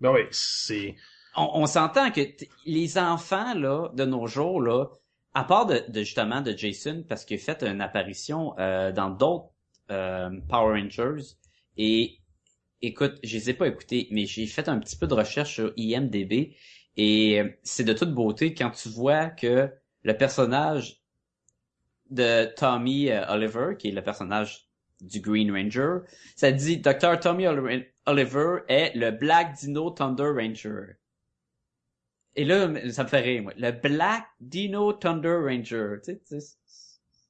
[0.01, 0.95] ben oui c'est
[1.35, 2.21] on, on s'entend que
[2.65, 4.85] les enfants là de nos jours là,
[5.33, 9.09] à part de, de justement de Jason parce qu'il a fait une apparition euh, dans
[9.09, 9.49] d'autres
[9.91, 11.35] euh, Power Rangers
[11.77, 12.18] et
[12.81, 15.73] écoute, je les ai pas écoutés, mais j'ai fait un petit peu de recherche sur
[15.77, 16.55] IMDb
[16.97, 19.69] et euh, c'est de toute beauté quand tu vois que
[20.03, 21.01] le personnage
[22.09, 24.69] de Tommy euh, Oliver, qui est le personnage
[25.01, 25.99] du Green Ranger,
[26.35, 27.17] ça dit Dr.
[27.19, 30.97] Tommy Oli- Oliver est le Black Dino Thunder Ranger.
[32.35, 33.53] Et là, ça me fait rire, moi.
[33.57, 35.97] Le Black Dino Thunder Ranger.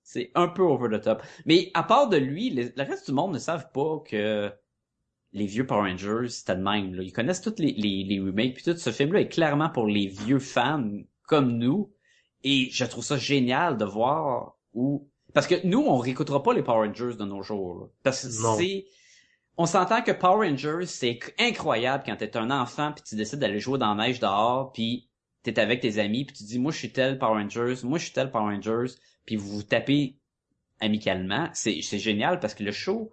[0.04, 1.24] C'est un peu over the top.
[1.46, 4.52] Mais à part de lui, le reste du monde ne savent pas que
[5.34, 6.96] les vieux Power Rangers, c'était de même.
[6.96, 7.04] Là.
[7.04, 8.56] Ils connaissent tous les, les, les remakes.
[8.56, 10.90] Puis tout ce film-là est clairement pour les vieux fans
[11.24, 11.92] comme nous.
[12.44, 15.08] Et je trouve ça génial de voir où...
[15.34, 17.80] Parce que nous, on réécoutera pas les Power Rangers de nos jours.
[17.80, 17.86] là.
[18.04, 18.86] Parce que c'est...
[19.58, 23.60] On s'entend que Power Rangers, c'est incroyable quand t'es un enfant puis tu décides d'aller
[23.60, 25.10] jouer dans la neige dehors puis
[25.44, 28.06] t'es avec tes amis puis tu dis moi je suis tel Power Rangers, moi je
[28.06, 28.94] suis tel Power Rangers
[29.26, 30.16] puis vous vous tapez
[30.80, 31.50] amicalement.
[31.54, 33.12] C'est c'est génial parce que le show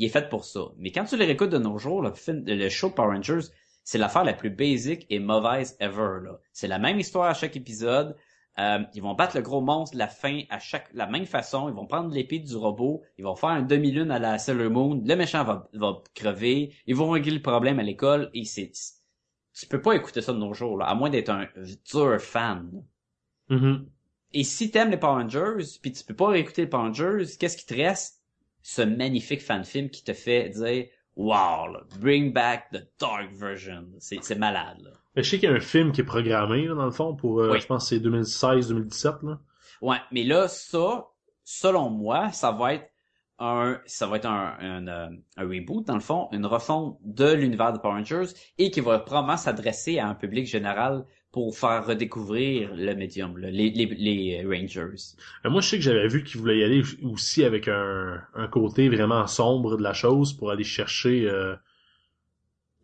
[0.00, 0.60] il est fait pour ça.
[0.78, 3.48] Mais quand tu le réécoutes de nos jours, le, film, le show Power Rangers,
[3.84, 6.24] c'est l'affaire la plus basique et mauvaise ever.
[6.24, 6.40] là.
[6.52, 8.16] C'est la même histoire à chaque épisode.
[8.58, 11.68] Euh, ils vont battre le gros monstre de la fin à chaque la même façon.
[11.68, 13.02] Ils vont prendre l'épée du robot.
[13.18, 15.02] Ils vont faire un demi-lune à la Sailor Moon.
[15.04, 16.74] Le méchant va, va crever.
[16.86, 18.30] Ils vont régler le problème à l'école.
[18.32, 18.72] Et c'est
[19.52, 21.46] tu peux pas écouter ça de nos jours, là, à moins d'être un
[21.92, 22.70] dur fan.
[23.50, 23.86] Mhm.
[24.32, 27.58] Et si t'aimes les Power Rangers, puis tu peux pas réécouter les Power Rangers, qu'est-ce
[27.58, 28.19] qui te reste?
[28.62, 33.86] Ce magnifique fan film qui te fait dire Wow, là, bring back the dark version.
[33.98, 34.90] C'est, malade, là.
[35.16, 37.14] Mais je sais qu'il y a un film qui est programmé, là, dans le fond,
[37.14, 37.60] pour, euh, Oui.
[37.60, 39.40] je pense c'est 2016-2017, là.
[39.82, 41.06] Ouais, mais là, ça,
[41.44, 42.86] selon moi, ça va être
[43.38, 47.32] un, ça va être un, un, euh, un reboot, dans le fond, une refonte de
[47.32, 48.26] l'univers de Power Rangers
[48.58, 53.50] et qui va probablement s'adresser à un public général pour faire redécouvrir le médium, là,
[53.50, 54.94] les, les, les Rangers.
[55.44, 58.48] Euh, moi, je sais que j'avais vu qu'il voulait y aller aussi avec un, un
[58.48, 61.54] côté vraiment sombre de la chose pour aller chercher, euh,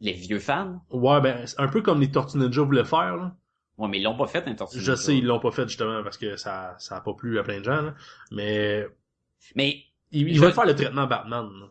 [0.01, 0.81] Les vieux fans?
[0.91, 3.37] ouais, ben, un peu comme les Tortues Ninja voulaient faire, là.
[3.79, 4.97] Ouais, mais ils l'ont pas fait, un Tortue Je Ninja.
[4.97, 7.59] sais, ils l'ont pas fait justement parce que ça, ça a pas plu à plein
[7.61, 7.95] de gens, là.
[8.31, 8.87] Mais,
[9.57, 11.67] Mais ils, ils Je- veulent faire le traitement Batman, là.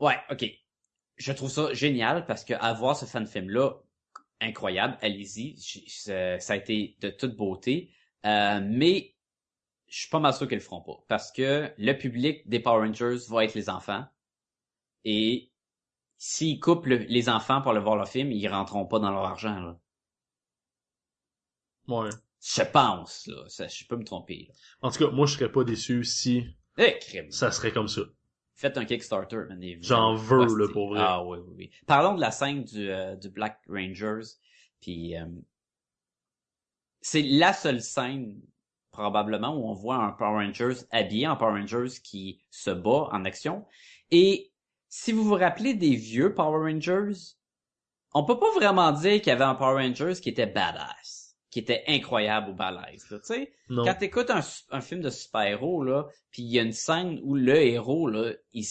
[0.00, 0.44] Ouais, ok.
[1.18, 3.74] Je trouve ça génial parce que avoir ce fan film là,
[4.40, 7.90] incroyable, allez-y, J- ça a été de toute beauté,
[8.26, 9.14] Euh, mais
[9.88, 12.86] je suis pas mal sûr qu'ils le feront pas parce que le public des Power
[12.86, 14.04] Rangers va être les enfants
[15.04, 15.52] et
[16.18, 19.24] s'ils coupent le- les enfants pour aller voir le film, ils rentreront pas dans leur
[19.24, 19.78] argent là.
[21.88, 22.10] Ouais.
[22.40, 24.54] Je pense là, ça, je peux me tromper là.
[24.82, 26.44] En tout cas, moi, je serais pas déçu si
[26.78, 27.30] Eh, crème.
[27.32, 28.02] ça serait comme ça.
[28.58, 29.44] Faites un Kickstarter,
[29.82, 30.58] J'en veux, hostie.
[30.58, 30.98] là, pour vrai.
[31.00, 31.70] Ah oui, oui, oui.
[31.86, 34.24] Parlons de la scène du, euh, du Black Rangers.
[34.80, 35.26] Puis euh,
[37.00, 38.40] c'est la seule scène
[38.90, 43.24] probablement où on voit un Power Rangers habillé en Power Rangers qui se bat en
[43.24, 43.64] action.
[44.10, 44.50] Et
[44.88, 47.12] si vous vous rappelez des vieux Power Rangers,
[48.12, 51.17] on peut pas vraiment dire qu'il y avait un Power Rangers qui était badass,
[51.50, 53.52] qui était incroyable ou balèze, tu sais.
[53.84, 57.34] Quand t'écoutes un, un film de super-héros, là, puis il y a une scène où
[57.34, 58.64] le héros, là, il,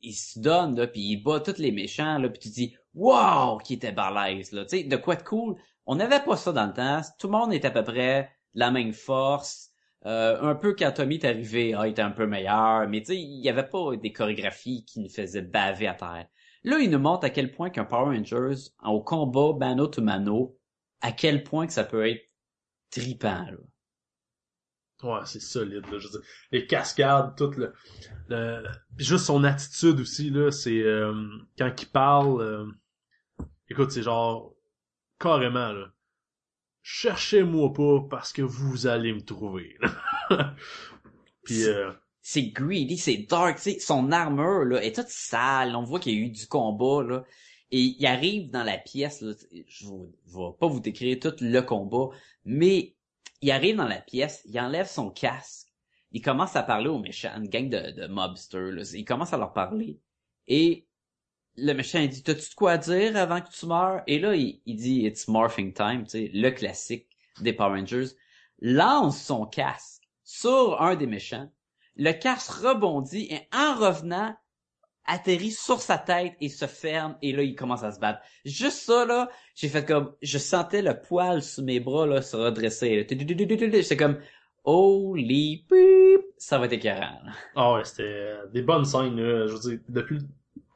[0.00, 3.58] il se donne, là, puis il bat tous les méchants, là, puis tu dis «Wow!»
[3.64, 4.64] qui était balèze, là.
[4.64, 5.56] Tu sais, de quoi de cool?
[5.86, 7.00] On n'avait pas ça dans le temps.
[7.18, 9.70] Tout le monde était à peu près la même force.
[10.06, 13.06] Euh, un peu quand Tommy est arrivé, ah, il était un peu meilleur, mais tu
[13.06, 16.26] sais, il y avait pas des chorégraphies qui nous faisaient baver à terre.
[16.64, 20.56] Là, il nous montre à quel point qu'un Power Rangers, au combat mano to mano,
[21.00, 22.22] à quel point que ça peut être
[22.90, 23.58] tripant, là.
[25.02, 25.98] Ouais, c'est solide, là.
[25.98, 26.20] Je veux dire,
[26.52, 27.72] les cascades, tout le,
[28.28, 28.64] le-
[28.98, 31.14] juste son attitude aussi, là, c'est, euh,
[31.58, 32.66] quand il parle, euh,
[33.68, 34.54] écoute, c'est genre,
[35.18, 35.88] carrément, là.
[36.82, 39.78] Cherchez-moi pas parce que vous allez me trouver.
[41.44, 45.84] Puis, euh, c'est greedy, c'est dark, tu sais, son armure, là, est toute sale, on
[45.84, 47.24] voit qu'il y a eu du combat, là,
[47.72, 49.34] et il arrive dans la pièce, je
[49.68, 52.08] je vais pas vous décrire tout le combat,
[52.44, 52.94] mais
[53.42, 55.68] il arrive dans la pièce, il enlève son casque,
[56.12, 59.98] il commence à parler aux méchants, une gang de, mobsters, il commence à leur parler,
[60.48, 60.86] et
[61.56, 64.02] le méchant, dit, t'as-tu de quoi dire avant que tu meurs?
[64.06, 67.08] Et là, il, il dit, it's morphing time, le classique
[67.40, 68.08] des Power Rangers,
[68.60, 71.50] lance son casque sur un des méchants,
[71.96, 74.34] le casque rebondit et en revenant,
[75.06, 78.20] atterrit sur sa tête et se ferme et là, il commence à se battre.
[78.44, 82.36] Juste ça, là, j'ai fait comme, je sentais le poil sous mes bras, là, se
[82.36, 83.06] redresser.
[83.08, 84.18] J'étais comme,
[84.64, 87.18] holy beep, ça va être écœurant.
[87.56, 89.46] ah ouais, c'était euh, des bonnes scènes, là.
[89.46, 90.18] Je veux dire, depuis,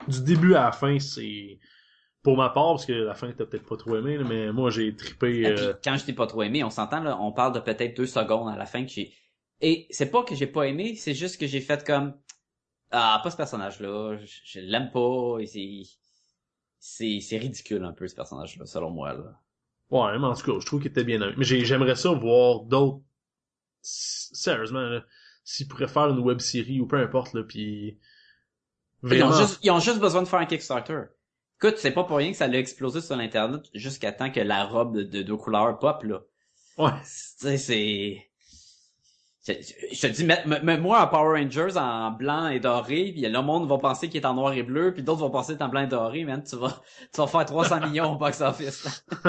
[0.09, 1.59] du début à la fin, c'est,
[2.23, 4.71] pour ma part, parce que la fin t'as peut-être pas trop aimé, là, mais moi,
[4.71, 7.55] j'ai trippé, puis, euh, quand je t'ai pas trop aimé, on s'entend, là, on parle
[7.55, 9.13] de peut-être deux secondes à la fin que j'ai...
[9.61, 12.15] Et c'est pas que j'ai pas aimé, c'est juste que j'ai fait comme...
[12.97, 15.83] Ah, pas ce personnage-là, je, je l'aime pas, c'est...
[16.79, 19.15] C'est, c'est ridicule un peu ce personnage-là, selon moi.
[19.15, 19.41] Là.
[19.91, 21.19] Ouais, mais en tout cas, je trouve qu'il était bien.
[21.37, 23.01] Mais j'ai- j'aimerais ça voir d'autres.
[23.81, 25.01] Sérieusement,
[25.45, 27.99] s'ils pourraient faire une web série ou peu importe, là, puis
[29.03, 31.05] Ils ont, juste, ils ont juste besoin de faire un Kickstarter.
[31.59, 34.65] Écoute, c'est pas pour rien que ça l'a explosé sur l'internet jusqu'à temps que la
[34.65, 36.21] robe de, de deux couleurs pop là.
[36.77, 36.91] Ouais.
[37.01, 38.31] Tu sais, c'est...
[39.47, 39.53] Je,
[40.01, 43.69] te dis, mets- mets- mets-moi un Power Rangers en blanc et doré, puis le monde
[43.69, 45.69] va penser qu'il est en noir et bleu, puis d'autres vont penser qu'il est en
[45.69, 46.81] blanc et doré, man, tu vas,
[47.13, 49.05] tu vas faire 300 millions au box-office.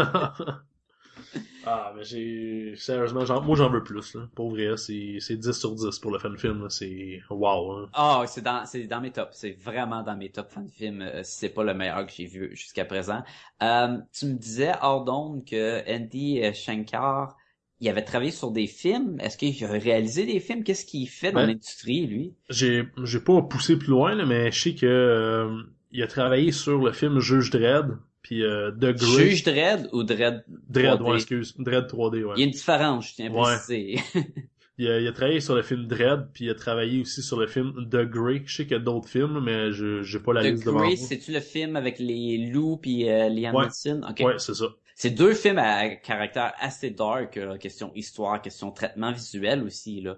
[1.65, 4.13] ah, mais j'ai sérieusement, j'en- moi j'en veux plus.
[4.15, 4.21] Là.
[4.35, 6.61] Pour vrai, c'est c'est 10 sur 10 pour le fan film.
[6.63, 6.69] là.
[6.69, 7.71] C'est wow.
[7.73, 7.89] Hein.
[7.93, 9.35] Ah, c'est dans, c'est dans mes tops.
[9.35, 11.01] C'est vraiment dans mes tops fan films.
[11.01, 13.23] euh, si c'est pas le meilleur que j'ai vu jusqu'à présent.
[13.63, 17.35] Euh, tu me disais, hors d'onde, que Andy euh, Shankar,
[17.81, 19.18] il avait travaillé sur des films.
[19.19, 20.64] Est-ce qu'il a réalisé des films?
[20.64, 22.34] Qu'est-ce qu'il fait dans Ben, l'industrie, lui?
[22.49, 25.61] J'ai j'ai pas poussé plus loin, là, mais je sais que euh,
[25.91, 29.30] il a travaillé sur le film Juge Dredd, puis euh, The Grey.
[29.30, 31.03] Juge Dredd ou Dredd Dredd, 3D?
[31.10, 31.56] ouais, excuse.
[31.57, 32.34] Dredd 3D, ouais.
[32.38, 33.56] Il y a une différence, je tiens à Ouais.
[33.56, 33.99] préciser.
[34.77, 37.39] Il a, il a travaillé sur le film Dread, puis il a travaillé aussi sur
[37.39, 38.43] le film The Grey.
[38.45, 40.80] Je sais qu'il y a d'autres films, mais je j'ai pas la The liste devant
[40.80, 41.07] Grey, moi.
[41.07, 43.68] c'est-tu le film avec les loups puis euh, Liam Ouais.
[43.68, 44.02] Neeson?
[44.03, 44.19] Ok.
[44.19, 44.65] Ouais, c'est ça.
[44.95, 49.99] C'est deux films à caractère assez dark, là, question histoire, question traitement visuel aussi.
[50.01, 50.17] Là.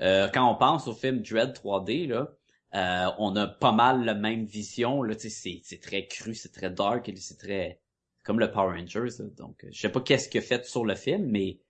[0.00, 2.32] Euh, quand on pense au film Dread 3D, là,
[2.74, 5.04] euh, on a pas mal la même vision.
[5.04, 7.80] Là, c'est, c'est très cru, c'est très dark, et c'est très
[8.24, 9.08] comme le Power Rangers.
[9.20, 9.24] là.
[9.36, 11.60] Donc, euh, je sais pas qu'est-ce qu'il a fait sur le film, mais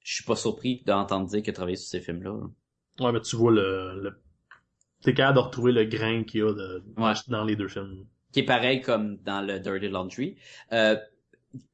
[0.00, 2.32] je suis pas surpris d'entendre dire qu'il a travaillé sur ces films-là.
[2.40, 3.06] là.
[3.06, 4.20] Ouais, mais tu vois le, le...
[5.02, 6.84] t'es capable de retrouver le grain qu'il y a de...
[6.96, 7.12] Ouais.
[7.28, 8.04] dans les deux films.
[8.32, 10.36] qui est pareil comme dans le Dirty Laundry.
[10.72, 10.96] Euh,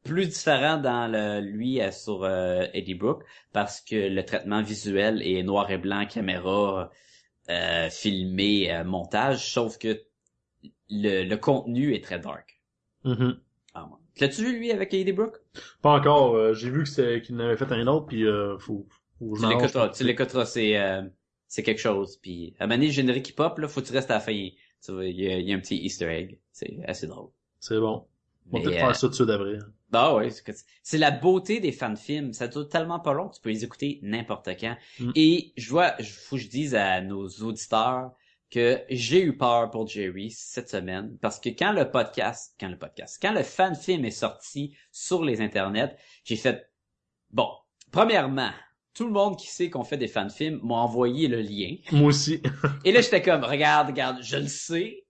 [0.04, 5.22] plus différent dans le lui euh, sur euh, Eddie Brooke parce que le traitement visuel
[5.22, 6.90] est noir et blanc, caméra,
[7.50, 10.00] euh, filmé, euh, montage, sauf que
[10.90, 12.60] le, le contenu est très dark.
[13.04, 13.38] Mhm.
[13.74, 13.88] Ah.
[14.20, 15.38] L'as-tu vu lui avec Eddie Brooke?
[15.82, 16.34] Pas encore.
[16.34, 18.86] euh, J'ai vu qu'il en avait fait un autre, puis euh, faut,
[19.18, 19.36] faut
[19.90, 20.76] Tu l'écouteras, c'est
[21.46, 22.16] c'est quelque chose.
[22.20, 24.48] Puis à donné, le générique qui pop, là, faut que tu restes à la fin.
[24.84, 26.40] Tu vois, il y, a- il y a un petit Easter egg.
[26.52, 27.30] C'est assez drôle.
[27.60, 28.06] C'est bon.
[28.52, 29.58] On va peut-être euh, faire ça tout de suite après.
[29.90, 30.28] Bah ouais,
[30.82, 32.32] c'est la beauté des fans de films.
[32.34, 34.76] Ça dure tellement pas long que tu peux les écouter n'importe quand.
[35.00, 35.10] Mm.
[35.14, 38.10] Et je vois, je- faut que je dise à nos auditeurs
[38.50, 42.78] que j'ai eu peur pour Jerry cette semaine parce que quand le podcast, quand le
[42.78, 45.94] podcast, quand le fan film est sorti sur les internets,
[46.24, 46.70] j'ai fait
[47.30, 47.48] bon.
[47.90, 48.50] Premièrement,
[48.94, 51.76] tout le monde qui sait qu'on fait des fan films m'a envoyé le lien.
[51.92, 52.42] Moi aussi.
[52.84, 55.04] Et là, j'étais comme, regarde, regarde, je le sais,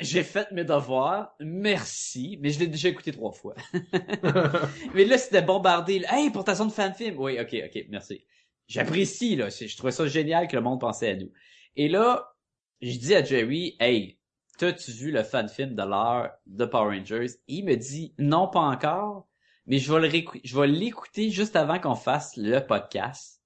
[0.00, 3.54] j'ai fait mes devoirs, merci, mais je l'ai déjà écouté trois fois.
[4.94, 7.16] mais là, c'était bombardé, hey, pour ta zone fan film.
[7.18, 8.24] Oui, ok, ok, merci.
[8.68, 11.30] J'apprécie, là, je trouvais ça génial que le monde pensait à nous.
[11.76, 12.34] Et là,
[12.80, 14.18] je dis à Jerry, hey,
[14.58, 17.34] t'as-tu vu le fan film de l'heure de Power Rangers?
[17.46, 19.28] Il me dit, non, pas encore,
[19.66, 23.42] mais je vais l'écouter juste avant qu'on fasse le podcast.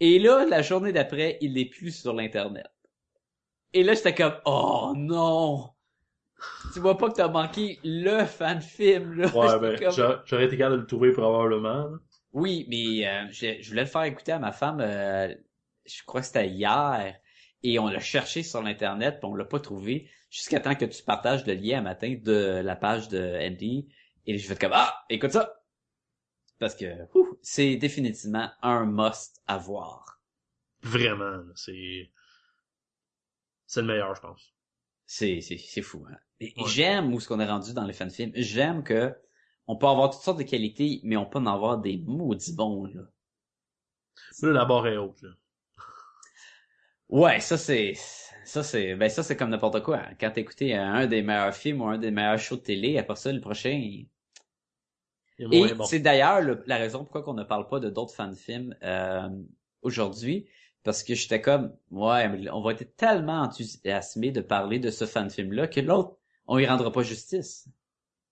[0.00, 2.66] Et là, la journée d'après, il n'est plus sur l'internet.
[3.74, 5.70] Et là, j'étais comme, oh non!
[6.72, 9.28] Tu vois pas que t'as manqué le fan film, là.
[9.34, 11.90] Ouais, ben, comme- j'aurais été capable de le trouver probablement.
[12.32, 15.34] Oui, mais euh, je, je voulais le faire écouter à ma femme, euh,
[15.86, 17.14] je crois que c'était hier.
[17.64, 21.02] Et on l'a cherché sur l'internet, puis on l'a pas trouvé, jusqu'à temps que tu
[21.02, 23.88] partages le lien un matin de la page de Andy.
[24.26, 25.60] Et je vais comme ah, écoute ça,
[26.60, 26.84] parce que
[27.14, 30.20] ouh, c'est définitivement un must à voir.
[30.82, 32.10] Vraiment, c'est...
[33.68, 34.54] C'est le meilleur, je pense.
[35.06, 36.04] C'est c'est c'est fou.
[36.10, 36.16] Hein?
[36.40, 36.52] Ouais.
[36.66, 38.32] J'aime où ce qu'on est rendu dans les fan films.
[38.34, 39.14] J'aime que
[39.66, 42.86] on peut avoir toutes sortes de qualités, mais on peut en avoir des maudits bons
[42.86, 43.02] là.
[44.42, 45.30] Là, la barre est haute, là.
[47.08, 47.92] Ouais, ça c'est
[48.44, 50.02] ça c'est ben ça c'est comme n'importe quoi.
[50.18, 53.32] Quand t'écoutes un des meilleurs films ou un des meilleurs shows de télé, après ça
[53.32, 53.80] le prochain.
[55.38, 55.84] Et bon.
[55.84, 59.28] c'est d'ailleurs le- la raison pourquoi qu'on ne parle pas de d'autres fan films euh,
[59.82, 60.48] aujourd'hui,
[60.84, 65.04] parce que j'étais comme ouais, mais on va être tellement enthousiasmé de parler de ce
[65.04, 67.68] fan film là que l'autre on y rendra pas justice.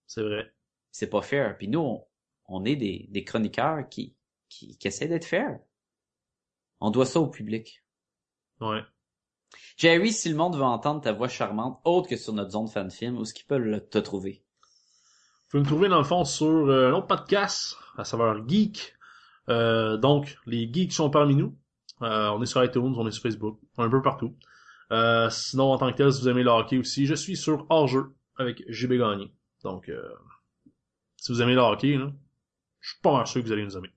[0.07, 0.51] C'est vrai.
[0.91, 1.57] C'est pas fair.
[1.57, 2.05] Puis nous on,
[2.47, 4.15] on est des, des chroniqueurs qui
[4.49, 5.59] qui, qui essaient d'être fair.
[6.79, 7.83] On doit ça au public.
[8.61, 8.81] Ouais.
[9.77, 12.91] Jerry, si le monde veut entendre ta voix charmante, autre que sur notre zone fan
[12.91, 14.43] film, où est-ce qu'ils peuvent te trouver?
[15.43, 18.95] Vous pouvez me trouver dans le fond sur euh, un autre podcast, à savoir Geek.
[19.49, 21.57] Euh, donc, les geeks sont parmi nous.
[22.01, 24.35] Euh, on est sur iTunes, on est sur Facebook, on est un peu partout.
[24.91, 27.65] Euh, sinon, en tant que tel, si vous aimez le hockey aussi, je suis sur
[27.69, 29.33] Hors-jeu avec JB Gagné.
[29.63, 30.01] Donc, euh,
[31.17, 32.11] si vous aimez le hockey, là,
[32.79, 33.89] je suis pas mal sûr que vous allez nous aimer.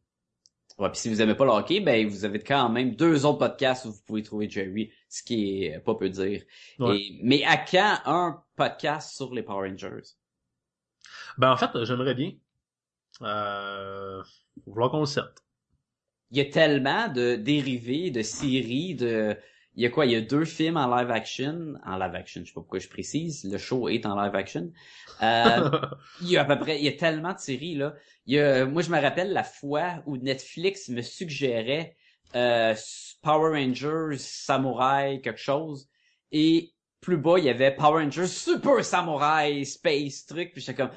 [0.79, 3.39] Ouais, puis si vous aimez pas le hockey, ben vous avez quand même deux autres
[3.39, 6.43] podcasts où vous pouvez trouver Jerry, ce qui est pas peu dire.
[6.79, 6.99] Ouais.
[6.99, 10.01] Et- mais à quand un podcast sur les Power Rangers?
[11.37, 12.33] Ben, en fait, j'aimerais bien.
[13.21, 14.23] Euh,
[14.67, 15.45] vouloir qu'on le sorte.
[16.31, 19.37] Il y a tellement de dérivés, de séries, de...
[19.77, 20.05] Il y a quoi?
[20.05, 21.75] Il y a deux films en live action.
[21.85, 23.45] En live action, je sais pas pourquoi je précise.
[23.45, 24.73] Le show est en live action.
[25.23, 25.71] Euh,
[26.23, 27.95] il y a à peu près, il y a tellement de séries, là.
[28.27, 31.97] Il y a, moi, je me rappelle la fois où Netflix me suggérait
[32.35, 32.75] euh,
[33.23, 35.89] Power Rangers, Samurai, quelque chose.
[36.33, 40.53] Et plus bas, il y avait Power Rangers, Super Samurai, Space, truc.
[40.53, 40.91] Puis j'étais comme,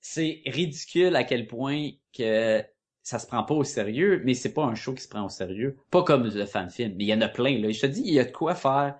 [0.00, 2.62] c'est ridicule à quel point que
[3.02, 5.28] ça se prend pas au sérieux, mais c'est pas un show qui se prend au
[5.28, 5.76] sérieux.
[5.90, 7.70] Pas comme le fan film, mais il y en a plein, là.
[7.70, 8.96] Je te dis, il y a de quoi faire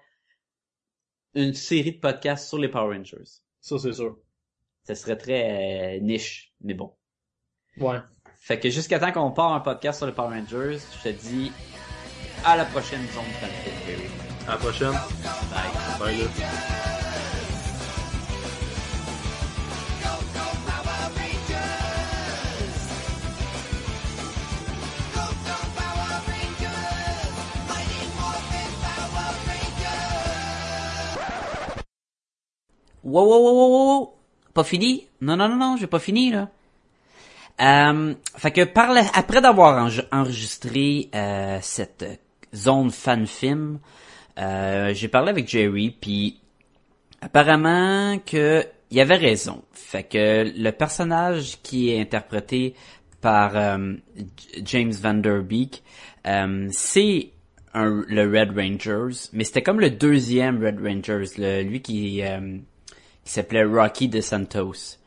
[1.35, 3.41] une série de podcasts sur les Power Rangers.
[3.61, 4.19] Ça, c'est sûr.
[4.83, 6.93] Ça serait très euh, niche, mais bon.
[7.79, 7.99] Ouais.
[8.37, 11.53] Fait que jusqu'à temps qu'on part un podcast sur les Power Rangers, je te dis
[12.45, 14.01] à la prochaine zone fanfic.
[14.49, 14.91] À la prochaine.
[14.91, 15.99] Bye.
[16.01, 16.62] Bye, là.
[33.13, 34.15] Wow, wow, wow, wow.
[34.55, 35.07] Pas fini?
[35.21, 36.49] Non, non, non, non, j'ai pas fini, là.
[37.61, 42.05] Euh, fait que par la- après d'avoir enregistré euh, cette
[42.55, 43.79] zone fan film,
[44.39, 46.41] euh, j'ai parlé avec Jerry, puis
[47.21, 49.63] apparemment que il avait raison.
[49.73, 52.75] Fait que le personnage qui est interprété
[53.21, 53.95] par euh,
[54.65, 55.83] James Van Der Beek,
[56.27, 57.31] euh, c'est
[57.75, 62.23] le Red Rangers, mais c'était comme le deuxième Red Rangers, le- lui qui,
[63.25, 64.99] qui s'appelait Rocky DeSantos.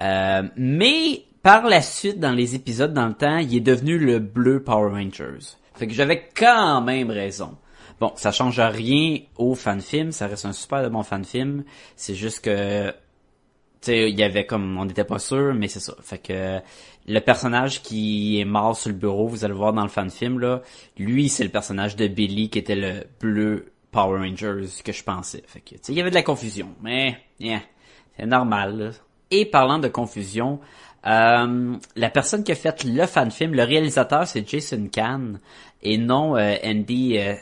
[0.00, 4.18] Euh, mais par la suite, dans les épisodes dans le temps, il est devenu le
[4.18, 5.56] bleu Power Rangers.
[5.74, 7.56] Fait que j'avais quand même raison.
[8.00, 11.64] Bon, ça change rien au fan film, ça reste un super de bon fan film.
[11.96, 15.80] C'est juste que tu sais, il y avait comme on n'était pas sûr, mais c'est
[15.80, 15.94] ça.
[16.02, 16.60] Fait que
[17.06, 20.10] le personnage qui est mort sur le bureau, vous allez le voir dans le fan
[20.10, 20.62] film là,
[20.96, 25.44] lui c'est le personnage de Billy qui était le bleu Power Rangers que je pensais.
[25.46, 28.92] Fait que il y avait de la confusion, mais c'est normal.
[29.30, 30.58] Et parlant de confusion,
[31.06, 35.38] euh, la personne qui a fait le fan film, le réalisateur, c'est Jason Kahn
[35.80, 37.34] et non euh, Andy euh.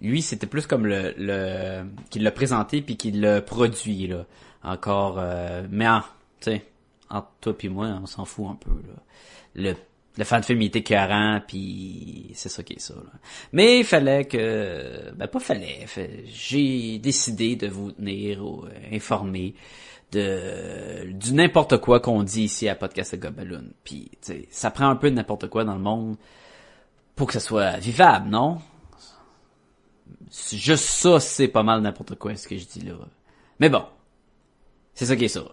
[0.00, 4.24] Lui, c'était plus comme le, qui l'a présenté puis qui l'a produit là.
[4.64, 6.00] Encore, euh, mais en,
[6.40, 6.64] tu sais,
[7.10, 8.70] entre toi puis moi, on s'en fout un peu.
[9.54, 9.74] Le
[10.18, 12.94] le fan film il était écœurant puis c'est ça qui est ça.
[13.52, 15.86] Mais il fallait que ben pas fallait,
[16.26, 19.54] j'ai décidé de vous tenir au- informé
[20.12, 23.64] de du n'importe quoi qu'on dit ici à Podcast Gobaloon.
[23.84, 24.10] Puis
[24.50, 26.16] ça prend un peu de n'importe quoi dans le monde
[27.16, 28.58] pour que ça soit vivable, non?
[30.52, 32.94] Juste ça, c'est pas mal n'importe quoi ce que je dis là.
[33.60, 33.84] Mais bon,
[34.94, 35.44] c'est ça qui est ça.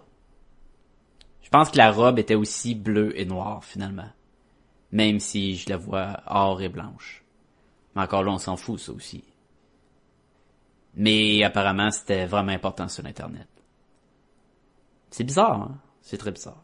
[1.41, 4.07] Je pense que la robe était aussi bleue et noire finalement.
[4.91, 7.23] Même si je la vois or et blanche.
[7.95, 9.23] Mais encore là, on s'en fout, ça aussi.
[10.95, 13.47] Mais apparemment, c'était vraiment important sur Internet.
[15.11, 15.77] C'est bizarre, hein?
[16.01, 16.63] C'est très bizarre.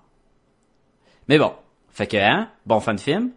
[1.28, 1.54] Mais bon.
[1.90, 2.52] Fait que, hein?
[2.66, 3.32] Bon fan de film.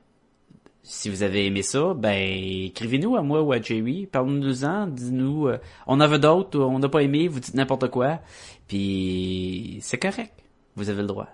[0.82, 5.59] si vous avez aimé ça, ben écrivez-nous à moi ou à Jerry, parlez-nous-en, dites-nous euh,
[5.86, 8.20] on en veut d'autres, on n'a pas aimé, vous dites n'importe quoi,
[8.66, 10.32] puis c'est correct,
[10.77, 11.28] vous avez le droit.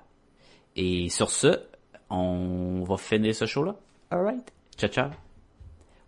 [0.76, 1.60] Et sur ce,
[2.10, 3.74] on va finir ce show-là?
[4.10, 5.10] Alright, ciao ciao.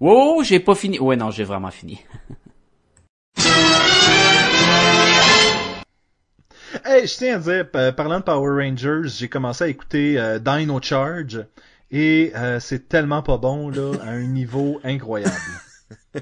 [0.00, 0.98] Wow, j'ai pas fini.
[0.98, 2.02] Ouais non, j'ai vraiment fini.
[6.84, 10.38] Hey, je tiens à dire, pa- parlant de Power Rangers, j'ai commencé à écouter euh,
[10.38, 11.44] Dino Charge
[11.90, 15.34] et euh, c'est tellement pas bon là, à un niveau incroyable.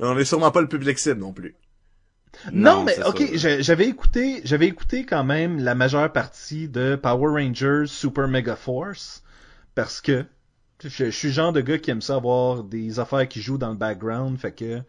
[0.00, 1.56] On est sûrement pas le public cible non plus.
[2.52, 7.42] Non, Non, mais ok, j'avais écouté, j'avais écouté quand même la majeure partie de Power
[7.42, 9.22] Rangers Super Mega Force
[9.74, 10.24] parce que
[10.82, 13.58] je, je suis le genre de gars qui aime ça avoir des affaires qui jouent
[13.58, 14.82] dans le background, fait que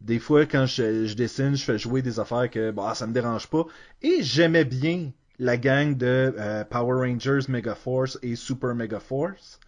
[0.00, 3.12] des fois quand je, je dessine, je fais jouer des affaires que bah ça me
[3.12, 3.66] dérange pas
[4.02, 9.58] et j'aimais bien la gang de euh, Power Rangers Mega Force et Super Mega Force.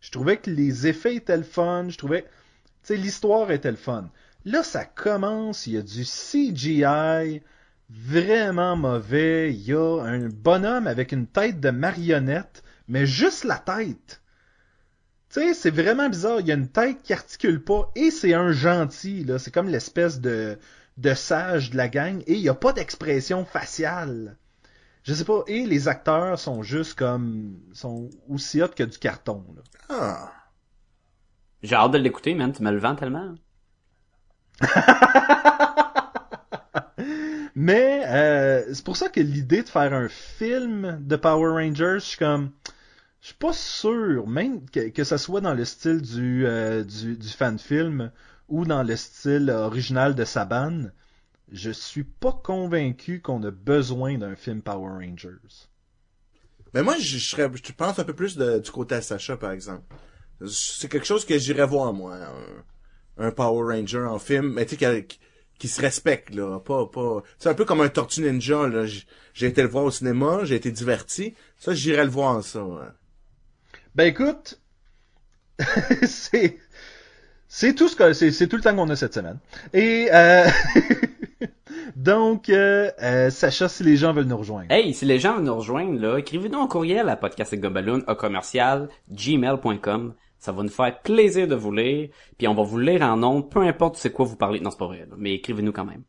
[0.00, 3.76] Je trouvais que les effets étaient le fun, je trouvais tu sais l'histoire était le
[3.76, 4.10] fun.
[4.44, 7.42] Là, ça commence, il y a du CGI
[7.90, 13.58] vraiment mauvais, il y a un bonhomme avec une tête de marionnette, mais juste la
[13.58, 14.22] tête.
[15.28, 18.34] Tu sais, c'est vraiment bizarre, il y a une tête qui articule pas, et c'est
[18.34, 20.58] un gentil, là, c'est comme l'espèce de,
[21.14, 24.36] sage de la gang, et il y a pas d'expression faciale.
[25.02, 29.44] Je sais pas, et les acteurs sont juste comme, sont aussi hot que du carton.
[29.88, 30.32] Ah.
[31.62, 33.34] J'ai hâte de l'écouter, man, tu me le vends tellement.
[37.54, 42.04] Mais euh, c'est pour ça que l'idée de faire un film de Power Rangers, je
[42.04, 42.52] suis comme,
[43.20, 47.16] je suis pas sûr, même que, que ça soit dans le style du, euh, du,
[47.16, 48.10] du fan film
[48.48, 50.90] ou dans le style original de Saban,
[51.52, 55.68] je suis pas convaincu qu'on a besoin d'un film Power Rangers.
[56.74, 59.82] Mais moi, je, serais, je pense un peu plus du côté à Sacha, par exemple.
[60.46, 62.16] C'est quelque chose que j'irais voir, moi.
[63.18, 65.18] Un, Power Ranger en film, mais tu sais, qui,
[65.58, 66.58] qui se respecte, là.
[66.60, 68.86] Pas, pas, c'est un peu comme un Tortue Ninja, là.
[69.34, 71.34] J'ai été le voir au cinéma, j'ai été diverti.
[71.58, 72.64] Ça, j'irais le voir, ça.
[72.64, 72.86] ouais.
[73.94, 74.60] Ben écoute,
[76.06, 76.58] c'est
[77.48, 79.38] c'est tout ce que c'est c'est tout le temps qu'on a cette semaine.
[79.72, 80.46] Et euh,
[81.96, 84.70] donc euh, euh, Sacha, si les gens veulent nous rejoindre.
[84.70, 88.88] Hey, si les gens veulent nous rejoindre, là, écrivez-nous un courriel à podcastgobaloon au commercial
[89.10, 90.14] gmail.com.
[90.40, 92.08] Ça va nous faire plaisir de vous lire,
[92.38, 94.58] puis on va vous lire en ondes, peu importe c'est quoi vous parlez.
[94.58, 96.02] Non, c'est pas vrai, là, mais écrivez-nous quand même.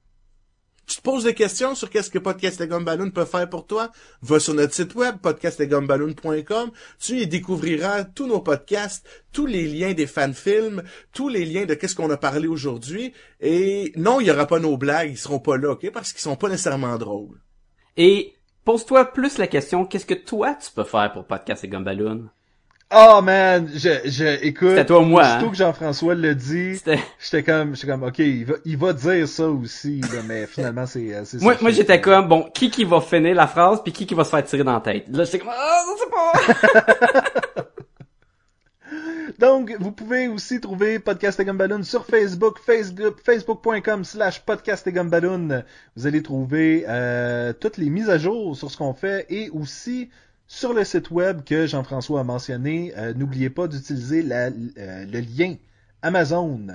[0.88, 3.92] Tu te poses des questions sur qu'est-ce que Podcast et Gumballoon peut faire pour toi?
[4.22, 6.72] Va sur notre site web, podcastetgumballoon.com.
[7.00, 10.84] Tu y découvriras tous nos podcasts, tous les liens des fan-films,
[11.14, 13.14] tous les liens de qu'est-ce qu'on a parlé aujourd'hui.
[13.40, 15.92] Et non, il y aura pas nos blagues, ils seront pas là, ok?
[15.92, 17.40] Parce qu'ils sont pas nécessairement drôles.
[17.96, 18.34] Et
[18.66, 22.30] pose-toi plus la question, qu'est-ce que toi tu peux faire pour Podcast et Gumballoon?
[22.94, 24.74] Oh man, je, je écoute.
[24.76, 25.52] C'est toi ou moi, Aussitôt hein?
[25.52, 26.82] que Jean-François le dit,
[27.20, 30.86] j'étais comme, j'étais comme, ok, il va, il va dire ça aussi, là, mais finalement
[30.86, 33.94] c'est, euh, c'est Moi, moi j'étais comme, bon, qui qui va finir la phrase, puis
[33.94, 35.06] qui qui va se faire tirer dans la tête?
[35.08, 37.24] Là, j'étais comme, ah, je sais pas!
[39.40, 44.92] Donc, vous pouvez aussi trouver Podcast et Gumballoon sur Facebook, Facebook, facebook.com slash podcast et
[44.92, 45.64] Gumballoon.
[45.96, 50.10] Vous allez trouver euh, toutes les mises à jour sur ce qu'on fait et aussi
[50.54, 52.94] sur le site web que Jean-François a mentionné.
[52.98, 55.56] euh, N'oubliez pas d'utiliser la- euh, le lien
[56.02, 56.68] Amazon.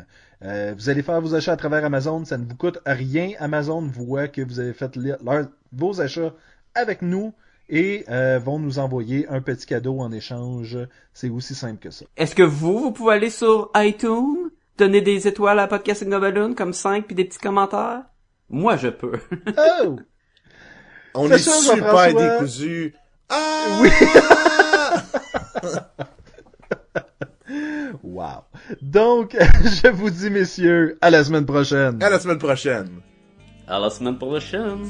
[0.42, 3.32] Euh, vous allez faire vos achats à travers Amazon, ça ne vous coûte rien.
[3.38, 6.32] Amazon voit que vous avez fait leur- vos achats
[6.74, 7.34] avec nous
[7.68, 10.78] et euh, vont nous envoyer un petit cadeau en échange.
[11.12, 12.06] C'est aussi simple que ça.
[12.16, 14.48] Est-ce que vous, vous pouvez aller sur iTunes,
[14.78, 18.04] donner des étoiles à Podcast et Gumballoon, comme 5 puis des petits commentaires?
[18.48, 19.18] Moi, je peux.
[19.82, 19.96] Oh!
[21.14, 22.38] On est ça, super Jean-François.
[23.28, 23.78] Ah!
[23.80, 23.90] Oui.
[28.02, 28.44] Wow.
[28.80, 32.02] Donc, je vous dis, messieurs, à la semaine prochaine.
[32.02, 32.88] À la semaine prochaine.
[33.68, 34.86] À la semaine prochaine.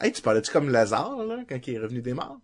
[0.00, 2.38] Hey, tu parlais-tu comme Lazare, là, quand il est revenu des morts?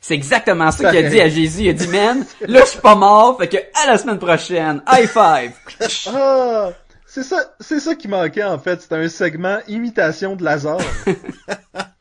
[0.00, 1.62] C'est exactement ça qu'il a dit à Jésus.
[1.62, 4.82] Il a dit, man, là, je suis pas mort, fait que à la semaine prochaine.
[4.88, 5.52] High five!
[6.14, 6.70] Ah!
[7.08, 8.82] C'est ça, c'est ça qui manquait en fait.
[8.82, 10.80] C'était un segment imitation de Lazare.